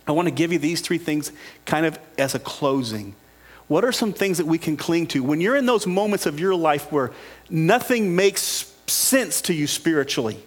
I 0.07 0.13
want 0.13 0.27
to 0.27 0.33
give 0.33 0.51
you 0.51 0.57
these 0.57 0.81
three 0.81 0.97
things 0.97 1.31
kind 1.65 1.85
of 1.85 1.99
as 2.17 2.33
a 2.33 2.39
closing. 2.39 3.15
What 3.67 3.85
are 3.85 3.91
some 3.91 4.13
things 4.13 4.39
that 4.39 4.47
we 4.47 4.57
can 4.57 4.77
cling 4.77 5.07
to? 5.07 5.21
When 5.21 5.41
you're 5.41 5.55
in 5.55 5.67
those 5.67 5.85
moments 5.85 6.25
of 6.25 6.39
your 6.39 6.55
life 6.55 6.91
where 6.91 7.11
nothing 7.49 8.15
makes 8.15 8.73
sense 8.87 9.41
to 9.41 9.53
you 9.53 9.67
spiritually, 9.67 10.39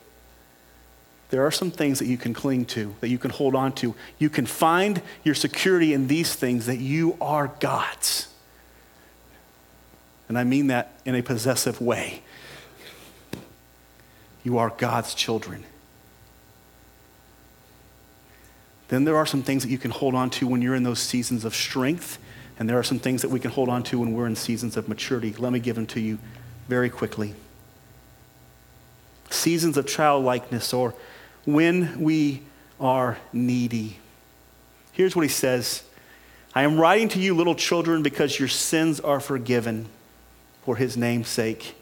there 1.33 1.47
are 1.47 1.51
some 1.51 1.70
things 1.70 1.99
that 1.99 2.05
you 2.05 2.18
can 2.18 2.35
cling 2.35 2.66
to, 2.66 2.95
that 3.01 3.09
you 3.09 3.16
can 3.16 3.30
hold 3.30 3.55
on 3.55 3.72
to. 3.72 3.95
You 4.18 4.28
can 4.28 4.45
find 4.45 5.01
your 5.24 5.35
security 5.35 5.95
in 5.95 6.07
these 6.07 6.35
things 6.35 6.66
that 6.66 6.76
you 6.76 7.16
are 7.22 7.51
God's. 7.59 8.28
And 10.28 10.39
I 10.39 10.45
mean 10.45 10.66
that 10.66 10.93
in 11.07 11.14
a 11.14 11.22
possessive 11.22 11.80
way. 11.80 12.20
You 14.45 14.59
are 14.59 14.74
God's 14.76 15.14
children. 15.14 15.64
Then 18.89 19.05
there 19.05 19.16
are 19.16 19.24
some 19.24 19.43
things 19.43 19.62
that 19.62 19.70
you 19.70 19.78
can 19.78 19.91
hold 19.91 20.14
on 20.14 20.28
to 20.33 20.47
when 20.47 20.61
you're 20.61 20.74
in 20.74 20.83
those 20.83 21.01
seasons 21.01 21.47
of 21.47 21.55
strength, 21.55 22.18
and 22.59 22.68
there 22.68 22.78
are 22.78 22.83
some 22.83 22.99
things 22.99 23.22
that 23.22 23.30
we 23.30 23.41
can 23.41 23.53
hold 23.53 23.70
on 23.70 23.83
to 23.85 24.01
when 24.01 24.12
we're 24.12 24.26
in 24.26 24.37
seasons 24.37 24.76
of 24.76 24.87
maturity. 24.87 25.33
Let 25.33 25.51
me 25.51 25.61
give 25.61 25.76
them 25.76 25.87
to 25.87 26.01
you 26.01 26.18
very 26.68 26.91
quickly. 26.91 27.33
Seasons 29.30 29.78
of 29.78 29.87
childlikeness, 29.87 30.74
or 30.74 30.93
when 31.45 32.01
we 32.01 32.43
are 32.80 33.18
needy. 33.32 33.99
Here's 34.93 35.16
what 35.16 35.22
he 35.22 35.28
says 35.28 35.82
I 36.55 36.62
am 36.62 36.78
writing 36.78 37.09
to 37.11 37.18
you, 37.18 37.34
little 37.34 37.55
children, 37.55 38.03
because 38.03 38.38
your 38.38 38.49
sins 38.49 39.01
are 39.01 39.20
forgiven 39.20 39.86
for 40.64 40.76
his 40.76 40.97
name's 40.97 41.28
sake. 41.28 41.74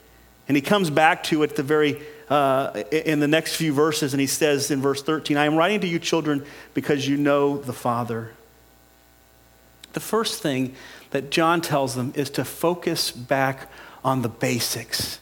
And 0.48 0.56
he 0.56 0.62
comes 0.62 0.90
back 0.90 1.22
to 1.24 1.42
it 1.42 1.56
the 1.56 1.62
very 1.62 2.00
uh, 2.28 2.84
in 2.92 3.18
the 3.18 3.28
next 3.28 3.56
few 3.56 3.72
verses, 3.72 4.14
and 4.14 4.20
he 4.20 4.26
says 4.26 4.70
in 4.70 4.80
verse 4.80 5.02
13, 5.02 5.36
I 5.36 5.46
am 5.46 5.56
writing 5.56 5.80
to 5.80 5.88
you, 5.88 5.98
children, 5.98 6.44
because 6.74 7.06
you 7.06 7.16
know 7.16 7.58
the 7.58 7.72
Father. 7.72 8.32
The 9.92 10.00
first 10.00 10.40
thing 10.40 10.74
that 11.10 11.30
John 11.30 11.60
tells 11.60 11.96
them 11.96 12.12
is 12.14 12.30
to 12.30 12.44
focus 12.44 13.10
back 13.10 13.68
on 14.04 14.22
the 14.22 14.28
basics. 14.28 15.18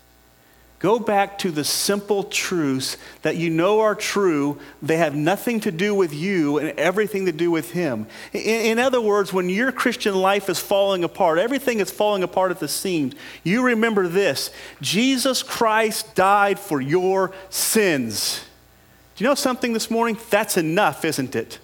Go 0.79 1.01
back 1.01 1.39
to 1.39 1.51
the 1.51 1.65
simple 1.65 2.23
truths 2.23 2.97
that 3.23 3.37
you 3.37 3.51
know 3.51 3.81
are 3.81 3.97
true. 3.97 4.61
They 4.81 4.99
have 4.99 5.15
nothing 5.15 5.59
to 5.61 5.73
do 5.73 5.93
with 5.93 6.15
you 6.15 6.59
and 6.59 6.79
everything 6.79 7.27
to 7.27 7.33
do 7.33 7.51
with 7.51 7.73
Him. 7.73 8.07
In, 8.33 8.41
in, 8.41 8.79
other 8.79 9.01
words, 9.01 9.33
when 9.33 9.49
your 9.49 9.73
Christian 9.73 10.15
life 10.15 10.49
is 10.49 10.61
falling 10.61 11.03
apart, 11.03 11.39
everything 11.39 11.81
is 11.81 11.91
falling 11.91 12.23
apart 12.23 12.53
at 12.53 12.61
the 12.61 12.69
seams, 12.69 13.15
you 13.43 13.65
remember 13.65 14.07
this 14.07 14.53
Jesus 14.81 15.43
Christ 15.43 16.15
died 16.15 16.61
for 16.61 16.81
your 16.81 17.33
sins. 17.51 18.45
Do 19.17 19.25
you 19.25 19.31
know 19.31 19.35
something 19.35 19.73
this 19.73 19.91
morning? 19.91 20.17
That's 20.31 20.57
enough, 20.57 21.05
isn't 21.05 21.35
it? 21.35 21.59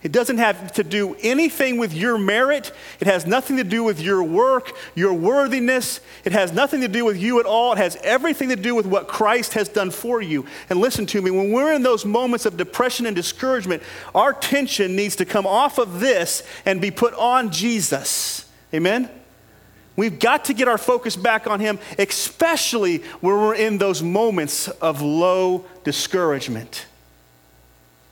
It 0.00 0.12
doesn't 0.12 0.38
have 0.38 0.72
to 0.74 0.84
do 0.84 1.16
anything 1.22 1.76
with 1.76 1.92
your 1.92 2.18
merit. 2.18 2.70
It 3.00 3.08
has 3.08 3.26
nothing 3.26 3.56
to 3.56 3.64
do 3.64 3.82
with 3.82 4.00
your 4.00 4.22
work, 4.22 4.70
your 4.94 5.12
worthiness. 5.12 6.00
It 6.24 6.30
has 6.30 6.52
nothing 6.52 6.82
to 6.82 6.88
do 6.88 7.04
with 7.04 7.16
you 7.16 7.40
at 7.40 7.46
all. 7.46 7.72
It 7.72 7.78
has 7.78 7.96
everything 8.04 8.50
to 8.50 8.56
do 8.56 8.76
with 8.76 8.86
what 8.86 9.08
Christ 9.08 9.54
has 9.54 9.68
done 9.68 9.90
for 9.90 10.22
you. 10.22 10.46
And 10.70 10.78
listen 10.78 11.04
to 11.06 11.20
me, 11.20 11.32
when 11.32 11.50
we're 11.50 11.72
in 11.72 11.82
those 11.82 12.04
moments 12.04 12.46
of 12.46 12.56
depression 12.56 13.06
and 13.06 13.16
discouragement, 13.16 13.82
our 14.14 14.32
tension 14.32 14.94
needs 14.94 15.16
to 15.16 15.24
come 15.24 15.48
off 15.48 15.78
of 15.78 15.98
this 15.98 16.44
and 16.64 16.80
be 16.80 16.92
put 16.92 17.12
on 17.14 17.50
Jesus. 17.50 18.48
Amen? 18.72 19.10
We've 19.96 20.20
got 20.20 20.44
to 20.44 20.54
get 20.54 20.68
our 20.68 20.78
focus 20.78 21.16
back 21.16 21.48
on 21.48 21.58
Him, 21.58 21.80
especially 21.98 22.98
when 23.20 23.34
we're 23.34 23.56
in 23.56 23.78
those 23.78 24.00
moments 24.00 24.68
of 24.68 25.02
low 25.02 25.64
discouragement. 25.82 26.86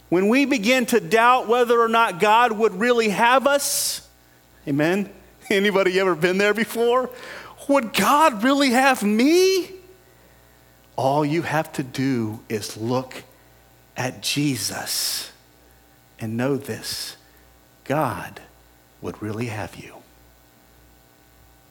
When 0.09 0.29
we 0.29 0.45
begin 0.45 0.87
to 0.87 1.01
doubt 1.01 1.49
whether 1.49 1.81
or 1.81 1.89
not 1.89 2.21
God 2.21 2.53
would 2.53 2.75
really 2.75 3.09
have 3.09 3.47
us, 3.47 4.07
amen? 4.67 5.13
Anybody 5.51 5.99
ever 6.01 6.15
been 6.15 6.39
there 6.39 6.55
before? 6.55 7.11
Would 7.69 7.93
God 7.93 8.43
really 8.45 8.71
have 8.71 9.03
me? 9.03 9.71
All 10.95 11.25
you 11.25 11.43
have 11.43 11.73
to 11.75 11.83
do 11.83 12.41
is 12.49 12.77
look 12.77 13.23
at 13.97 14.23
Jesus 14.23 15.31
and 16.19 16.37
know 16.37 16.57
this 16.57 17.17
God 17.85 18.41
would 19.01 19.21
really 19.21 19.47
have 19.47 19.77
you. 19.77 19.95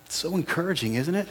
It's 0.06 0.16
so 0.16 0.36
encouraging, 0.36 0.96
isn't 0.96 1.16
it? 1.16 1.28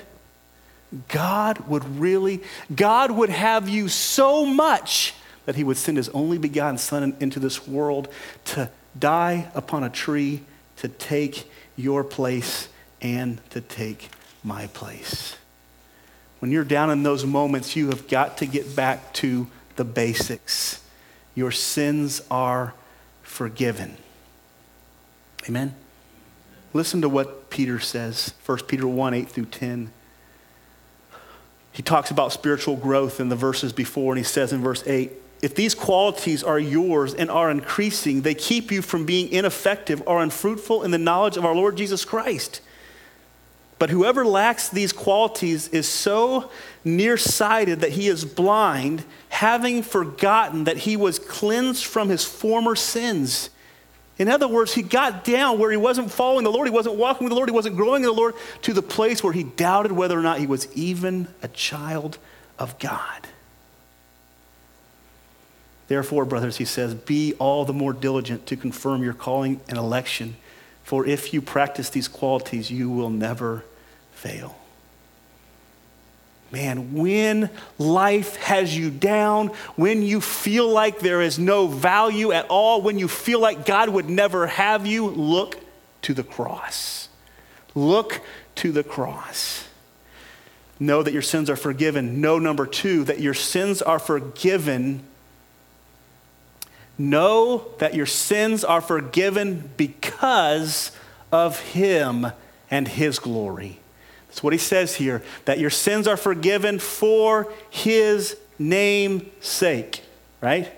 God 1.08 1.60
would 1.68 1.98
really, 1.98 2.42
God 2.74 3.10
would 3.10 3.30
have 3.30 3.68
you 3.68 3.88
so 3.88 4.44
much 4.44 5.14
that 5.46 5.56
he 5.56 5.64
would 5.64 5.76
send 5.76 5.96
his 5.96 6.08
only 6.10 6.38
begotten 6.38 6.78
Son 6.78 7.16
into 7.20 7.38
this 7.38 7.66
world 7.66 8.08
to 8.44 8.70
die 8.98 9.50
upon 9.54 9.84
a 9.84 9.90
tree 9.90 10.42
to 10.76 10.88
take 10.88 11.50
your 11.76 12.04
place 12.04 12.68
and 13.00 13.40
to 13.50 13.60
take 13.60 14.08
my 14.42 14.66
place. 14.68 15.36
When 16.38 16.50
you're 16.50 16.64
down 16.64 16.90
in 16.90 17.02
those 17.02 17.24
moments, 17.24 17.76
you 17.76 17.88
have 17.88 18.08
got 18.08 18.38
to 18.38 18.46
get 18.46 18.76
back 18.76 19.12
to 19.14 19.46
the 19.76 19.84
basics. 19.84 20.82
Your 21.34 21.50
sins 21.50 22.22
are 22.30 22.74
forgiven. 23.22 23.96
Amen? 25.48 25.74
Listen 26.72 27.00
to 27.02 27.08
what 27.08 27.50
Peter 27.50 27.78
says, 27.78 28.34
1 28.44 28.58
Peter 28.66 28.86
1 28.86 29.14
8 29.14 29.28
through 29.28 29.46
10. 29.46 29.90
He 31.72 31.82
talks 31.82 32.10
about 32.10 32.32
spiritual 32.32 32.76
growth 32.76 33.20
in 33.20 33.28
the 33.28 33.36
verses 33.36 33.72
before, 33.72 34.12
and 34.12 34.18
he 34.18 34.24
says 34.24 34.52
in 34.52 34.62
verse 34.62 34.82
8, 34.86 35.12
if 35.44 35.54
these 35.54 35.74
qualities 35.74 36.42
are 36.42 36.58
yours 36.58 37.12
and 37.12 37.30
are 37.30 37.50
increasing, 37.50 38.22
they 38.22 38.34
keep 38.34 38.72
you 38.72 38.80
from 38.80 39.04
being 39.04 39.30
ineffective 39.30 40.02
or 40.06 40.22
unfruitful 40.22 40.82
in 40.84 40.90
the 40.90 40.96
knowledge 40.96 41.36
of 41.36 41.44
our 41.44 41.54
Lord 41.54 41.76
Jesus 41.76 42.02
Christ. 42.02 42.62
But 43.78 43.90
whoever 43.90 44.24
lacks 44.24 44.70
these 44.70 44.90
qualities 44.90 45.68
is 45.68 45.86
so 45.86 46.50
nearsighted 46.82 47.80
that 47.80 47.92
he 47.92 48.08
is 48.08 48.24
blind, 48.24 49.04
having 49.28 49.82
forgotten 49.82 50.64
that 50.64 50.78
he 50.78 50.96
was 50.96 51.18
cleansed 51.18 51.84
from 51.84 52.08
his 52.08 52.24
former 52.24 52.74
sins. 52.74 53.50
In 54.16 54.30
other 54.30 54.48
words, 54.48 54.72
he 54.72 54.80
got 54.80 55.24
down 55.24 55.58
where 55.58 55.70
he 55.70 55.76
wasn't 55.76 56.10
following 56.10 56.44
the 56.44 56.52
Lord, 56.52 56.66
he 56.66 56.72
wasn't 56.72 56.94
walking 56.94 57.26
with 57.26 57.32
the 57.32 57.36
Lord, 57.36 57.50
he 57.50 57.54
wasn't 57.54 57.76
growing 57.76 58.02
in 58.02 58.06
the 58.06 58.14
Lord, 58.14 58.34
to 58.62 58.72
the 58.72 58.80
place 58.80 59.22
where 59.22 59.34
he 59.34 59.42
doubted 59.42 59.92
whether 59.92 60.18
or 60.18 60.22
not 60.22 60.38
he 60.38 60.46
was 60.46 60.74
even 60.74 61.28
a 61.42 61.48
child 61.48 62.16
of 62.58 62.78
God. 62.78 63.28
Therefore, 65.88 66.24
brothers, 66.24 66.56
he 66.56 66.64
says, 66.64 66.94
be 66.94 67.34
all 67.34 67.64
the 67.64 67.72
more 67.72 67.92
diligent 67.92 68.46
to 68.46 68.56
confirm 68.56 69.02
your 69.02 69.12
calling 69.12 69.60
and 69.68 69.76
election, 69.76 70.36
for 70.82 71.06
if 71.06 71.34
you 71.34 71.42
practice 71.42 71.90
these 71.90 72.08
qualities, 72.08 72.70
you 72.70 72.90
will 72.90 73.10
never 73.10 73.64
fail. 74.12 74.56
Man, 76.50 76.94
when 76.94 77.50
life 77.78 78.36
has 78.36 78.76
you 78.76 78.88
down, 78.90 79.48
when 79.74 80.02
you 80.02 80.20
feel 80.20 80.68
like 80.68 81.00
there 81.00 81.20
is 81.20 81.38
no 81.38 81.66
value 81.66 82.32
at 82.32 82.46
all, 82.46 82.80
when 82.80 82.98
you 82.98 83.08
feel 83.08 83.40
like 83.40 83.66
God 83.66 83.88
would 83.88 84.08
never 84.08 84.46
have 84.46 84.86
you, 84.86 85.06
look 85.06 85.58
to 86.02 86.14
the 86.14 86.22
cross. 86.22 87.08
Look 87.74 88.20
to 88.56 88.70
the 88.70 88.84
cross. 88.84 89.66
Know 90.78 91.02
that 91.02 91.12
your 91.12 91.22
sins 91.22 91.50
are 91.50 91.56
forgiven. 91.56 92.20
Know, 92.20 92.38
number 92.38 92.66
two, 92.66 93.04
that 93.04 93.20
your 93.20 93.34
sins 93.34 93.82
are 93.82 93.98
forgiven. 93.98 95.02
Know 96.96 97.72
that 97.78 97.94
your 97.94 98.06
sins 98.06 98.62
are 98.64 98.80
forgiven 98.80 99.70
because 99.76 100.92
of 101.32 101.58
Him 101.60 102.28
and 102.70 102.86
His 102.86 103.18
glory. 103.18 103.80
That's 104.28 104.42
what 104.42 104.52
He 104.52 104.58
says 104.58 104.96
here, 104.96 105.22
that 105.44 105.58
your 105.58 105.70
sins 105.70 106.06
are 106.06 106.16
forgiven 106.16 106.78
for 106.78 107.52
His 107.70 108.36
name's 108.58 109.24
sake, 109.40 110.02
right? 110.40 110.72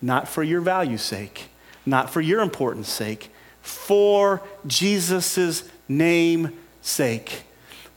Not 0.00 0.28
for 0.28 0.42
your 0.42 0.60
value's 0.60 1.02
sake, 1.02 1.48
not 1.84 2.10
for 2.10 2.20
your 2.20 2.40
importance 2.40 2.88
sake, 2.88 3.30
for 3.62 4.42
Jesus' 4.66 5.68
name's 5.88 6.50
sake. 6.82 7.42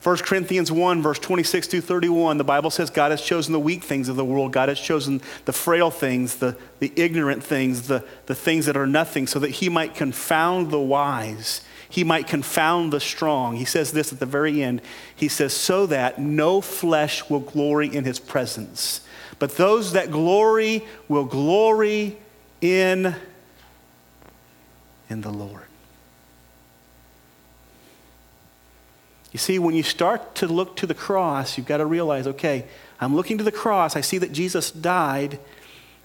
1 0.01 0.17
Corinthians 0.19 0.71
1, 0.71 1.01
verse 1.01 1.19
26 1.19 1.67
through 1.67 1.81
31, 1.81 2.37
the 2.37 2.43
Bible 2.45 2.69
says 2.69 2.89
God 2.89 3.11
has 3.11 3.21
chosen 3.21 3.51
the 3.51 3.59
weak 3.59 3.83
things 3.83 4.07
of 4.07 4.15
the 4.15 4.23
world. 4.23 4.53
God 4.53 4.69
has 4.69 4.79
chosen 4.79 5.21
the 5.43 5.51
frail 5.51 5.91
things, 5.91 6.37
the, 6.37 6.55
the 6.79 6.93
ignorant 6.95 7.43
things, 7.43 7.87
the, 7.87 8.05
the 8.25 8.35
things 8.35 8.65
that 8.67 8.77
are 8.77 8.87
nothing, 8.87 9.27
so 9.27 9.39
that 9.39 9.49
he 9.49 9.67
might 9.67 9.95
confound 9.95 10.71
the 10.71 10.79
wise. 10.79 11.61
He 11.89 12.05
might 12.05 12.27
confound 12.27 12.93
the 12.93 13.01
strong. 13.01 13.57
He 13.57 13.65
says 13.65 13.91
this 13.91 14.13
at 14.13 14.19
the 14.19 14.25
very 14.25 14.63
end. 14.63 14.81
He 15.13 15.27
says, 15.27 15.53
so 15.53 15.85
that 15.87 16.17
no 16.17 16.61
flesh 16.61 17.29
will 17.29 17.39
glory 17.41 17.93
in 17.93 18.05
his 18.05 18.19
presence. 18.19 19.01
But 19.37 19.57
those 19.57 19.93
that 19.93 20.11
glory 20.11 20.85
will 21.09 21.25
glory 21.25 22.17
in, 22.61 23.15
in 25.09 25.21
the 25.21 25.31
Lord. 25.31 25.68
You 29.31 29.37
see, 29.39 29.59
when 29.59 29.75
you 29.75 29.83
start 29.83 30.35
to 30.35 30.47
look 30.47 30.75
to 30.77 30.87
the 30.87 30.93
cross, 30.93 31.57
you've 31.57 31.67
got 31.67 31.77
to 31.77 31.85
realize 31.85 32.25
okay, 32.25 32.65
I'm 32.99 33.15
looking 33.15 33.37
to 33.37 33.43
the 33.43 33.51
cross. 33.51 33.95
I 33.95 34.01
see 34.01 34.17
that 34.17 34.31
Jesus 34.31 34.71
died. 34.71 35.39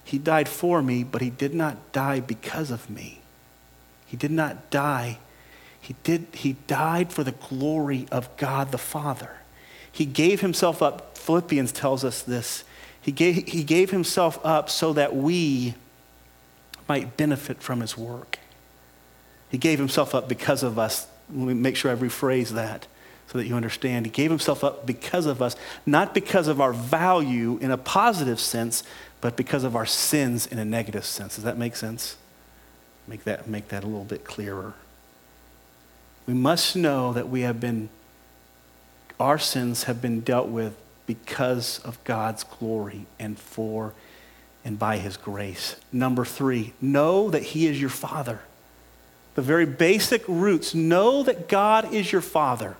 He 0.03 0.17
died 0.17 0.47
for 0.47 0.81
me, 0.81 1.03
but 1.03 1.21
he 1.21 1.31
did 1.31 1.53
not 1.53 1.91
die 1.91 2.19
because 2.19 2.69
of 2.69 2.89
me. 2.89 3.21
He 4.05 4.15
did 4.15 4.31
not 4.31 4.69
die. 4.69 5.17
He, 5.81 5.95
did, 6.03 6.27
he 6.33 6.53
died 6.67 7.11
for 7.11 7.23
the 7.23 7.31
glory 7.31 8.07
of 8.11 8.35
God 8.37 8.71
the 8.71 8.77
Father. 8.77 9.37
He 9.91 10.05
gave 10.05 10.41
himself 10.41 10.81
up. 10.81 11.17
Philippians 11.17 11.71
tells 11.71 12.03
us 12.03 12.21
this. 12.21 12.63
He 13.01 13.11
gave, 13.11 13.47
he 13.47 13.63
gave 13.63 13.91
himself 13.91 14.39
up 14.43 14.69
so 14.69 14.93
that 14.93 15.15
we 15.15 15.73
might 16.87 17.17
benefit 17.17 17.61
from 17.61 17.81
his 17.81 17.97
work. 17.97 18.39
He 19.49 19.57
gave 19.57 19.79
himself 19.79 20.13
up 20.13 20.29
because 20.29 20.61
of 20.61 20.77
us. 20.77 21.07
Let 21.33 21.47
me 21.47 21.53
make 21.55 21.75
sure 21.75 21.91
I 21.91 21.95
rephrase 21.95 22.49
that 22.49 22.85
so 23.27 23.37
that 23.37 23.47
you 23.47 23.55
understand. 23.55 24.05
He 24.05 24.11
gave 24.11 24.29
himself 24.29 24.63
up 24.63 24.85
because 24.85 25.25
of 25.25 25.41
us, 25.41 25.55
not 25.85 26.13
because 26.13 26.47
of 26.47 26.61
our 26.61 26.73
value 26.73 27.57
in 27.61 27.71
a 27.71 27.77
positive 27.77 28.39
sense, 28.39 28.83
but 29.21 29.35
because 29.35 29.63
of 29.63 29.75
our 29.75 29.85
sins 29.85 30.45
in 30.45 30.59
a 30.59 30.65
negative 30.65 31.05
sense. 31.05 31.35
Does 31.35 31.43
that 31.43 31.57
make 31.57 31.75
sense? 31.75 32.17
Make 33.07 33.23
that, 33.23 33.47
make 33.47 33.69
that 33.69 33.83
a 33.83 33.87
little 33.87 34.03
bit 34.03 34.23
clearer. 34.23 34.73
We 36.27 36.33
must 36.33 36.75
know 36.75 37.13
that 37.13 37.29
we 37.29 37.41
have 37.41 37.59
been, 37.59 37.89
our 39.19 39.37
sins 39.37 39.83
have 39.83 40.01
been 40.01 40.21
dealt 40.21 40.47
with 40.47 40.75
because 41.05 41.79
of 41.79 42.03
God's 42.03 42.43
glory 42.43 43.05
and 43.19 43.37
for 43.37 43.93
and 44.63 44.79
by 44.79 44.97
his 44.97 45.17
grace. 45.17 45.75
Number 45.91 46.25
three, 46.25 46.73
know 46.81 47.29
that 47.29 47.43
he 47.43 47.67
is 47.67 47.79
your 47.79 47.91
father. 47.91 48.41
The 49.35 49.43
very 49.43 49.65
basic 49.65 50.27
roots, 50.27 50.73
know 50.73 51.21
that 51.23 51.47
God 51.47 51.93
is 51.93 52.11
your 52.11 52.21
father. 52.21 52.75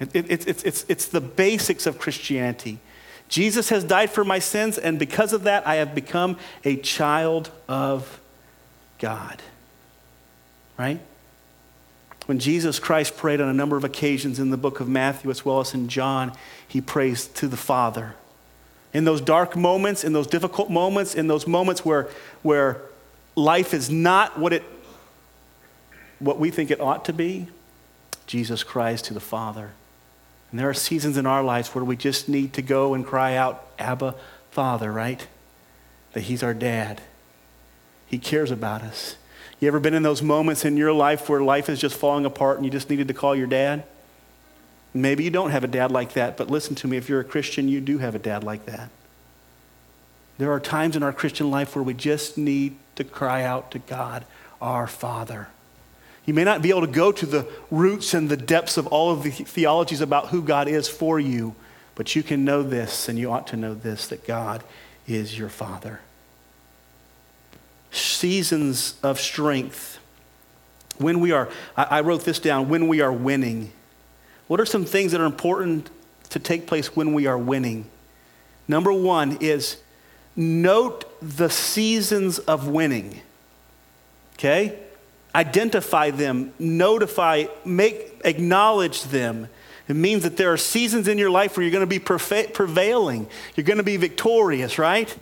It, 0.00 0.10
it, 0.14 0.48
it's, 0.48 0.62
it's, 0.64 0.84
it's 0.88 1.06
the 1.06 1.20
basics 1.20 1.86
of 1.86 1.98
Christianity. 1.98 2.78
Jesus 3.28 3.68
has 3.68 3.84
died 3.84 4.10
for 4.10 4.24
my 4.24 4.40
sins, 4.40 4.76
and 4.76 4.98
because 4.98 5.32
of 5.32 5.44
that, 5.44 5.66
I 5.66 5.76
have 5.76 5.94
become 5.94 6.36
a 6.64 6.76
child 6.76 7.50
of 7.68 8.18
God. 8.98 9.40
Right? 10.76 11.00
When 12.26 12.38
Jesus 12.38 12.78
Christ 12.78 13.16
prayed 13.16 13.40
on 13.40 13.48
a 13.48 13.52
number 13.52 13.76
of 13.76 13.84
occasions 13.84 14.38
in 14.38 14.50
the 14.50 14.56
book 14.56 14.80
of 14.80 14.88
Matthew 14.88 15.30
as 15.30 15.44
well 15.44 15.60
as 15.60 15.74
in 15.74 15.88
John, 15.88 16.32
he 16.66 16.80
prays 16.80 17.26
to 17.28 17.46
the 17.46 17.56
Father. 17.56 18.14
In 18.92 19.04
those 19.04 19.20
dark 19.20 19.56
moments, 19.56 20.02
in 20.02 20.12
those 20.12 20.26
difficult 20.26 20.70
moments, 20.70 21.14
in 21.14 21.28
those 21.28 21.46
moments 21.46 21.84
where, 21.84 22.08
where 22.42 22.80
life 23.36 23.74
is 23.74 23.90
not 23.90 24.38
what, 24.38 24.52
it, 24.52 24.64
what 26.18 26.38
we 26.38 26.50
think 26.50 26.70
it 26.70 26.80
ought 26.80 27.04
to 27.04 27.12
be, 27.12 27.46
Jesus 28.26 28.64
cries 28.64 29.02
to 29.02 29.14
the 29.14 29.20
Father. 29.20 29.70
And 30.50 30.58
there 30.58 30.68
are 30.68 30.74
seasons 30.74 31.16
in 31.16 31.26
our 31.26 31.42
lives 31.42 31.74
where 31.74 31.84
we 31.84 31.96
just 31.96 32.28
need 32.28 32.52
to 32.54 32.62
go 32.62 32.94
and 32.94 33.06
cry 33.06 33.36
out, 33.36 33.66
Abba, 33.78 34.14
Father, 34.50 34.90
right? 34.92 35.26
That 36.12 36.22
He's 36.22 36.42
our 36.42 36.54
dad. 36.54 37.00
He 38.06 38.18
cares 38.18 38.50
about 38.50 38.82
us. 38.82 39.16
You 39.60 39.68
ever 39.68 39.78
been 39.78 39.94
in 39.94 40.02
those 40.02 40.22
moments 40.22 40.64
in 40.64 40.76
your 40.76 40.92
life 40.92 41.28
where 41.28 41.42
life 41.42 41.68
is 41.68 41.78
just 41.78 41.96
falling 41.96 42.24
apart 42.24 42.56
and 42.56 42.64
you 42.64 42.70
just 42.70 42.90
needed 42.90 43.08
to 43.08 43.14
call 43.14 43.36
your 43.36 43.46
dad? 43.46 43.84
Maybe 44.92 45.22
you 45.22 45.30
don't 45.30 45.50
have 45.50 45.62
a 45.62 45.68
dad 45.68 45.92
like 45.92 46.14
that, 46.14 46.36
but 46.36 46.50
listen 46.50 46.74
to 46.76 46.88
me. 46.88 46.96
If 46.96 47.08
you're 47.08 47.20
a 47.20 47.24
Christian, 47.24 47.68
you 47.68 47.80
do 47.80 47.98
have 47.98 48.14
a 48.14 48.18
dad 48.18 48.42
like 48.42 48.66
that. 48.66 48.90
There 50.38 50.50
are 50.50 50.58
times 50.58 50.96
in 50.96 51.02
our 51.02 51.12
Christian 51.12 51.50
life 51.50 51.76
where 51.76 51.82
we 51.82 51.94
just 51.94 52.38
need 52.38 52.76
to 52.96 53.04
cry 53.04 53.44
out 53.44 53.70
to 53.72 53.78
God, 53.78 54.24
our 54.60 54.86
Father. 54.86 55.48
You 56.26 56.34
may 56.34 56.44
not 56.44 56.62
be 56.62 56.70
able 56.70 56.82
to 56.82 56.86
go 56.86 57.12
to 57.12 57.26
the 57.26 57.48
roots 57.70 58.14
and 58.14 58.28
the 58.28 58.36
depths 58.36 58.76
of 58.76 58.86
all 58.88 59.10
of 59.10 59.22
the 59.22 59.30
theologies 59.30 60.00
about 60.00 60.28
who 60.28 60.42
God 60.42 60.68
is 60.68 60.88
for 60.88 61.18
you, 61.18 61.54
but 61.94 62.14
you 62.14 62.22
can 62.22 62.44
know 62.44 62.62
this, 62.62 63.08
and 63.08 63.18
you 63.18 63.30
ought 63.30 63.46
to 63.48 63.56
know 63.56 63.74
this 63.74 64.06
that 64.08 64.26
God 64.26 64.62
is 65.06 65.36
your 65.36 65.48
Father. 65.48 66.00
Seasons 67.90 68.94
of 69.02 69.18
strength. 69.18 69.98
When 70.98 71.20
we 71.20 71.32
are, 71.32 71.48
I 71.76 72.02
wrote 72.02 72.24
this 72.24 72.38
down, 72.38 72.68
when 72.68 72.86
we 72.86 73.00
are 73.00 73.12
winning. 73.12 73.72
What 74.48 74.60
are 74.60 74.66
some 74.66 74.84
things 74.84 75.12
that 75.12 75.20
are 75.20 75.26
important 75.26 75.88
to 76.28 76.38
take 76.38 76.66
place 76.66 76.94
when 76.94 77.14
we 77.14 77.26
are 77.26 77.38
winning? 77.38 77.86
Number 78.68 78.92
one 78.92 79.38
is 79.40 79.78
note 80.36 81.04
the 81.20 81.48
seasons 81.48 82.38
of 82.38 82.68
winning. 82.68 83.20
Okay? 84.34 84.78
Identify 85.34 86.10
them, 86.10 86.52
notify, 86.58 87.44
make, 87.64 88.20
acknowledge 88.24 89.04
them. 89.04 89.48
It 89.88 89.96
means 89.96 90.22
that 90.22 90.36
there 90.36 90.52
are 90.52 90.56
seasons 90.56 91.08
in 91.08 91.18
your 91.18 91.30
life 91.30 91.56
where 91.56 91.64
you're 91.64 91.72
going 91.72 91.88
to 91.88 91.98
be 91.98 91.98
prevailing. 91.98 93.28
You're 93.56 93.64
going 93.64 93.78
to 93.78 93.82
be 93.82 93.96
victorious, 93.96 94.78
right? 94.78 95.16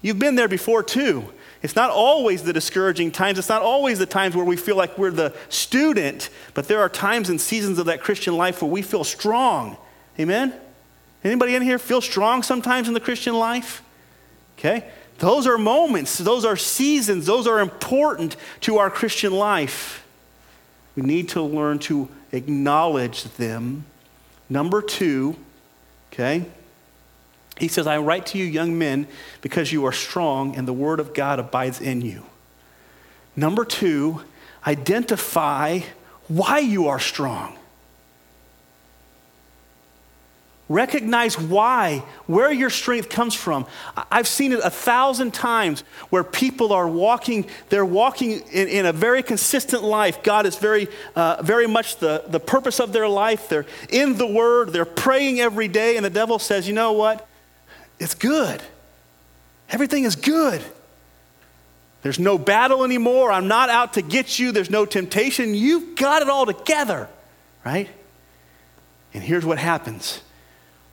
You've 0.00 0.18
been 0.18 0.34
there 0.34 0.48
before 0.48 0.82
too. 0.82 1.24
It's 1.62 1.76
not 1.76 1.90
always 1.90 2.42
the 2.42 2.52
discouraging 2.52 3.10
times. 3.10 3.38
It's 3.38 3.48
not 3.48 3.62
always 3.62 3.98
the 3.98 4.06
times 4.06 4.36
where 4.36 4.44
we 4.44 4.56
feel 4.56 4.76
like 4.76 4.98
we're 4.98 5.10
the 5.10 5.34
student, 5.48 6.28
but 6.52 6.68
there 6.68 6.80
are 6.80 6.90
times 6.90 7.30
and 7.30 7.40
seasons 7.40 7.78
of 7.78 7.86
that 7.86 8.02
Christian 8.02 8.36
life 8.36 8.60
where 8.60 8.70
we 8.70 8.82
feel 8.82 9.02
strong. 9.02 9.78
Amen? 10.20 10.52
Anybody 11.22 11.54
in 11.54 11.62
here 11.62 11.78
feel 11.78 12.02
strong 12.02 12.42
sometimes 12.42 12.86
in 12.86 12.92
the 12.92 13.00
Christian 13.00 13.34
life? 13.34 13.82
Okay? 14.58 14.84
Those 15.18 15.46
are 15.46 15.58
moments, 15.58 16.18
those 16.18 16.44
are 16.44 16.56
seasons, 16.56 17.26
those 17.26 17.46
are 17.46 17.60
important 17.60 18.36
to 18.62 18.78
our 18.78 18.90
Christian 18.90 19.32
life. 19.32 20.04
We 20.96 21.02
need 21.02 21.28
to 21.30 21.42
learn 21.42 21.78
to 21.80 22.08
acknowledge 22.32 23.24
them. 23.24 23.84
Number 24.48 24.82
two, 24.82 25.36
okay, 26.12 26.44
he 27.58 27.68
says, 27.68 27.86
I 27.86 27.98
write 27.98 28.26
to 28.26 28.38
you, 28.38 28.44
young 28.44 28.76
men, 28.78 29.06
because 29.40 29.72
you 29.72 29.84
are 29.86 29.92
strong 29.92 30.56
and 30.56 30.66
the 30.66 30.72
word 30.72 30.98
of 30.98 31.14
God 31.14 31.38
abides 31.38 31.80
in 31.80 32.00
you. 32.00 32.24
Number 33.36 33.64
two, 33.64 34.22
identify 34.66 35.80
why 36.26 36.58
you 36.58 36.88
are 36.88 36.98
strong. 36.98 37.56
Recognize 40.68 41.38
why, 41.38 42.02
where 42.26 42.50
your 42.50 42.70
strength 42.70 43.10
comes 43.10 43.34
from. 43.34 43.66
I've 44.10 44.26
seen 44.26 44.52
it 44.52 44.60
a 44.64 44.70
thousand 44.70 45.34
times 45.34 45.84
where 46.08 46.24
people 46.24 46.72
are 46.72 46.88
walking, 46.88 47.46
they're 47.68 47.84
walking 47.84 48.40
in, 48.50 48.68
in 48.68 48.86
a 48.86 48.92
very 48.92 49.22
consistent 49.22 49.82
life. 49.82 50.22
God 50.22 50.46
is 50.46 50.56
very, 50.56 50.88
uh, 51.16 51.42
very 51.42 51.66
much 51.66 51.98
the, 51.98 52.24
the 52.28 52.40
purpose 52.40 52.80
of 52.80 52.94
their 52.94 53.08
life. 53.08 53.50
They're 53.50 53.66
in 53.90 54.16
the 54.16 54.26
Word, 54.26 54.70
they're 54.70 54.86
praying 54.86 55.38
every 55.38 55.68
day, 55.68 55.96
and 55.96 56.04
the 56.04 56.10
devil 56.10 56.38
says, 56.38 56.66
you 56.66 56.72
know 56.72 56.92
what? 56.92 57.28
It's 57.98 58.14
good. 58.14 58.62
Everything 59.68 60.04
is 60.04 60.16
good. 60.16 60.62
There's 62.00 62.18
no 62.18 62.38
battle 62.38 62.84
anymore. 62.84 63.30
I'm 63.30 63.48
not 63.48 63.68
out 63.68 63.94
to 63.94 64.02
get 64.02 64.38
you. 64.38 64.50
There's 64.52 64.70
no 64.70 64.86
temptation. 64.86 65.54
You've 65.54 65.96
got 65.96 66.22
it 66.22 66.30
all 66.30 66.46
together, 66.46 67.08
right? 67.64 67.88
And 69.12 69.22
here's 69.22 69.44
what 69.44 69.58
happens 69.58 70.22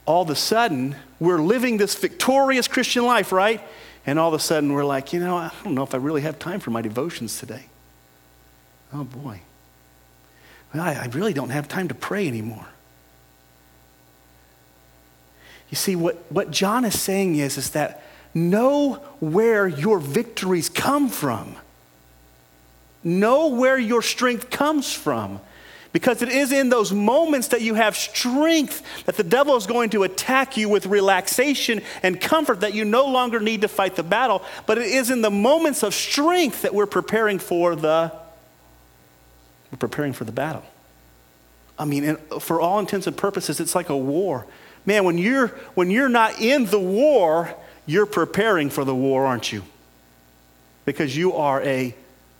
all 0.05 0.23
of 0.23 0.29
a 0.29 0.35
sudden, 0.35 0.95
we're 1.19 1.41
living 1.41 1.77
this 1.77 1.95
victorious 1.95 2.67
Christian 2.67 3.05
life, 3.05 3.31
right? 3.31 3.61
And 4.05 4.17
all 4.17 4.29
of 4.29 4.33
a 4.33 4.43
sudden, 4.43 4.73
we're 4.73 4.83
like, 4.83 5.13
you 5.13 5.19
know, 5.19 5.37
I 5.37 5.51
don't 5.63 5.75
know 5.75 5.83
if 5.83 5.93
I 5.93 5.97
really 5.97 6.21
have 6.21 6.39
time 6.39 6.59
for 6.59 6.71
my 6.71 6.81
devotions 6.81 7.39
today. 7.39 7.65
Oh 8.93 9.03
boy. 9.03 9.41
well, 10.73 10.83
I 10.83 11.07
really 11.11 11.33
don't 11.33 11.49
have 11.49 11.67
time 11.67 11.87
to 11.87 11.95
pray 11.95 12.27
anymore. 12.27 12.67
You 15.69 15.77
see, 15.77 15.95
what, 15.95 16.17
what 16.29 16.51
John 16.51 16.83
is 16.83 16.99
saying 16.99 17.35
is, 17.35 17.57
is 17.57 17.69
that 17.71 18.03
know 18.33 18.95
where 19.19 19.67
your 19.67 19.99
victories 19.99 20.67
come 20.67 21.07
from. 21.07 21.55
Know 23.03 23.47
where 23.47 23.77
your 23.77 24.01
strength 24.01 24.49
comes 24.49 24.91
from. 24.91 25.39
Because 25.93 26.21
it 26.21 26.29
is 26.29 26.53
in 26.53 26.69
those 26.69 26.93
moments 26.93 27.49
that 27.49 27.61
you 27.61 27.73
have 27.73 27.97
strength 27.97 28.81
that 29.05 29.17
the 29.17 29.23
devil 29.23 29.57
is 29.57 29.65
going 29.67 29.89
to 29.89 30.03
attack 30.03 30.55
you 30.55 30.69
with 30.69 30.85
relaxation 30.85 31.81
and 32.01 32.19
comfort 32.19 32.61
that 32.61 32.73
you 32.73 32.85
no 32.85 33.07
longer 33.07 33.41
need 33.41 33.61
to 33.61 33.67
fight 33.67 33.97
the 33.97 34.03
battle. 34.03 34.41
But 34.65 34.77
it 34.77 34.87
is 34.87 35.09
in 35.09 35.21
the 35.21 35.31
moments 35.31 35.83
of 35.83 35.93
strength 35.93 36.61
that 36.61 36.73
we're 36.73 36.85
preparing 36.85 37.39
for 37.39 37.75
the 37.75 38.13
we're 39.71 39.77
preparing 39.77 40.13
for 40.13 40.25
the 40.25 40.31
battle. 40.31 40.63
I 41.79 41.85
mean, 41.85 42.17
for 42.39 42.59
all 42.59 42.79
intents 42.79 43.07
and 43.07 43.15
purposes, 43.15 43.59
it's 43.59 43.73
like 43.73 43.89
a 43.89 43.97
war. 43.97 44.45
Man, 44.85 45.03
when 45.03 45.17
you're 45.17 45.47
when 45.75 45.91
you're 45.91 46.09
not 46.09 46.39
in 46.39 46.65
the 46.65 46.79
war, 46.79 47.53
you're 47.85 48.05
preparing 48.05 48.69
for 48.69 48.85
the 48.85 48.95
war, 48.95 49.25
aren't 49.25 49.51
you? 49.51 49.63
Because 50.85 51.15
you 51.17 51.33
are 51.33 51.61
a 51.61 51.95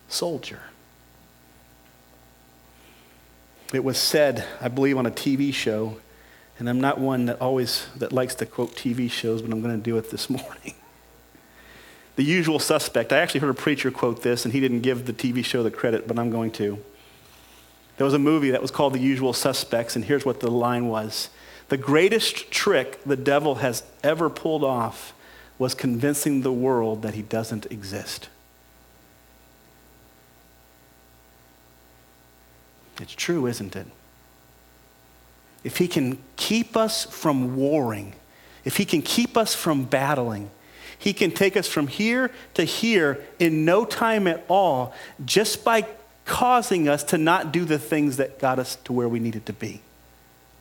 soldier. 0.08 0.60
It 3.74 3.84
was 3.84 3.98
said, 3.98 4.46
I 4.60 4.68
believe, 4.68 4.98
on 4.98 5.06
a 5.06 5.12
TV 5.12 5.54
show, 5.54 5.98
and 6.60 6.70
I'm 6.70 6.82
not 6.82 7.00
one 7.00 7.26
that 7.26 7.40
always 7.40 7.88
that 7.96 8.12
likes 8.12 8.36
to 8.36 8.46
quote 8.46 8.76
TV 8.76 9.10
shows, 9.10 9.42
but 9.42 9.52
I'm 9.52 9.62
going 9.62 9.76
to 9.76 9.82
do 9.82 9.98
it 9.98 10.12
this 10.12 10.30
morning. 10.30 10.76
the 12.18 12.24
usual 12.24 12.60
suspect. 12.60 13.14
I 13.14 13.20
actually 13.20 13.40
heard 13.40 13.50
a 13.50 13.54
preacher 13.54 13.90
quote 13.90 14.24
this, 14.24 14.44
and 14.46 14.54
he 14.54 14.60
didn't 14.60 14.82
give 14.82 15.06
the 15.06 15.14
TV 15.14 15.44
show 15.44 15.64
the 15.64 15.72
credit, 15.72 16.08
but 16.08 16.20
I'm 16.20 16.30
going 16.30 16.52
to. 16.54 16.80
There 17.98 18.06
was 18.06 18.14
a 18.14 18.20
movie 18.20 18.52
that 18.52 18.62
was 18.62 18.72
called 18.72 18.94
The 18.94 19.00
Usual 19.00 19.34
Suspects, 19.34 19.96
and 19.96 20.06
here's 20.06 20.26
what 20.26 20.40
the 20.40 20.52
line 20.52 20.88
was 20.88 21.30
The 21.70 21.78
greatest 21.78 22.52
trick 22.52 23.02
the 23.06 23.16
devil 23.16 23.56
has 23.56 23.84
ever 24.04 24.30
pulled 24.30 24.64
off 24.64 25.14
was 25.58 25.76
convincing 25.76 26.42
the 26.42 26.52
world 26.52 27.04
that 27.04 27.14
he 27.14 27.22
doesn't 27.22 27.68
exist. 27.72 28.28
It's 33.00 33.14
true, 33.14 33.48
isn't 33.48 33.76
it? 33.76 33.88
If 35.64 35.78
he 35.78 35.88
can 35.88 36.18
keep 36.36 36.76
us 36.76 37.06
from 37.06 37.56
warring, 37.56 38.14
if 38.66 38.78
he 38.78 38.86
can 38.86 39.02
keep 39.02 39.38
us 39.38 39.54
from 39.54 39.86
battling, 39.86 40.50
he 40.98 41.14
can 41.14 41.32
take 41.32 41.58
us 41.58 41.68
from 41.68 41.88
here 41.88 42.32
to 42.54 42.64
here 42.64 43.24
in 43.40 43.66
no 43.66 43.86
time 43.86 44.28
at 44.28 44.44
all 44.48 44.94
just 45.26 45.64
by 45.64 45.86
causing 46.26 46.88
us 46.88 47.04
to 47.06 47.18
not 47.18 47.52
do 47.52 47.66
the 47.66 47.80
things 47.80 48.18
that 48.18 48.40
got 48.40 48.60
us 48.60 48.76
to 48.84 48.94
where 48.94 49.10
we 49.10 49.20
needed 49.20 49.46
to 49.48 49.54
be. 49.54 49.82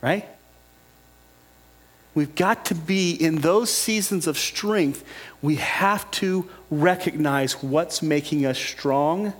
Right? 0.01 0.26
We've 2.14 2.35
got 2.35 2.64
to 2.66 2.74
be 2.74 3.12
in 3.12 3.37
those 3.37 3.70
seasons 3.70 4.26
of 4.26 4.37
strength, 4.37 5.05
we 5.43 5.57
have 5.57 6.11
to 6.12 6.51
recognize 6.70 7.62
what's 7.62 8.03
making 8.03 8.45
us 8.47 8.59
strong 8.59 9.33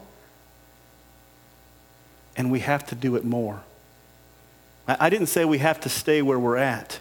and 2.41 2.51
we 2.51 2.61
have 2.61 2.87
to 2.87 2.95
do 2.95 3.17
it 3.17 3.25
more. 3.25 3.61
I 4.89 5.11
didn't 5.11 5.27
say 5.27 5.45
we 5.45 5.59
have 5.59 5.79
to 5.81 5.91
stay 5.91 6.23
where 6.23 6.39
we're 6.39 6.57
at. 6.57 6.99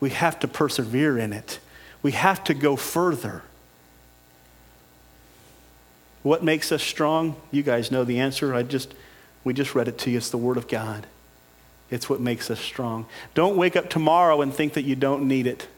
We 0.00 0.08
have 0.08 0.40
to 0.40 0.48
persevere 0.48 1.18
in 1.18 1.34
it. 1.34 1.58
We 2.02 2.12
have 2.12 2.42
to 2.44 2.54
go 2.54 2.74
further. 2.74 3.42
What 6.22 6.42
makes 6.42 6.72
us 6.72 6.82
strong? 6.82 7.36
You 7.50 7.62
guys 7.62 7.90
know 7.90 8.02
the 8.02 8.18
answer. 8.18 8.54
I 8.54 8.62
just 8.62 8.94
we 9.44 9.52
just 9.52 9.74
read 9.74 9.88
it 9.88 9.98
to 9.98 10.10
you. 10.10 10.16
It's 10.16 10.30
the 10.30 10.38
word 10.38 10.56
of 10.56 10.68
God. 10.68 11.06
It's 11.90 12.08
what 12.08 12.20
makes 12.22 12.50
us 12.50 12.58
strong. 12.58 13.04
Don't 13.34 13.58
wake 13.58 13.76
up 13.76 13.90
tomorrow 13.90 14.40
and 14.40 14.54
think 14.54 14.72
that 14.72 14.84
you 14.84 14.96
don't 14.96 15.28
need 15.28 15.46
it. 15.46 15.68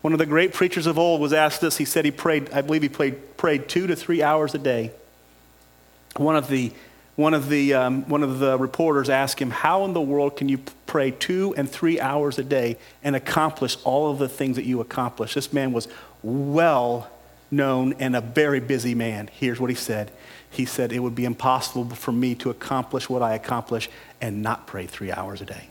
One 0.00 0.14
of 0.14 0.18
the 0.18 0.24
great 0.24 0.54
preachers 0.54 0.86
of 0.86 0.98
old 0.98 1.20
was 1.20 1.34
asked 1.34 1.60
this. 1.60 1.76
He 1.76 1.84
said 1.84 2.06
he 2.06 2.10
prayed, 2.10 2.50
I 2.52 2.62
believe 2.62 2.80
he 2.80 2.88
prayed, 2.88 3.36
prayed 3.36 3.68
two 3.68 3.86
to 3.86 3.94
three 3.94 4.22
hours 4.22 4.54
a 4.54 4.58
day. 4.58 4.92
One 6.16 6.36
of 6.36 6.48
the 6.48 6.72
one 7.16 7.32
of 7.32 7.48
the, 7.48 7.72
um, 7.72 8.08
one 8.08 8.22
of 8.22 8.38
the 8.38 8.58
reporters 8.58 9.08
asked 9.08 9.40
him, 9.40 9.50
How 9.50 9.84
in 9.84 9.94
the 9.94 10.00
world 10.00 10.36
can 10.36 10.48
you 10.48 10.58
pray 10.86 11.10
two 11.10 11.54
and 11.56 11.68
three 11.68 11.98
hours 11.98 12.38
a 12.38 12.44
day 12.44 12.76
and 13.02 13.16
accomplish 13.16 13.78
all 13.84 14.10
of 14.10 14.18
the 14.18 14.28
things 14.28 14.56
that 14.56 14.66
you 14.66 14.80
accomplish? 14.80 15.34
This 15.34 15.52
man 15.52 15.72
was 15.72 15.88
well 16.22 17.10
known 17.50 17.94
and 17.94 18.14
a 18.14 18.20
very 18.20 18.60
busy 18.60 18.94
man. 18.94 19.30
Here's 19.32 19.58
what 19.58 19.70
he 19.70 19.76
said 19.76 20.12
He 20.50 20.66
said, 20.66 20.92
It 20.92 20.98
would 20.98 21.14
be 21.14 21.24
impossible 21.24 21.88
for 21.96 22.12
me 22.12 22.34
to 22.36 22.50
accomplish 22.50 23.08
what 23.08 23.22
I 23.22 23.34
accomplish 23.34 23.88
and 24.20 24.42
not 24.42 24.66
pray 24.66 24.86
three 24.86 25.10
hours 25.10 25.40
a 25.40 25.46
day. 25.46 25.68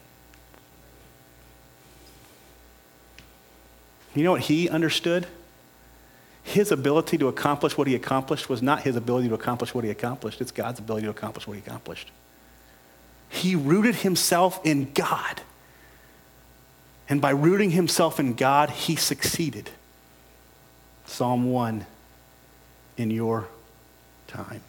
You 4.15 4.23
know 4.23 4.31
what 4.31 4.41
he 4.41 4.67
understood? 4.67 5.27
His 6.45 6.71
ability 6.71 7.17
to 7.17 7.27
accomplish 7.27 7.75
what 7.75 7.87
he 7.87 7.95
accomplished 7.95 8.49
was 8.49 8.61
not 8.61 8.83
his 8.83 8.95
ability 8.95 9.27
to 9.29 9.33
accomplish 9.33 9.73
what 9.73 9.83
he 9.83 9.89
accomplished, 9.89 10.39
it's 10.39 10.51
God's 10.51 10.77
ability 10.77 11.05
to 11.05 11.09
accomplish 11.09 11.47
what 11.47 11.55
he 11.55 11.59
accomplished. 11.59 12.11
He 13.29 13.55
rooted 13.55 13.95
himself 13.95 14.63
in 14.63 14.91
God. 14.93 15.41
And 17.09 17.19
by 17.19 17.31
rooting 17.31 17.71
himself 17.71 18.19
in 18.19 18.35
God, 18.35 18.69
he 18.69 18.95
succeeded. 18.95 19.71
Psalm 21.05 21.51
1 21.51 21.87
in 22.95 23.09
your 23.09 23.47
time. 24.27 24.61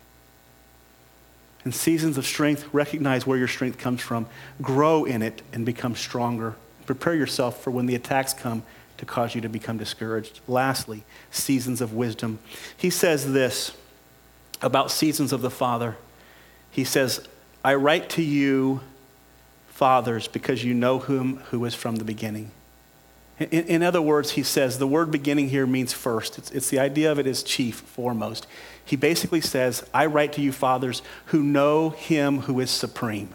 In 1.66 1.72
seasons 1.72 2.16
of 2.16 2.24
strength, 2.24 2.66
recognize 2.72 3.26
where 3.26 3.36
your 3.36 3.48
strength 3.48 3.76
comes 3.76 4.00
from, 4.00 4.26
grow 4.62 5.04
in 5.04 5.20
it, 5.20 5.42
and 5.52 5.66
become 5.66 5.94
stronger. 5.94 6.56
Prepare 6.86 7.14
yourself 7.14 7.62
for 7.62 7.70
when 7.70 7.84
the 7.84 7.94
attacks 7.94 8.32
come 8.32 8.62
to 8.98 9.06
cause 9.06 9.34
you 9.34 9.40
to 9.40 9.48
become 9.48 9.78
discouraged. 9.78 10.40
Lastly, 10.46 11.04
seasons 11.30 11.80
of 11.80 11.92
wisdom. 11.92 12.38
He 12.76 12.90
says 12.90 13.32
this 13.32 13.76
about 14.62 14.90
seasons 14.90 15.32
of 15.32 15.42
the 15.42 15.50
Father. 15.50 15.96
He 16.70 16.84
says, 16.84 17.26
I 17.64 17.74
write 17.74 18.08
to 18.10 18.22
you, 18.22 18.80
fathers, 19.68 20.28
because 20.28 20.64
you 20.64 20.74
know 20.74 20.98
whom 20.98 21.38
who 21.50 21.64
is 21.64 21.74
from 21.74 21.96
the 21.96 22.04
beginning. 22.04 22.50
In, 23.38 23.48
in 23.48 23.82
other 23.82 24.00
words, 24.00 24.30
he 24.32 24.42
says 24.42 24.78
the 24.78 24.86
word 24.86 25.10
beginning 25.10 25.50
here 25.50 25.66
means 25.66 25.92
first. 25.92 26.38
It's, 26.38 26.50
it's 26.50 26.70
the 26.70 26.78
idea 26.78 27.12
of 27.12 27.18
it 27.18 27.26
is 27.26 27.42
chief, 27.42 27.76
foremost. 27.76 28.46
He 28.84 28.96
basically 28.96 29.40
says, 29.40 29.84
I 29.92 30.06
write 30.06 30.32
to 30.34 30.40
you, 30.40 30.52
fathers, 30.52 31.02
who 31.26 31.42
know 31.42 31.90
him 31.90 32.40
who 32.42 32.60
is 32.60 32.70
supreme. 32.70 33.34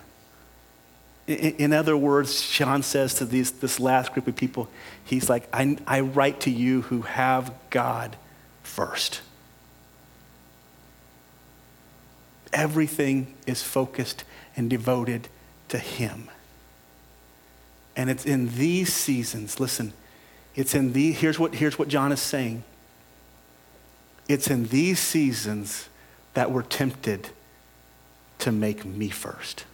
In 1.32 1.74
other 1.74 1.96
words, 1.96 2.50
John 2.50 2.84
says 2.84 3.14
to 3.16 3.26
these, 3.26 3.52
this 3.52 3.80
last 3.80 4.14
group 4.14 4.28
of 4.28 4.36
people, 4.36 4.70
he's 5.04 5.30
like, 5.30 5.48
I, 5.54 5.78
I 5.88 6.02
write 6.02 6.42
to 6.42 6.52
you 6.52 6.82
who 6.84 7.02
have 7.02 7.54
God 7.70 8.16
first. 8.64 9.22
Everything 12.54 13.34
is 13.48 13.64
focused 13.64 14.24
and 14.56 14.70
devoted 14.70 15.28
to 15.70 15.78
Him. 15.78 16.30
And 17.96 18.10
it's 18.10 18.26
in 18.26 18.56
these 18.56 18.94
seasons, 18.94 19.60
listen, 19.60 19.94
it's 20.56 20.76
in 20.76 20.94
the, 20.94 21.12
here's 21.12 21.40
what, 21.40 21.56
here's 21.56 21.80
what 21.80 21.88
John 21.88 22.12
is 22.12 22.22
saying. 22.22 22.64
It's 24.28 24.50
in 24.50 24.68
these 24.68 25.00
seasons 25.00 25.90
that 26.34 26.52
we're 26.52 26.64
tempted 26.64 27.30
to 28.40 28.52
make 28.52 28.86
me 28.86 29.10
first. 29.10 29.66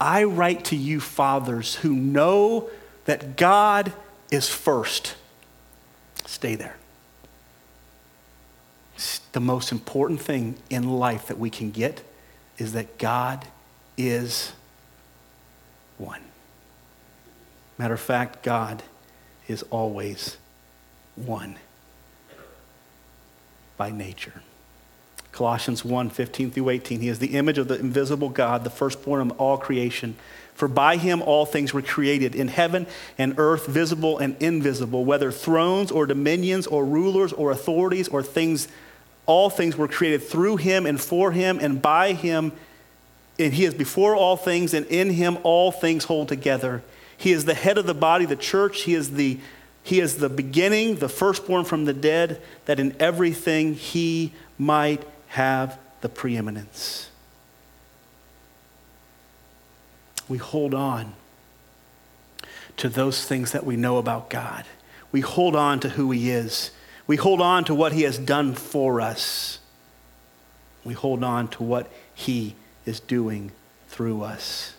I 0.00 0.24
write 0.24 0.64
to 0.66 0.76
you, 0.76 1.00
fathers, 1.00 1.76
who 1.76 1.94
know 1.94 2.70
that 3.06 3.36
God 3.36 3.92
is 4.30 4.48
first. 4.48 5.14
Stay 6.26 6.54
there. 6.54 6.76
The 9.32 9.40
most 9.40 9.72
important 9.72 10.20
thing 10.20 10.56
in 10.70 10.88
life 10.88 11.26
that 11.28 11.38
we 11.38 11.50
can 11.50 11.70
get 11.70 12.02
is 12.58 12.72
that 12.72 12.98
God 12.98 13.46
is 13.96 14.52
one. 15.98 16.22
Matter 17.78 17.94
of 17.94 18.00
fact, 18.00 18.42
God 18.42 18.82
is 19.48 19.62
always 19.64 20.38
one 21.14 21.56
by 23.76 23.90
nature. 23.90 24.42
Colossians 25.36 25.84
1 25.84 26.08
15 26.08 26.50
through 26.50 26.70
18. 26.70 27.00
He 27.00 27.08
is 27.08 27.18
the 27.18 27.36
image 27.36 27.58
of 27.58 27.68
the 27.68 27.78
invisible 27.78 28.30
God, 28.30 28.64
the 28.64 28.70
firstborn 28.70 29.20
of 29.20 29.38
all 29.38 29.58
creation. 29.58 30.16
For 30.54 30.66
by 30.66 30.96
him 30.96 31.20
all 31.20 31.44
things 31.44 31.74
were 31.74 31.82
created 31.82 32.34
in 32.34 32.48
heaven 32.48 32.86
and 33.18 33.34
earth, 33.36 33.66
visible 33.66 34.16
and 34.18 34.34
invisible, 34.40 35.04
whether 35.04 35.30
thrones 35.30 35.90
or 35.90 36.06
dominions 36.06 36.66
or 36.66 36.86
rulers 36.86 37.34
or 37.34 37.50
authorities 37.50 38.08
or 38.08 38.22
things, 38.22 38.66
all 39.26 39.50
things 39.50 39.76
were 39.76 39.88
created 39.88 40.22
through 40.22 40.56
him 40.56 40.86
and 40.86 40.98
for 40.98 41.32
him 41.32 41.58
and 41.60 41.82
by 41.82 42.14
him. 42.14 42.52
And 43.38 43.52
he 43.52 43.66
is 43.66 43.74
before 43.74 44.16
all 44.16 44.38
things, 44.38 44.72
and 44.72 44.86
in 44.86 45.10
him 45.10 45.36
all 45.42 45.70
things 45.70 46.04
hold 46.04 46.28
together. 46.28 46.82
He 47.18 47.32
is 47.32 47.44
the 47.44 47.52
head 47.52 47.76
of 47.76 47.84
the 47.84 47.92
body, 47.92 48.24
the 48.24 48.36
church. 48.36 48.84
He 48.84 48.94
is 48.94 49.10
the, 49.10 49.38
he 49.82 50.00
is 50.00 50.16
the 50.16 50.30
beginning, 50.30 50.94
the 50.94 51.10
firstborn 51.10 51.66
from 51.66 51.84
the 51.84 51.92
dead, 51.92 52.40
that 52.64 52.80
in 52.80 52.96
everything 52.98 53.74
he 53.74 54.32
might 54.56 55.04
have 55.36 55.78
the 56.00 56.08
preeminence. 56.08 57.10
we 60.28 60.38
hold 60.38 60.74
on 60.74 61.14
to 62.76 62.88
those 62.88 63.24
things 63.24 63.52
that 63.52 63.64
we 63.64 63.76
know 63.76 63.98
about 63.98 64.28
God. 64.28 64.64
We 65.12 65.20
hold 65.20 65.56
on 65.56 65.80
to 65.80 65.90
who 65.90 66.10
He 66.10 66.30
is. 66.30 66.72
We 67.06 67.16
hold 67.16 67.40
on 67.40 67.64
to 67.64 67.74
what 67.74 67.92
He 67.92 68.02
has 68.02 68.18
done 68.18 68.54
for 68.54 69.00
us. 69.00 69.60
We 70.84 70.94
hold 70.94 71.24
on 71.24 71.48
to 71.48 71.62
what 71.62 71.90
He 72.14 72.54
is 72.84 73.00
doing 73.00 73.52
through 73.88 74.22
us. 74.22 74.74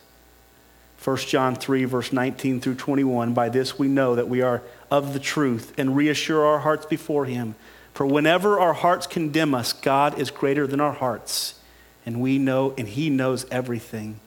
1 1.02 1.16
John 1.18 1.54
3, 1.54 1.84
verse 1.84 2.12
19 2.12 2.60
through 2.60 2.74
21. 2.74 3.32
By 3.32 3.48
this 3.48 3.78
we 3.78 3.88
know 3.88 4.14
that 4.14 4.28
we 4.28 4.42
are 4.42 4.62
of 4.90 5.12
the 5.12 5.20
truth 5.20 5.72
and 5.78 5.96
reassure 5.96 6.44
our 6.44 6.58
hearts 6.60 6.86
before 6.86 7.24
Him. 7.24 7.54
For 7.98 8.06
whenever 8.06 8.60
our 8.60 8.74
hearts 8.74 9.08
condemn 9.08 9.56
us, 9.56 9.72
God 9.72 10.20
is 10.20 10.30
greater 10.30 10.68
than 10.68 10.80
our 10.80 10.92
hearts, 10.92 11.56
and 12.06 12.20
we 12.20 12.38
know, 12.38 12.72
and 12.78 12.86
He 12.86 13.10
knows 13.10 13.44
everything. 13.50 14.20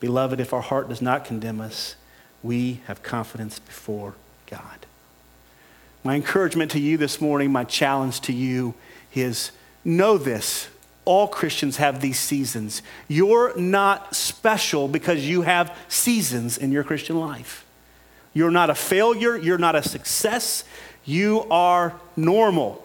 Beloved, 0.00 0.40
if 0.40 0.52
our 0.52 0.60
heart 0.60 0.88
does 0.88 1.00
not 1.00 1.24
condemn 1.24 1.60
us, 1.60 1.94
we 2.42 2.80
have 2.86 3.04
confidence 3.04 3.60
before 3.60 4.14
God. 4.50 4.86
My 6.02 6.16
encouragement 6.16 6.72
to 6.72 6.80
you 6.80 6.96
this 6.96 7.20
morning, 7.20 7.52
my 7.52 7.62
challenge 7.62 8.20
to 8.22 8.32
you 8.32 8.74
is 9.14 9.52
know 9.84 10.18
this. 10.18 10.66
All 11.04 11.28
Christians 11.28 11.76
have 11.76 12.00
these 12.00 12.18
seasons. 12.18 12.82
You're 13.06 13.56
not 13.56 14.16
special 14.16 14.88
because 14.88 15.24
you 15.24 15.42
have 15.42 15.78
seasons 15.86 16.58
in 16.58 16.72
your 16.72 16.82
Christian 16.82 17.20
life. 17.20 17.64
You're 18.32 18.50
not 18.50 18.70
a 18.70 18.74
failure. 18.74 19.36
You're 19.36 19.56
not 19.56 19.76
a 19.76 19.84
success. 19.84 20.64
You 21.04 21.42
are 21.48 21.94
normal. 22.16 22.83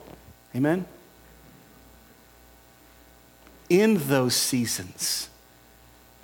Amen? 0.56 0.86
In 3.70 4.08
those 4.08 4.36
seasons, 4.36 5.30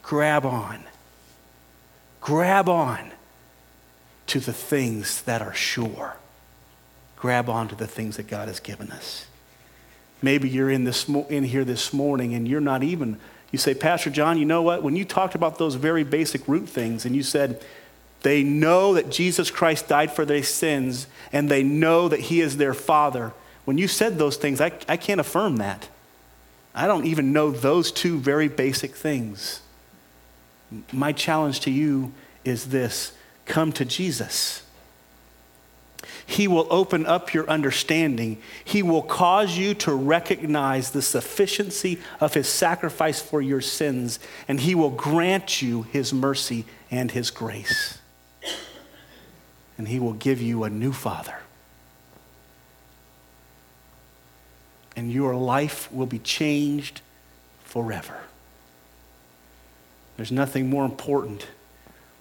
grab 0.01 0.45
on. 0.45 0.83
Grab 2.21 2.67
on 2.67 3.11
to 4.27 4.39
the 4.39 4.53
things 4.53 5.21
that 5.23 5.41
are 5.41 5.53
sure. 5.53 6.17
Grab 7.17 7.49
on 7.49 7.67
to 7.67 7.75
the 7.75 7.87
things 7.87 8.17
that 8.17 8.27
God 8.27 8.47
has 8.47 8.59
given 8.59 8.91
us. 8.91 9.27
Maybe 10.21 10.49
you're 10.49 10.71
in, 10.71 10.85
this, 10.85 11.07
in 11.07 11.43
here 11.43 11.63
this 11.63 11.93
morning 11.93 12.33
and 12.33 12.47
you're 12.47 12.61
not 12.61 12.81
even, 12.81 13.19
you 13.51 13.59
say, 13.59 13.75
Pastor 13.75 14.09
John, 14.09 14.39
you 14.39 14.45
know 14.45 14.63
what? 14.63 14.81
When 14.81 14.95
you 14.95 15.05
talked 15.05 15.35
about 15.35 15.59
those 15.59 15.75
very 15.75 16.03
basic 16.03 16.47
root 16.47 16.67
things 16.67 17.05
and 17.05 17.15
you 17.15 17.21
said, 17.21 17.63
they 18.23 18.41
know 18.41 18.95
that 18.95 19.11
Jesus 19.11 19.51
Christ 19.51 19.87
died 19.87 20.11
for 20.11 20.25
their 20.25 20.41
sins 20.41 21.05
and 21.31 21.47
they 21.47 21.61
know 21.61 22.09
that 22.09 22.21
He 22.21 22.41
is 22.41 22.57
their 22.57 22.73
Father. 22.73 23.33
When 23.65 23.77
you 23.77 23.87
said 23.87 24.17
those 24.17 24.37
things, 24.37 24.61
I, 24.61 24.71
I 24.87 24.97
can't 24.97 25.19
affirm 25.19 25.57
that. 25.57 25.89
I 26.73 26.87
don't 26.87 27.05
even 27.05 27.33
know 27.33 27.51
those 27.51 27.91
two 27.91 28.19
very 28.19 28.47
basic 28.47 28.95
things. 28.95 29.61
My 30.91 31.11
challenge 31.11 31.61
to 31.61 31.71
you 31.71 32.13
is 32.43 32.69
this 32.69 33.13
come 33.45 33.71
to 33.73 33.85
Jesus. 33.85 34.61
He 36.27 36.47
will 36.47 36.67
open 36.71 37.05
up 37.05 37.33
your 37.33 37.47
understanding. 37.49 38.41
He 38.63 38.81
will 38.81 39.03
cause 39.03 39.57
you 39.57 39.73
to 39.75 39.93
recognize 39.93 40.91
the 40.91 41.01
sufficiency 41.01 41.99
of 42.19 42.33
his 42.33 42.47
sacrifice 42.47 43.21
for 43.21 43.41
your 43.41 43.61
sins, 43.61 44.19
and 44.47 44.59
he 44.59 44.73
will 44.75 44.89
grant 44.89 45.61
you 45.61 45.83
his 45.83 46.13
mercy 46.13 46.65
and 46.89 47.11
his 47.11 47.29
grace. 47.29 47.99
And 49.77 49.87
he 49.87 49.99
will 49.99 50.13
give 50.13 50.41
you 50.41 50.63
a 50.63 50.69
new 50.69 50.91
father. 50.91 51.35
And 54.95 55.11
your 55.11 55.35
life 55.35 55.91
will 55.91 56.05
be 56.05 56.19
changed 56.19 57.01
forever. 57.63 58.21
There's 60.17 60.31
nothing 60.31 60.69
more 60.69 60.85
important, 60.85 61.47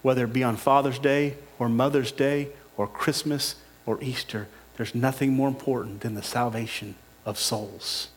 whether 0.01 0.25
it 0.25 0.33
be 0.33 0.43
on 0.43 0.57
Father's 0.57 0.99
Day 0.99 1.35
or 1.57 1.69
Mother's 1.69 2.11
Day 2.11 2.49
or 2.75 2.87
Christmas 2.87 3.55
or 3.85 4.01
Easter. 4.01 4.47
There's 4.75 4.93
nothing 4.93 5.33
more 5.33 5.47
important 5.47 6.01
than 6.01 6.15
the 6.15 6.23
salvation 6.23 6.95
of 7.25 7.39
souls. 7.39 8.09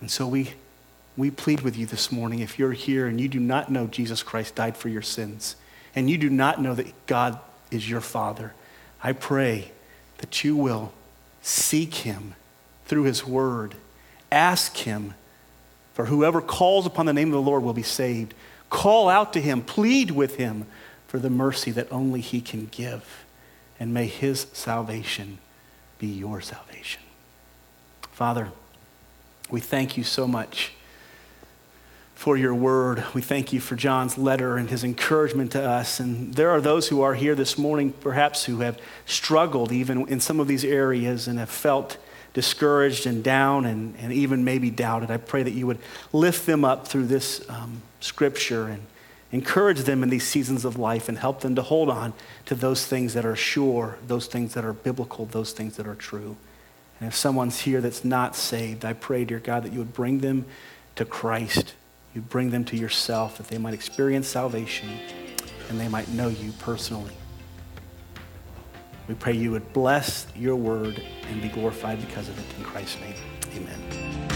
And 0.00 0.10
so 0.10 0.28
we, 0.28 0.52
we 1.16 1.30
plead 1.30 1.62
with 1.62 1.76
you 1.76 1.86
this 1.86 2.12
morning 2.12 2.40
if 2.40 2.58
you're 2.58 2.72
here 2.72 3.06
and 3.06 3.20
you 3.20 3.28
do 3.28 3.40
not 3.40 3.70
know 3.70 3.86
Jesus 3.86 4.22
Christ 4.22 4.54
died 4.54 4.76
for 4.76 4.88
your 4.88 5.02
sins, 5.02 5.56
and 5.94 6.08
you 6.10 6.18
do 6.18 6.30
not 6.30 6.60
know 6.60 6.74
that 6.74 7.06
God 7.06 7.40
is 7.70 7.88
your 7.88 8.00
Father, 8.00 8.54
I 9.02 9.12
pray 9.12 9.72
that 10.18 10.44
you 10.44 10.56
will 10.56 10.92
seek 11.42 11.94
Him 11.94 12.34
through 12.88 13.04
His 13.04 13.24
Word. 13.24 13.76
Ask 14.32 14.76
Him 14.78 15.14
for 15.98 16.04
whoever 16.04 16.40
calls 16.40 16.86
upon 16.86 17.06
the 17.06 17.12
name 17.12 17.26
of 17.26 17.32
the 17.32 17.42
Lord 17.42 17.64
will 17.64 17.72
be 17.72 17.82
saved. 17.82 18.32
Call 18.70 19.08
out 19.08 19.32
to 19.32 19.40
him, 19.40 19.62
plead 19.62 20.12
with 20.12 20.36
him 20.36 20.66
for 21.08 21.18
the 21.18 21.28
mercy 21.28 21.72
that 21.72 21.90
only 21.90 22.20
he 22.20 22.40
can 22.40 22.66
give. 22.66 23.24
And 23.80 23.92
may 23.92 24.06
his 24.06 24.46
salvation 24.52 25.38
be 25.98 26.06
your 26.06 26.40
salvation. 26.40 27.02
Father, 28.12 28.52
we 29.50 29.58
thank 29.58 29.96
you 29.96 30.04
so 30.04 30.28
much 30.28 30.70
for 32.14 32.36
your 32.36 32.54
word. 32.54 33.02
We 33.12 33.20
thank 33.20 33.52
you 33.52 33.58
for 33.58 33.74
John's 33.74 34.16
letter 34.16 34.56
and 34.56 34.70
his 34.70 34.84
encouragement 34.84 35.50
to 35.50 35.68
us. 35.68 35.98
And 35.98 36.32
there 36.32 36.50
are 36.50 36.60
those 36.60 36.86
who 36.86 37.02
are 37.02 37.14
here 37.14 37.34
this 37.34 37.58
morning, 37.58 37.92
perhaps, 37.92 38.44
who 38.44 38.60
have 38.60 38.78
struggled 39.04 39.72
even 39.72 40.06
in 40.06 40.20
some 40.20 40.38
of 40.38 40.46
these 40.46 40.64
areas 40.64 41.26
and 41.26 41.40
have 41.40 41.50
felt 41.50 41.96
discouraged 42.34 43.06
and 43.06 43.24
down 43.24 43.64
and, 43.64 43.94
and 43.98 44.12
even 44.12 44.44
maybe 44.44 44.70
doubted, 44.70 45.10
I 45.10 45.16
pray 45.16 45.42
that 45.42 45.52
you 45.52 45.66
would 45.66 45.78
lift 46.12 46.46
them 46.46 46.64
up 46.64 46.86
through 46.86 47.06
this 47.06 47.48
um, 47.48 47.82
scripture 48.00 48.66
and 48.66 48.82
encourage 49.32 49.80
them 49.80 50.02
in 50.02 50.08
these 50.08 50.26
seasons 50.26 50.64
of 50.64 50.78
life 50.78 51.08
and 51.08 51.18
help 51.18 51.40
them 51.40 51.54
to 51.54 51.62
hold 51.62 51.90
on 51.90 52.12
to 52.46 52.54
those 52.54 52.86
things 52.86 53.14
that 53.14 53.24
are 53.24 53.36
sure, 53.36 53.98
those 54.06 54.26
things 54.26 54.54
that 54.54 54.64
are 54.64 54.72
biblical, 54.72 55.26
those 55.26 55.52
things 55.52 55.76
that 55.76 55.86
are 55.86 55.94
true. 55.94 56.36
And 57.00 57.08
if 57.08 57.14
someone's 57.14 57.60
here 57.60 57.80
that's 57.80 58.04
not 58.04 58.34
saved, 58.34 58.84
I 58.84 58.92
pray, 58.92 59.24
dear 59.24 59.38
God, 59.38 59.64
that 59.64 59.72
you 59.72 59.78
would 59.78 59.94
bring 59.94 60.20
them 60.20 60.46
to 60.96 61.04
Christ. 61.04 61.74
You'd 62.14 62.28
bring 62.28 62.50
them 62.50 62.64
to 62.66 62.76
yourself, 62.76 63.38
that 63.38 63.48
they 63.48 63.58
might 63.58 63.74
experience 63.74 64.26
salvation 64.26 64.88
and 65.68 65.78
they 65.78 65.88
might 65.88 66.08
know 66.08 66.28
you 66.28 66.52
personally. 66.52 67.12
We 69.08 69.14
pray 69.14 69.32
you 69.32 69.50
would 69.52 69.72
bless 69.72 70.26
your 70.36 70.54
word 70.54 71.02
and 71.30 71.40
be 71.40 71.48
glorified 71.48 71.98
because 72.00 72.28
of 72.28 72.38
it. 72.38 72.58
In 72.58 72.64
Christ's 72.64 73.00
name, 73.00 73.14
amen. 73.56 74.27